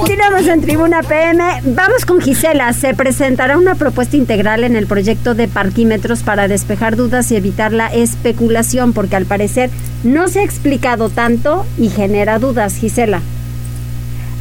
Continuamos 0.00 0.46
en 0.46 0.62
Tribuna 0.62 1.02
PM. 1.02 1.44
Vamos 1.62 2.06
con 2.06 2.22
Gisela. 2.22 2.72
Se 2.72 2.94
presentará 2.94 3.58
una 3.58 3.74
propuesta 3.74 4.16
integral 4.16 4.64
en 4.64 4.74
el 4.74 4.86
proyecto 4.86 5.34
de 5.34 5.46
parquímetros 5.46 6.22
para 6.22 6.48
despejar 6.48 6.96
dudas 6.96 7.30
y 7.30 7.36
evitar 7.36 7.74
la 7.74 7.88
especulación, 7.88 8.94
porque 8.94 9.16
al 9.16 9.26
parecer 9.26 9.68
no 10.02 10.28
se 10.28 10.40
ha 10.40 10.42
explicado 10.42 11.10
tanto 11.10 11.66
y 11.76 11.90
genera 11.90 12.38
dudas. 12.38 12.76
Gisela. 12.76 13.20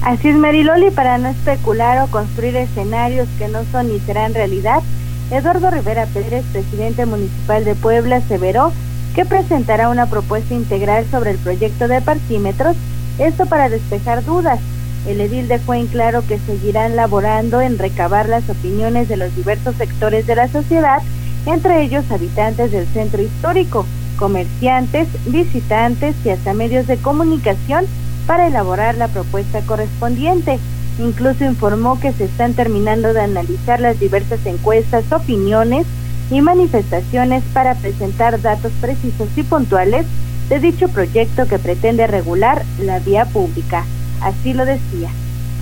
Así 0.01 0.30
es, 0.30 0.38
Mariloli, 0.38 0.91
para 0.91 1.18
no 1.18 1.28
especular 1.28 2.03
o 2.03 2.07
construir 2.07 2.55
escenarios 2.55 3.28
que 3.38 3.49
no 3.49 3.66
son 3.70 3.89
ni 3.89 3.99
serán 3.99 4.34
realidad, 4.34 4.82
Eduardo 5.30 5.72
Rivera 5.72 6.05
Pérez, 6.05 6.45
presidente 6.53 7.05
municipal 7.05 7.66
de 7.66 7.76
Puebla, 7.76 8.16
aseveró 8.16 8.72
que 9.14 9.26
presentará 9.26 9.89
una 9.89 10.05
propuesta 10.05 10.53
integral 10.53 11.05
sobre 11.12 11.32
el 11.32 11.38
proyecto 11.38 11.89
de 11.89 11.99
parquímetros, 11.99 12.78
esto 13.18 13.45
para 13.45 13.68
despejar 13.68 14.24
dudas 14.24 14.62
el 15.08 15.22
edil 15.22 15.47
dejó 15.47 15.74
en 15.74 15.88
claro 15.88 16.24
que 16.28 16.39
seguirán 16.39 16.95
laborando 16.95 17.62
en 17.62 17.78
recabar 17.78 18.28
las 18.28 18.50
opiniones 18.50 19.08
de 19.08 19.18
los 19.18 19.36
diversos 19.36 19.76
sectores 19.76 20.28
de 20.28 20.36
la 20.36 20.47
sociedad, 20.47 21.02
entre 21.45 21.82
ellos 21.82 22.06
habitantes 22.12 22.72
del 22.72 22.86
centro 22.88 23.22
histórico, 23.22 23.86
comerciantes, 24.18 25.08
visitantes 25.26 26.16
y 26.26 26.30
hasta 26.30 26.54
medios 26.54 26.88
de 26.88 26.97
comunicación 26.97 27.86
para 28.28 28.47
elaborar 28.47 28.95
la 28.95 29.08
propuesta 29.08 29.62
correspondiente. 29.62 30.60
Incluso 31.00 31.45
informó 31.45 32.00
que 32.00 32.12
se 32.12 32.26
están 32.26 32.54
terminando 32.54 33.14
de 33.14 33.22
analizar 33.22 33.80
las 33.80 34.00
diversas 34.00 34.45
encuestas, 34.45 35.12
opiniones 35.12 35.88
y 36.30 36.41
manifestaciones 36.41 37.43
para 37.54 37.76
presentar 37.76 38.41
datos 38.41 38.72
precisos 38.82 39.30
y 39.36 39.43
puntuales 39.43 40.06
de 40.50 40.60
dicho 40.60 40.89
proyecto 40.89 41.47
que 41.47 41.58
pretende 41.58 42.06
regular 42.06 42.64
la 42.80 43.00
vía 43.00 43.26
pública. 43.26 43.86
Así 44.22 44.53
lo 44.53 44.65
decía 44.65 45.09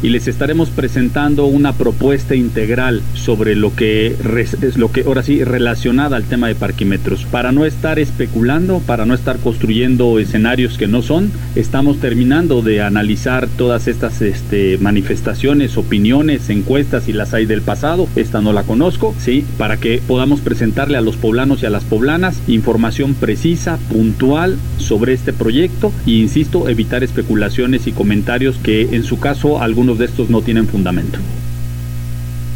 y 0.02 0.10
les 0.10 0.28
estaremos 0.28 0.70
presentando 0.70 1.46
una 1.46 1.74
propuesta 1.74 2.36
integral 2.36 3.02
sobre 3.14 3.56
lo 3.56 3.76
que 3.76 4.16
es 4.62 4.78
lo 4.78 4.92
que 4.92 5.02
ahora 5.02 5.24
sí 5.24 5.44
relacionada 5.44 6.18
al 6.18 6.24
tema 6.26 6.48
de 6.48 6.56
parquímetros. 6.56 7.26
Para 7.26 7.52
no 7.52 7.66
estar 7.66 8.00
especulando, 8.00 8.80
para 8.80 9.06
no 9.06 9.14
estar 9.14 9.38
construyendo 9.40 10.20
escenarios 10.20 10.78
que 10.78 10.88
no 10.88 11.02
son, 11.02 11.32
estamos 11.56 12.00
terminando 12.00 12.62
de 12.62 12.82
analizar 12.82 13.48
todas 13.48 13.88
estas 13.88 14.22
este, 14.22 14.78
manifestaciones, 14.78 15.78
opiniones, 15.78 16.50
encuestas 16.50 17.08
y 17.08 17.14
las 17.14 17.34
hay 17.34 17.46
del 17.46 17.62
pasado. 17.62 18.08
Esta 18.16 18.42
no 18.42 18.54
la 18.54 18.64
conozco, 18.64 19.16
sí, 19.20 19.46
para 19.58 19.78
que 19.78 20.02
podamos 20.08 20.42
presentarle 20.42 20.98
a 20.98 21.02
los 21.02 21.18
poblanos 21.18 21.64
y 21.64 21.66
a 21.66 21.70
las 21.70 21.84
poblanas 21.84 22.42
información 22.48 23.14
precisa, 23.16 23.78
puntual 23.92 24.58
sobre 24.78 25.14
este 25.14 25.34
proyecto 25.34 25.92
y 26.06 26.22
insisto, 26.22 26.70
evitar 26.70 27.04
especulaciones 27.04 27.88
y 27.88 27.92
comentarios 27.92 28.58
que 28.58 28.96
en 28.96 29.04
su 29.04 29.20
caso 29.20 29.62
algunos 29.62 29.87
de 29.96 30.06
estos 30.06 30.30
no 30.30 30.42
tienen 30.42 30.68
fundamento. 30.68 31.20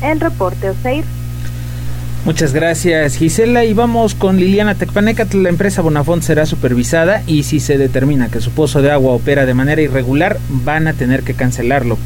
El 0.02 0.20
reporte 0.20 0.70
Oseir. 0.70 1.06
Muchas 2.24 2.54
gracias 2.54 3.16
Gisela 3.16 3.66
y 3.66 3.74
vamos 3.74 4.14
con 4.14 4.38
Liliana 4.38 4.76
Tecpaneca. 4.76 5.26
La 5.34 5.50
empresa 5.50 5.82
Bonafont 5.82 6.22
será 6.22 6.46
supervisada 6.46 7.24
y 7.26 7.44
si 7.44 7.60
se 7.60 7.80
determina 7.80 8.30
que 8.30 8.42
su 8.42 8.52
pozo 8.52 8.82
de 8.84 8.92
agua 8.92 9.14
opera 9.14 9.48
de 9.48 9.56
manera 9.56 9.82
irregular 9.82 10.40
van 10.50 10.88
a 10.88 10.94
tener 10.94 11.24
que 11.24 11.34
cancelarlo. 11.34 11.98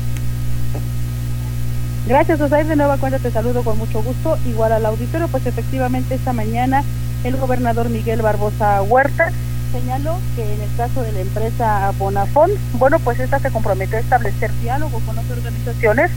Gracias 2.08 2.40
Osair, 2.40 2.68
de 2.68 2.76
nueva 2.76 2.98
cuenta 2.98 3.20
te 3.20 3.32
saludo 3.32 3.64
con 3.64 3.78
mucho 3.78 4.02
gusto. 4.04 4.38
Igual 4.48 4.72
al 4.72 4.86
auditorio, 4.86 5.28
pues 5.28 5.46
efectivamente 5.48 6.16
esta 6.16 6.32
mañana 6.34 6.84
el 7.24 7.36
gobernador 7.36 7.90
Miguel 7.90 8.22
Barbosa 8.22 8.82
Huerta 8.84 9.32
señaló 9.72 10.18
que 10.36 10.54
en 10.54 10.62
el 10.62 10.70
caso 10.78 11.02
de 11.02 11.12
la 11.12 11.20
empresa 11.22 11.92
Bonafont, 11.98 12.54
bueno, 12.74 13.00
pues 13.00 13.20
esta 13.20 13.40
se 13.40 13.52
comprometió 13.52 13.98
a 13.98 14.02
establecer 14.02 14.52
diálogo 14.62 15.00
con 15.06 15.16
las 15.16 15.30
organizaciones 15.30 16.12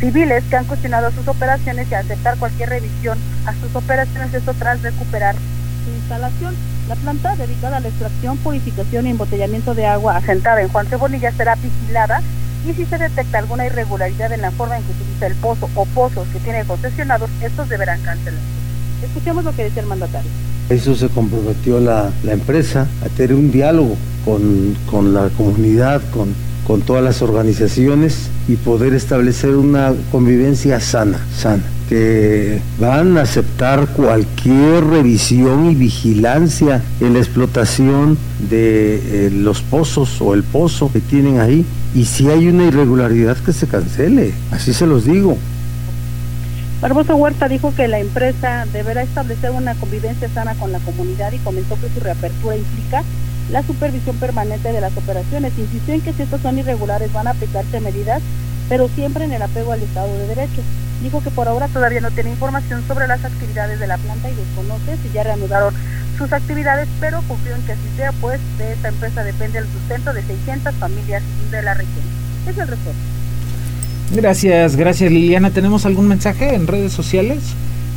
civiles 0.00 0.42
que 0.50 0.56
han 0.56 0.64
cuestionado 0.64 1.10
sus 1.12 1.28
operaciones 1.28 1.88
y 1.90 1.94
a 1.94 2.00
aceptar 2.00 2.36
cualquier 2.38 2.70
revisión 2.70 3.18
a 3.46 3.52
sus 3.54 3.74
operaciones, 3.74 4.34
esto 4.34 4.52
tras 4.54 4.82
recuperar 4.82 5.36
su 5.84 5.90
instalación. 5.94 6.54
La 6.88 6.96
planta 6.96 7.36
dedicada 7.36 7.76
a 7.76 7.80
la 7.80 7.88
extracción, 7.88 8.36
purificación 8.38 9.06
y 9.06 9.10
embotellamiento 9.10 9.74
de 9.74 9.86
agua 9.86 10.16
asentada 10.16 10.60
en 10.60 10.68
Juan 10.68 10.86
Cebolilla 10.86 11.32
será 11.32 11.54
vigilada 11.54 12.20
y 12.66 12.72
si 12.74 12.84
se 12.84 12.98
detecta 12.98 13.38
alguna 13.38 13.66
irregularidad 13.66 14.32
en 14.32 14.42
la 14.42 14.50
forma 14.50 14.76
en 14.76 14.84
que 14.84 14.92
utiliza 14.92 15.26
el 15.26 15.34
pozo 15.36 15.68
o 15.74 15.84
pozos 15.86 16.26
que 16.32 16.40
tiene 16.40 16.64
concesionados, 16.64 17.30
estos 17.40 17.68
deberán 17.68 18.00
cancelarse. 18.02 18.46
Escuchemos 19.04 19.44
lo 19.44 19.54
que 19.54 19.64
dice 19.64 19.80
el 19.80 19.86
mandatario. 19.86 20.30
Eso 20.72 20.94
se 20.94 21.08
comprometió 21.08 21.80
la, 21.80 22.10
empresa 22.26 22.86
a 23.04 23.08
tener 23.10 23.34
un 23.34 23.50
diálogo 23.50 23.94
con, 24.24 24.74
con 24.90 25.12
la 25.12 25.28
comunidad, 25.28 26.00
con, 26.14 26.34
con 26.66 26.80
todas 26.80 27.04
las 27.04 27.20
organizaciones 27.20 28.30
y 28.48 28.56
poder 28.56 28.94
establecer 28.94 29.54
una 29.56 29.92
convivencia 30.10 30.80
sana, 30.80 31.18
sana, 31.36 31.62
que 31.90 32.58
van 32.80 33.18
a 33.18 33.22
aceptar 33.22 33.88
cualquier 33.88 34.84
revisión 34.84 35.70
y 35.70 35.74
vigilancia 35.74 36.82
en 37.00 37.12
la 37.12 37.18
explotación 37.18 38.16
de 38.48 39.26
eh, 39.26 39.30
los 39.30 39.60
pozos 39.60 40.22
o 40.22 40.32
el 40.32 40.42
pozo 40.42 40.90
que 40.90 41.00
tienen 41.00 41.38
ahí. 41.38 41.66
Y 41.94 42.06
si 42.06 42.30
hay 42.30 42.48
una 42.48 42.64
irregularidad 42.64 43.36
que 43.36 43.52
se 43.52 43.66
cancele, 43.66 44.32
así 44.50 44.72
se 44.72 44.86
los 44.86 45.04
digo. 45.04 45.36
Barbosa 46.82 47.14
Huerta 47.14 47.46
dijo 47.46 47.72
que 47.72 47.86
la 47.86 48.00
empresa 48.00 48.66
deberá 48.72 49.02
establecer 49.02 49.52
una 49.52 49.76
convivencia 49.76 50.28
sana 50.30 50.56
con 50.56 50.72
la 50.72 50.80
comunidad 50.80 51.30
y 51.30 51.38
comentó 51.38 51.76
que 51.80 51.88
su 51.88 52.00
reapertura 52.00 52.56
implica 52.56 53.04
la 53.52 53.62
supervisión 53.62 54.16
permanente 54.16 54.72
de 54.72 54.80
las 54.80 54.96
operaciones. 54.96 55.56
Insistió 55.56 55.94
en 55.94 56.00
que 56.00 56.12
si 56.12 56.22
estos 56.22 56.40
son 56.40 56.58
irregulares 56.58 57.12
van 57.12 57.28
a 57.28 57.30
aplicarse 57.30 57.78
medidas, 57.78 58.20
pero 58.68 58.88
siempre 58.88 59.22
en 59.22 59.32
el 59.32 59.42
apego 59.42 59.70
al 59.70 59.80
Estado 59.80 60.12
de 60.12 60.26
Derecho. 60.26 60.60
Dijo 61.04 61.22
que 61.22 61.30
por 61.30 61.46
ahora 61.46 61.68
todavía 61.68 62.00
no 62.00 62.10
tiene 62.10 62.30
información 62.30 62.82
sobre 62.88 63.06
las 63.06 63.24
actividades 63.24 63.78
de 63.78 63.86
la 63.86 63.98
planta 63.98 64.28
y 64.28 64.34
desconoce 64.34 64.96
si 65.04 65.14
ya 65.14 65.22
reanudaron 65.22 65.72
sus 66.18 66.32
actividades, 66.32 66.88
pero 66.98 67.22
confió 67.28 67.54
en 67.54 67.62
que 67.62 67.72
así 67.72 67.88
sea, 67.96 68.10
pues 68.20 68.40
de 68.58 68.72
esta 68.72 68.88
empresa 68.88 69.22
depende 69.22 69.60
el 69.60 69.66
sustento 69.66 70.12
de 70.12 70.22
600 70.22 70.74
familias 70.74 71.22
de 71.52 71.62
la 71.62 71.74
región. 71.74 72.04
Es 72.48 72.58
el 72.58 72.66
reporte. 72.66 73.11
Gracias, 74.14 74.76
gracias 74.76 75.10
Liliana. 75.10 75.50
¿Tenemos 75.50 75.86
algún 75.86 76.06
mensaje 76.08 76.54
en 76.54 76.66
redes 76.66 76.92
sociales? 76.92 77.38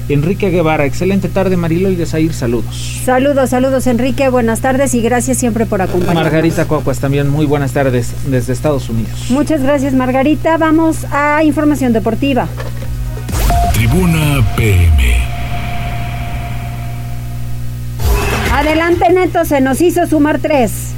Enrique 0.07 0.51
Guevara, 0.51 0.85
excelente 0.85 1.29
tarde 1.29 1.57
Marilo 1.57 1.89
y 1.89 1.95
Desair, 1.95 2.31
saludos. 2.33 3.01
Saludos, 3.03 3.49
saludos 3.49 3.87
Enrique, 3.87 4.29
buenas 4.29 4.59
tardes 4.61 4.93
y 4.93 5.01
gracias 5.01 5.37
siempre 5.37 5.65
por 5.65 5.81
acompañarnos. 5.81 6.23
Margarita 6.23 6.65
Coacuas 6.65 6.99
también, 6.99 7.29
muy 7.29 7.45
buenas 7.47 7.71
tardes 7.73 8.13
desde 8.27 8.53
Estados 8.53 8.87
Unidos. 8.89 9.25
Muchas 9.29 9.63
gracias 9.63 9.93
Margarita, 9.93 10.57
vamos 10.57 11.05
a 11.11 11.43
información 11.43 11.91
deportiva. 11.91 12.47
Tribuna 13.73 14.45
PM. 14.55 15.15
Adelante 18.53 19.11
Neto, 19.11 19.43
se 19.43 19.59
nos 19.59 19.81
hizo 19.81 20.05
sumar 20.05 20.39
tres. 20.39 20.94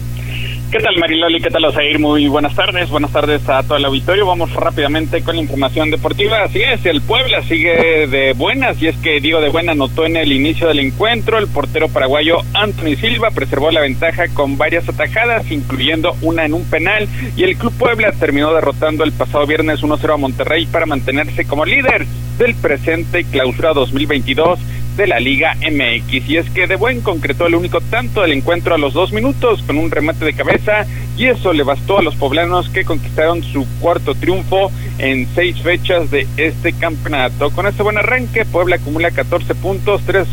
¿Qué 0.70 0.80
tal 0.80 0.98
Mariloli? 0.98 1.40
¿Qué 1.40 1.50
tal 1.50 1.64
Osair? 1.64 1.98
Muy 1.98 2.28
buenas 2.28 2.54
tardes. 2.54 2.90
Buenas 2.90 3.14
tardes 3.14 3.48
a 3.48 3.64
todo 3.64 3.78
el 3.78 3.86
auditorio. 3.86 4.26
Vamos 4.26 4.54
rápidamente 4.54 5.24
con 5.24 5.38
la 5.38 5.42
información 5.42 5.90
deportiva. 5.92 6.44
Así 6.44 6.62
es, 6.62 6.86
el 6.86 7.00
Puebla 7.00 7.42
sigue 7.44 8.06
de 8.06 8.34
buenas 8.34 8.82
y 8.82 8.88
es 8.88 8.98
que 8.98 9.22
Diego 9.22 9.40
de 9.40 9.48
Buena 9.48 9.72
anotó 9.72 10.06
en 10.06 10.18
el 10.18 10.30
inicio 10.34 10.68
del 10.68 10.80
encuentro. 10.80 11.38
El 11.38 11.48
portero 11.48 11.88
paraguayo 11.88 12.40
Anthony 12.54 12.98
Silva 13.00 13.32
preservó 13.32 13.72
la 13.72 13.80
ventaja 13.80 14.28
con 14.34 14.58
varias 14.58 14.90
atajadas, 14.90 15.50
incluyendo 15.52 16.18
una 16.22 16.44
en 16.44 16.54
un 16.54 16.66
penal 16.66 17.08
y 17.38 17.44
el 17.44 17.56
Club 17.56 17.72
Puebla 17.78 18.12
terminó 18.12 18.54
derrotando 18.54 19.06
el 19.06 19.14
pasado 19.14 19.48
viernes 19.48 19.82
1-0 19.82 20.14
a 20.14 20.18
Monterrey 20.18 20.66
para 20.66 20.86
mantenerse 20.86 21.46
como 21.46 21.64
líder 21.64 22.06
del 22.38 22.56
presente 22.56 23.24
clausura 23.24 23.72
2022 23.72 24.60
de 24.98 25.08
la 25.08 25.20
Liga 25.20 25.56
MX. 25.56 26.28
Y 26.28 26.38
es 26.38 26.50
que 26.50 26.68
De 26.68 26.76
Buen 26.76 27.02
concretó 27.02 27.46
el 27.46 27.56
único 27.56 27.80
tanto 27.80 28.22
del 28.22 28.34
encuentro 28.34 28.76
a 28.76 28.78
los 28.78 28.94
dos 28.94 29.14
minutos 29.14 29.62
con 29.64 29.78
un 29.78 29.92
remate 29.92 30.26
de 30.26 30.34
cabeza 30.34 30.86
y 31.16 31.28
eso 31.28 31.54
le 31.54 31.64
bastó 31.64 32.00
a 32.00 32.02
los 32.02 32.16
poblanos 32.16 32.70
que 32.70 32.84
conquistaron 32.84 33.44
su 33.44 33.66
cuarto 33.80 34.16
triunfo 34.16 34.72
en 34.98 35.28
seis 35.36 35.62
fechas 35.62 36.10
de 36.10 36.28
este 36.36 36.74
campeonato. 36.74 37.52
Con 37.52 37.68
este 37.68 37.84
buen 37.84 37.98
arranque, 37.98 38.44
Puebla 38.46 38.78
acumula 38.78 39.12
14 39.12 39.56
puntos, 39.56 40.02
tres 40.06 40.28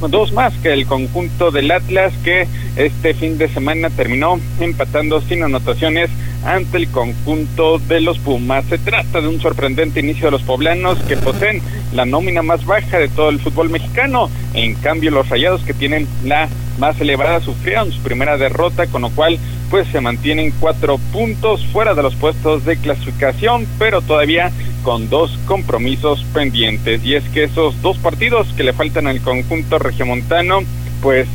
dos 0.00 0.32
más 0.32 0.52
que 0.58 0.72
el 0.72 0.86
conjunto 0.86 1.50
del 1.50 1.70
Atlas 1.70 2.12
que 2.22 2.46
este 2.76 3.14
fin 3.14 3.38
de 3.38 3.48
semana 3.48 3.90
terminó 3.90 4.38
empatando 4.60 5.20
sin 5.22 5.42
anotaciones 5.42 6.10
ante 6.46 6.76
el 6.78 6.88
conjunto 6.88 7.78
de 7.78 8.00
los 8.00 8.18
Pumas. 8.18 8.64
Se 8.66 8.78
trata 8.78 9.20
de 9.20 9.28
un 9.28 9.40
sorprendente 9.40 10.00
inicio 10.00 10.26
de 10.26 10.30
los 10.30 10.42
poblanos 10.42 10.98
que 11.00 11.16
poseen 11.16 11.60
la 11.92 12.06
nómina 12.06 12.42
más 12.42 12.64
baja 12.64 12.98
de 12.98 13.08
todo 13.08 13.30
el 13.30 13.40
fútbol 13.40 13.68
mexicano. 13.68 14.30
En 14.54 14.74
cambio, 14.74 15.10
los 15.10 15.28
rayados 15.28 15.62
que 15.62 15.74
tienen 15.74 16.06
la 16.24 16.48
más 16.78 17.00
elevada 17.00 17.40
sufrieron 17.40 17.90
su 17.90 18.00
primera 18.00 18.36
derrota, 18.36 18.86
con 18.86 19.02
lo 19.02 19.10
cual 19.10 19.38
pues 19.70 19.88
se 19.88 20.00
mantienen 20.00 20.52
cuatro 20.60 20.98
puntos 21.12 21.64
fuera 21.66 21.94
de 21.94 22.02
los 22.02 22.14
puestos 22.14 22.64
de 22.64 22.76
clasificación, 22.76 23.66
pero 23.78 24.00
todavía 24.00 24.52
con 24.84 25.10
dos 25.10 25.36
compromisos 25.46 26.24
pendientes. 26.32 27.04
Y 27.04 27.16
es 27.16 27.24
que 27.30 27.44
esos 27.44 27.82
dos 27.82 27.98
partidos 27.98 28.46
que 28.56 28.62
le 28.62 28.72
faltan 28.72 29.08
al 29.08 29.20
conjunto 29.20 29.80
regiomontano, 29.80 30.60
pues 31.02 31.26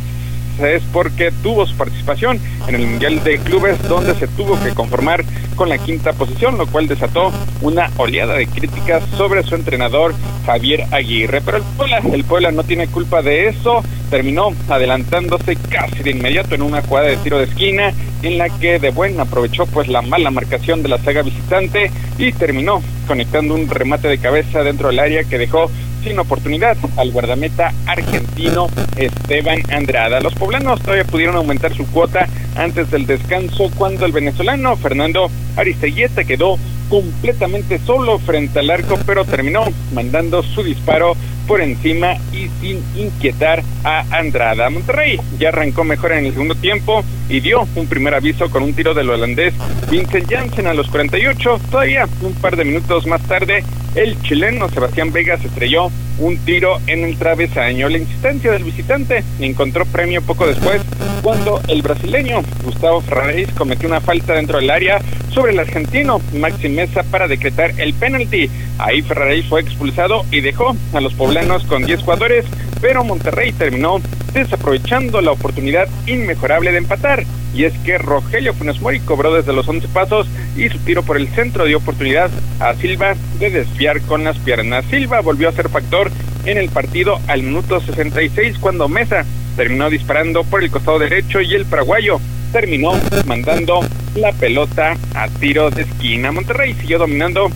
es 0.59 0.83
porque 0.91 1.31
tuvo 1.43 1.65
su 1.65 1.75
participación 1.75 2.39
en 2.67 2.75
el 2.75 2.87
Mundial 2.87 3.23
de 3.23 3.39
Clubes 3.39 3.81
donde 3.87 4.13
se 4.15 4.27
tuvo 4.27 4.59
que 4.61 4.71
conformar 4.71 5.23
con 5.55 5.69
la 5.69 5.77
quinta 5.77 6.13
posición, 6.13 6.57
lo 6.57 6.67
cual 6.67 6.87
desató 6.87 7.31
una 7.61 7.91
oleada 7.97 8.35
de 8.35 8.47
críticas 8.47 9.03
sobre 9.17 9.43
su 9.43 9.55
entrenador 9.55 10.13
Javier 10.45 10.85
Aguirre. 10.91 11.41
Pero 11.41 11.57
el 11.57 11.63
Puebla, 11.77 12.01
el 12.13 12.23
Puebla 12.23 12.51
no 12.51 12.63
tiene 12.63 12.87
culpa 12.87 13.21
de 13.21 13.49
eso, 13.49 13.83
terminó 14.09 14.49
adelantándose 14.69 15.55
casi 15.69 16.03
de 16.03 16.11
inmediato 16.11 16.55
en 16.55 16.63
una 16.63 16.81
jugada 16.81 17.07
de 17.07 17.17
tiro 17.17 17.37
de 17.37 17.45
esquina 17.45 17.93
en 18.23 18.37
la 18.37 18.49
que 18.49 18.79
de 18.79 18.91
buena 18.91 19.23
aprovechó 19.23 19.65
pues 19.65 19.87
la 19.87 20.01
mala 20.01 20.31
marcación 20.31 20.83
de 20.83 20.89
la 20.89 20.97
saga 20.99 21.21
visitante 21.21 21.91
y 22.17 22.31
terminó 22.33 22.81
conectando 23.07 23.55
un 23.55 23.69
remate 23.69 24.07
de 24.07 24.17
cabeza 24.19 24.63
dentro 24.63 24.89
del 24.89 24.99
área 24.99 25.23
que 25.23 25.37
dejó 25.37 25.71
sin 26.03 26.19
oportunidad 26.19 26.77
al 26.97 27.11
guardameta 27.11 27.73
argentino 27.85 28.67
Esteban 28.95 29.61
Andrada. 29.71 30.19
Los 30.19 30.33
poblanos 30.35 30.81
todavía 30.81 31.05
pudieron 31.05 31.35
aumentar 31.35 31.73
su 31.75 31.85
cuota 31.87 32.27
antes 32.55 32.91
del 32.91 33.05
descanso 33.05 33.69
cuando 33.77 34.05
el 34.05 34.11
venezolano 34.11 34.75
Fernando 34.75 35.29
Aristeguieta 35.55 36.23
quedó 36.23 36.57
completamente 36.89 37.79
solo 37.79 38.19
frente 38.19 38.59
al 38.59 38.69
arco, 38.69 38.99
pero 39.05 39.23
terminó 39.23 39.63
mandando 39.93 40.43
su 40.43 40.61
disparo 40.61 41.15
por 41.47 41.61
encima 41.61 42.15
y 42.33 42.49
sin 42.59 42.83
inquietar 42.95 43.63
a 43.83 44.03
Andrada. 44.11 44.69
Monterrey 44.69 45.17
ya 45.39 45.49
arrancó 45.49 45.83
mejor 45.83 46.11
en 46.11 46.25
el 46.25 46.33
segundo 46.33 46.55
tiempo 46.55 47.03
y 47.29 47.39
dio 47.39 47.67
un 47.75 47.87
primer 47.87 48.13
aviso 48.13 48.49
con 48.49 48.63
un 48.63 48.73
tiro 48.73 48.93
del 48.93 49.09
holandés 49.09 49.53
Vincent 49.89 50.29
Janssen 50.29 50.67
a 50.67 50.73
los 50.73 50.87
48. 50.89 51.59
Todavía 51.71 52.07
un 52.21 52.33
par 52.33 52.57
de 52.57 52.65
minutos 52.65 53.07
más 53.07 53.21
tarde, 53.23 53.63
el 53.95 54.21
chileno 54.21 54.69
Sebastián 54.69 55.11
Vega 55.11 55.37
se 55.37 55.47
estrelló 55.47 55.91
un 56.19 56.37
tiro 56.37 56.79
en 56.87 57.03
el 57.03 57.17
travesaño. 57.17 57.89
La 57.89 57.97
insistencia 57.97 58.51
del 58.51 58.63
visitante 58.63 59.23
encontró 59.39 59.85
premio 59.85 60.21
poco 60.21 60.47
después 60.47 60.81
cuando 61.21 61.61
el 61.67 61.81
brasileño 61.81 62.41
Gustavo 62.63 63.01
Ferraris 63.01 63.49
cometió 63.57 63.87
una 63.87 64.01
falta 64.01 64.33
dentro 64.33 64.59
del 64.59 64.69
área 64.69 64.99
sobre 65.33 65.53
el 65.53 65.59
argentino 65.59 66.21
Maxi 66.33 66.69
Mesa 66.69 67.03
para 67.03 67.27
decretar 67.27 67.73
el 67.79 67.93
penalti. 67.93 68.49
Ahí 68.77 69.01
Ferraris 69.01 69.45
fue 69.47 69.61
expulsado 69.61 70.25
y 70.31 70.41
dejó 70.41 70.75
a 70.93 71.01
los 71.01 71.13
poblanos 71.13 71.63
con 71.65 71.85
10 71.85 72.01
jugadores, 72.01 72.45
pero 72.81 73.03
Monterrey 73.03 73.51
terminó 73.51 74.01
desaprovechando 74.33 75.21
la 75.21 75.31
oportunidad 75.31 75.87
inmejorable 76.07 76.71
de 76.71 76.77
empatar. 76.77 77.23
Y 77.53 77.65
es 77.65 77.73
que 77.79 77.97
Rogelio 77.97 78.53
Funes 78.53 78.81
Mori 78.81 78.99
cobró 79.01 79.33
desde 79.33 79.53
los 79.53 79.67
11 79.67 79.87
pasos 79.89 80.27
y 80.55 80.69
su 80.69 80.77
tiro 80.79 81.03
por 81.03 81.17
el 81.17 81.27
centro 81.29 81.65
dio 81.65 81.77
oportunidad 81.77 82.29
a 82.59 82.73
Silva 82.75 83.15
de 83.39 83.49
desviar 83.49 84.01
con 84.01 84.23
las 84.23 84.37
piernas. 84.39 84.85
Silva 84.89 85.21
volvió 85.21 85.49
a 85.49 85.53
ser 85.53 85.69
factor 85.69 86.11
en 86.45 86.57
el 86.57 86.69
partido 86.69 87.19
al 87.27 87.43
minuto 87.43 87.79
66 87.81 88.57
cuando 88.59 88.87
Mesa 88.87 89.25
terminó 89.55 89.89
disparando 89.89 90.43
por 90.43 90.63
el 90.63 90.71
costado 90.71 90.99
derecho 90.99 91.41
y 91.41 91.53
el 91.53 91.65
paraguayo 91.65 92.19
terminó 92.51 92.93
mandando 93.25 93.81
la 94.15 94.31
pelota 94.33 94.97
a 95.15 95.27
tiro 95.27 95.69
de 95.69 95.83
esquina. 95.83 96.31
Monterrey 96.31 96.73
siguió 96.73 96.99
dominando 96.99 97.49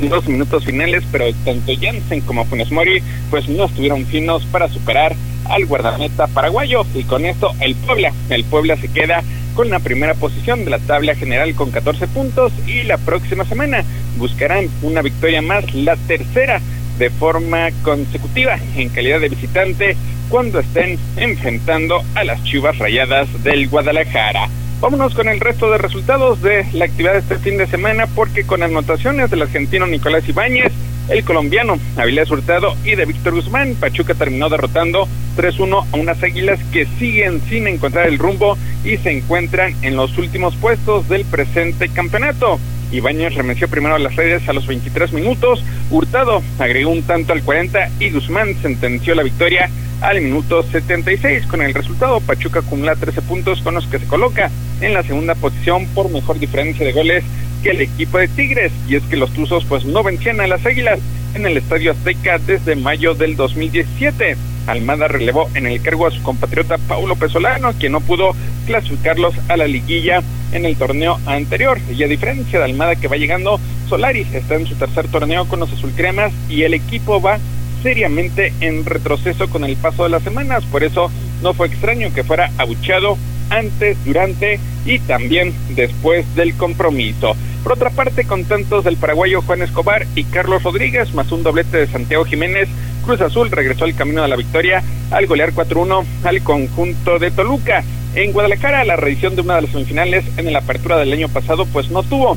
los 0.00 0.26
minutos 0.26 0.64
finales, 0.64 1.04
pero 1.12 1.32
tanto 1.44 1.72
Jansen 1.80 2.20
como 2.22 2.44
Funes 2.44 2.70
Mori 2.70 3.02
pues 3.30 3.48
no 3.48 3.64
estuvieron 3.64 4.04
finos 4.06 4.44
para 4.46 4.68
superar 4.68 5.14
al 5.48 5.66
guardameta 5.66 6.26
paraguayo. 6.26 6.84
Y 6.94 7.04
con 7.04 7.24
esto 7.24 7.52
el 7.60 7.74
Puebla, 7.74 8.12
el 8.30 8.44
Puebla 8.44 8.76
se 8.76 8.88
queda 8.88 9.22
con 9.54 9.70
la 9.70 9.80
primera 9.80 10.14
posición 10.14 10.64
de 10.64 10.70
la 10.70 10.78
tabla 10.78 11.14
general 11.14 11.54
con 11.54 11.70
14 11.70 12.08
puntos. 12.08 12.52
Y 12.66 12.82
la 12.84 12.98
próxima 12.98 13.44
semana 13.44 13.84
buscarán 14.18 14.68
una 14.82 15.02
victoria 15.02 15.42
más, 15.42 15.74
la 15.74 15.96
tercera 15.96 16.60
de 16.98 17.10
forma 17.10 17.70
consecutiva 17.82 18.58
en 18.76 18.88
calidad 18.90 19.20
de 19.20 19.28
visitante 19.28 19.96
cuando 20.28 20.60
estén 20.60 20.98
enfrentando 21.16 22.02
a 22.14 22.24
las 22.24 22.42
Chivas 22.44 22.78
Rayadas 22.78 23.42
del 23.42 23.68
Guadalajara. 23.68 24.48
Vámonos 24.80 25.14
con 25.14 25.28
el 25.28 25.38
resto 25.38 25.70
de 25.70 25.78
resultados 25.78 26.42
de 26.42 26.66
la 26.72 26.86
actividad 26.86 27.12
de 27.12 27.18
este 27.20 27.38
fin 27.38 27.56
de 27.56 27.66
semana 27.66 28.06
porque 28.08 28.44
con 28.44 28.62
anotaciones 28.62 29.30
del 29.30 29.42
argentino 29.42 29.86
Nicolás 29.86 30.28
Ibáñez 30.28 30.72
el 31.08 31.24
colombiano 31.24 31.78
Avilés 31.96 32.30
Hurtado 32.30 32.76
y 32.84 32.94
de 32.94 33.04
Víctor 33.04 33.34
Guzmán. 33.34 33.74
Pachuca 33.74 34.14
terminó 34.14 34.48
derrotando 34.48 35.08
3-1 35.36 35.86
a 35.92 35.96
unas 35.96 36.22
águilas 36.22 36.60
que 36.72 36.86
siguen 36.98 37.40
sin 37.48 37.66
encontrar 37.66 38.08
el 38.08 38.18
rumbo 38.18 38.56
y 38.84 38.96
se 38.98 39.10
encuentran 39.10 39.74
en 39.82 39.96
los 39.96 40.16
últimos 40.18 40.54
puestos 40.56 41.08
del 41.08 41.24
presente 41.24 41.88
campeonato. 41.88 42.58
Ibáñez 42.92 43.34
remeció 43.34 43.68
primero 43.68 43.94
a 43.94 43.98
las 43.98 44.16
redes 44.16 44.46
a 44.48 44.52
los 44.52 44.66
23 44.66 45.12
minutos, 45.12 45.64
Hurtado 45.90 46.42
agregó 46.58 46.90
un 46.90 47.02
tanto 47.02 47.32
al 47.32 47.42
40 47.42 47.90
y 48.00 48.10
Guzmán 48.10 48.54
sentenció 48.60 49.14
la 49.14 49.22
victoria 49.22 49.70
al 50.02 50.20
minuto 50.20 50.62
76. 50.62 51.46
Con 51.46 51.62
el 51.62 51.72
resultado, 51.72 52.20
Pachuca 52.20 52.58
acumula 52.58 52.96
13 52.96 53.22
puntos 53.22 53.62
con 53.62 53.74
los 53.74 53.86
que 53.86 53.98
se 53.98 54.06
coloca 54.06 54.50
en 54.80 54.92
la 54.92 55.02
segunda 55.02 55.34
posición 55.34 55.86
por 55.94 56.10
mejor 56.10 56.38
diferencia 56.38 56.84
de 56.84 56.92
goles 56.92 57.24
que 57.62 57.70
el 57.70 57.80
equipo 57.80 58.18
de 58.18 58.28
Tigres. 58.28 58.72
Y 58.88 58.96
es 58.96 59.02
que 59.04 59.16
los 59.16 59.32
Tuzos 59.32 59.64
pues 59.64 59.84
no 59.84 60.02
vencían 60.02 60.40
a 60.40 60.46
las 60.46 60.64
Águilas 60.66 60.98
en 61.34 61.46
el 61.46 61.56
Estadio 61.56 61.92
Azteca 61.92 62.38
desde 62.38 62.76
mayo 62.76 63.14
del 63.14 63.36
2017. 63.36 64.36
Almada 64.66 65.08
relevó 65.08 65.48
en 65.54 65.66
el 65.66 65.80
cargo 65.82 66.06
a 66.06 66.10
su 66.10 66.22
compatriota 66.22 66.78
Paulo 66.78 67.16
Pesolano, 67.16 67.72
quien 67.72 67.92
no 67.92 68.00
pudo 68.00 68.32
clasificarlos 68.66 69.34
a 69.48 69.56
la 69.56 69.66
liguilla 69.66 70.22
en 70.52 70.64
el 70.64 70.76
torneo 70.76 71.18
anterior. 71.26 71.78
Y 71.90 72.02
a 72.02 72.08
diferencia 72.08 72.58
de 72.58 72.64
Almada 72.64 72.96
que 72.96 73.08
va 73.08 73.16
llegando, 73.16 73.58
Solari 73.88 74.26
está 74.32 74.54
en 74.54 74.66
su 74.66 74.74
tercer 74.74 75.08
torneo 75.08 75.46
con 75.46 75.60
los 75.60 75.72
azulcremas 75.72 76.32
y 76.48 76.62
el 76.62 76.74
equipo 76.74 77.20
va 77.20 77.38
seriamente 77.82 78.52
en 78.60 78.84
retroceso 78.84 79.48
con 79.50 79.64
el 79.64 79.76
paso 79.76 80.04
de 80.04 80.10
las 80.10 80.22
semanas. 80.22 80.64
Por 80.64 80.84
eso 80.84 81.10
no 81.42 81.54
fue 81.54 81.66
extraño 81.66 82.12
que 82.14 82.22
fuera 82.22 82.52
abuchado 82.58 83.18
antes, 83.52 83.96
durante 84.04 84.58
y 84.84 84.98
también 85.00 85.54
después 85.74 86.34
del 86.34 86.54
compromiso. 86.56 87.36
Por 87.62 87.74
otra 87.74 87.90
parte, 87.90 88.24
con 88.24 88.44
tantos 88.44 88.84
del 88.84 88.96
paraguayo 88.96 89.42
Juan 89.42 89.62
Escobar 89.62 90.06
y 90.16 90.24
Carlos 90.24 90.62
Rodríguez, 90.64 91.14
más 91.14 91.30
un 91.30 91.42
doblete 91.44 91.76
de 91.76 91.86
Santiago 91.86 92.24
Jiménez, 92.24 92.68
Cruz 93.04 93.20
Azul 93.20 93.50
regresó 93.50 93.84
al 93.84 93.94
camino 93.94 94.22
de 94.22 94.28
la 94.28 94.36
victoria 94.36 94.82
al 95.10 95.26
golear 95.26 95.52
4-1 95.52 96.04
al 96.24 96.42
conjunto 96.42 97.18
de 97.18 97.30
Toluca. 97.30 97.84
En 98.14 98.32
Guadalajara, 98.32 98.84
la 98.84 98.96
reedición 98.96 99.36
de 99.36 99.42
una 99.42 99.56
de 99.56 99.62
las 99.62 99.70
semifinales 99.70 100.24
en 100.36 100.52
la 100.52 100.58
apertura 100.58 100.98
del 100.98 101.12
año 101.12 101.28
pasado, 101.28 101.66
pues 101.66 101.90
no 101.90 102.02
tuvo 102.02 102.36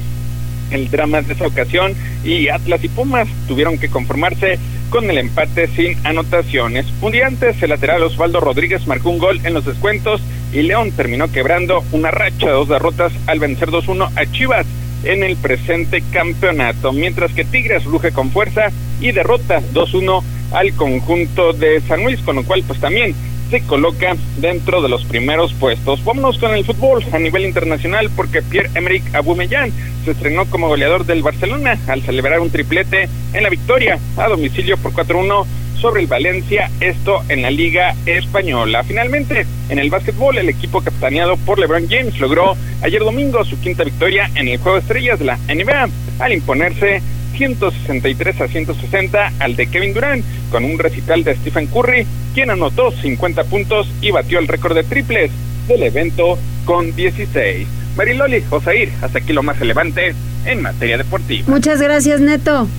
el 0.72 0.90
drama 0.90 1.22
de 1.22 1.34
esa 1.34 1.48
ocasión 1.48 1.94
y 2.24 2.50
Atlas 2.50 2.84
y 2.84 2.90
Pumas 2.90 3.28
tuvieron 3.48 3.78
que 3.78 3.90
conformarse 3.90 4.60
con 4.90 5.10
el 5.10 5.18
empate 5.18 5.68
sin 5.68 5.98
anotaciones. 6.06 6.86
Un 7.02 7.12
día 7.12 7.28
antes, 7.28 7.62
el 7.62 7.70
lateral 7.70 8.04
Osvaldo 8.04 8.40
Rodríguez 8.40 8.88
marcó 8.88 9.10
un 9.10 9.18
gol 9.18 9.42
en 9.44 9.54
los 9.54 9.66
descuentos 9.66 10.22
y 10.54 10.62
León 10.62 10.92
terminó 10.92 11.32
quebrando 11.32 11.84
una 11.92 12.12
racha 12.12 12.48
de 12.48 12.54
dos 12.54 12.70
derrotas 12.70 13.12
al 13.28 13.40
vencer 13.40 13.70
2-1 13.70 14.10
a 14.16 14.32
Chivas 14.32 14.66
en 15.04 15.24
el 15.24 15.36
presente 15.38 16.04
campeonato, 16.12 16.92
mientras 16.92 17.32
que 17.32 17.46
Tigres 17.46 17.84
ruge 17.84 18.12
con 18.12 18.32
fuerza 18.32 18.72
y 19.00 19.12
derrota 19.12 19.62
2-1 19.74 20.24
al 20.52 20.74
conjunto 20.74 21.54
de 21.54 21.82
San 21.82 22.04
Luis, 22.04 22.20
con 22.22 22.38
lo 22.38 22.44
cual 22.44 22.64
pues 22.66 22.80
también 22.80 23.14
coloca 23.62 24.16
dentro 24.38 24.82
de 24.82 24.90
los 24.90 25.06
primeros 25.06 25.54
puestos. 25.54 26.04
Vámonos 26.04 26.38
con 26.38 26.54
el 26.54 26.66
fútbol 26.66 27.04
a 27.12 27.20
nivel 27.20 27.46
internacional 27.46 28.10
porque 28.16 28.42
Pierre-Emerick 28.42 29.14
Aubameyang 29.16 29.72
se 30.04 30.12
estrenó 30.12 30.46
como 30.46 30.68
goleador 30.68 31.06
del 31.06 31.24
Barcelona 31.24 31.78
al 31.88 32.02
celebrar 32.02 32.40
un 32.40 32.52
triplete 32.52 33.10
en 33.34 33.44
la 33.44 33.50
victoria 33.50 34.00
a 34.18 34.28
domicilio 34.28 34.78
por 34.78 34.94
4-1 34.94 35.46
sobre 35.80 36.02
el 36.02 36.08
Valencia, 36.08 36.72
esto 36.80 37.22
en 37.30 37.42
la 37.42 37.52
Liga 37.52 37.96
Española. 38.06 38.84
Finalmente, 38.84 39.46
en 39.70 39.80
el 39.80 39.90
básquetbol, 39.90 40.38
el 40.38 40.50
equipo 40.50 40.82
capitaneado 40.82 41.38
por 41.38 41.60
LeBron 41.60 41.88
James 41.90 42.20
logró 42.20 42.56
ayer 42.82 43.02
domingo 43.02 43.44
su 43.46 43.60
quinta 43.60 43.84
victoria 43.84 44.30
en 44.36 44.48
el 44.48 44.58
Juego 44.58 44.78
de 44.78 44.82
Estrellas 44.82 45.20
de 45.20 45.26
la 45.26 45.38
NBA 45.48 45.90
al 46.20 46.34
imponerse 46.34 47.02
163 47.36 48.42
a 48.42 48.48
160 48.48 49.34
al 49.40 49.56
de 49.56 49.68
Kevin 49.68 49.94
Durant, 49.94 50.26
con 50.56 50.64
un 50.64 50.80
recital 50.80 51.22
de 51.26 51.36
Stephen 51.36 51.68
Curry, 51.68 52.08
quien 52.34 52.50
anotó 52.50 52.90
50 52.90 53.44
puntos 53.44 53.90
y 54.00 54.12
batió 54.12 54.40
el 54.40 54.48
récord 54.48 54.74
de 54.74 54.86
triples 54.86 55.30
del 55.68 55.84
evento 55.84 56.38
con 56.64 56.96
16. 56.96 57.68
Mariloli, 57.98 58.42
Josair, 58.50 58.90
hasta 59.02 59.20
aquí 59.20 59.34
lo 59.34 59.44
más 59.44 59.60
relevante 59.60 60.16
en 60.46 60.62
materia 60.62 60.98
deportiva. 60.98 61.44
Muchas 61.50 61.82
gracias, 61.82 62.22
Neto. 62.22 62.70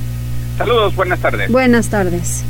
Saludos, 0.56 0.96
buenas 0.96 1.18
tardes. 1.18 1.52
Buenas 1.52 1.90
tardes. 1.90 2.44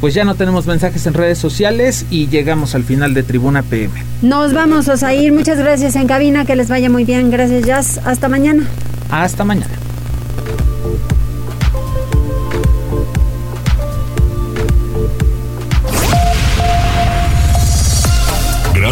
Pues 0.00 0.12
ya 0.12 0.24
no 0.24 0.34
tenemos 0.34 0.66
mensajes 0.66 1.06
en 1.06 1.14
redes 1.14 1.38
sociales 1.38 2.04
y 2.10 2.26
llegamos 2.26 2.74
al 2.74 2.82
final 2.82 3.14
de 3.14 3.22
Tribuna 3.22 3.62
PM. 3.62 3.94
Nos 4.22 4.52
vamos, 4.54 4.88
Osair. 4.88 5.32
Muchas 5.32 5.56
gracias 5.56 5.94
en 5.94 6.08
cabina. 6.08 6.44
Que 6.44 6.56
les 6.56 6.68
vaya 6.68 6.90
muy 6.90 7.04
bien. 7.04 7.30
Gracias, 7.30 7.64
Jazz. 7.64 8.00
Hasta 8.04 8.28
mañana. 8.28 8.66
Hasta 9.08 9.44
mañana. 9.44 9.70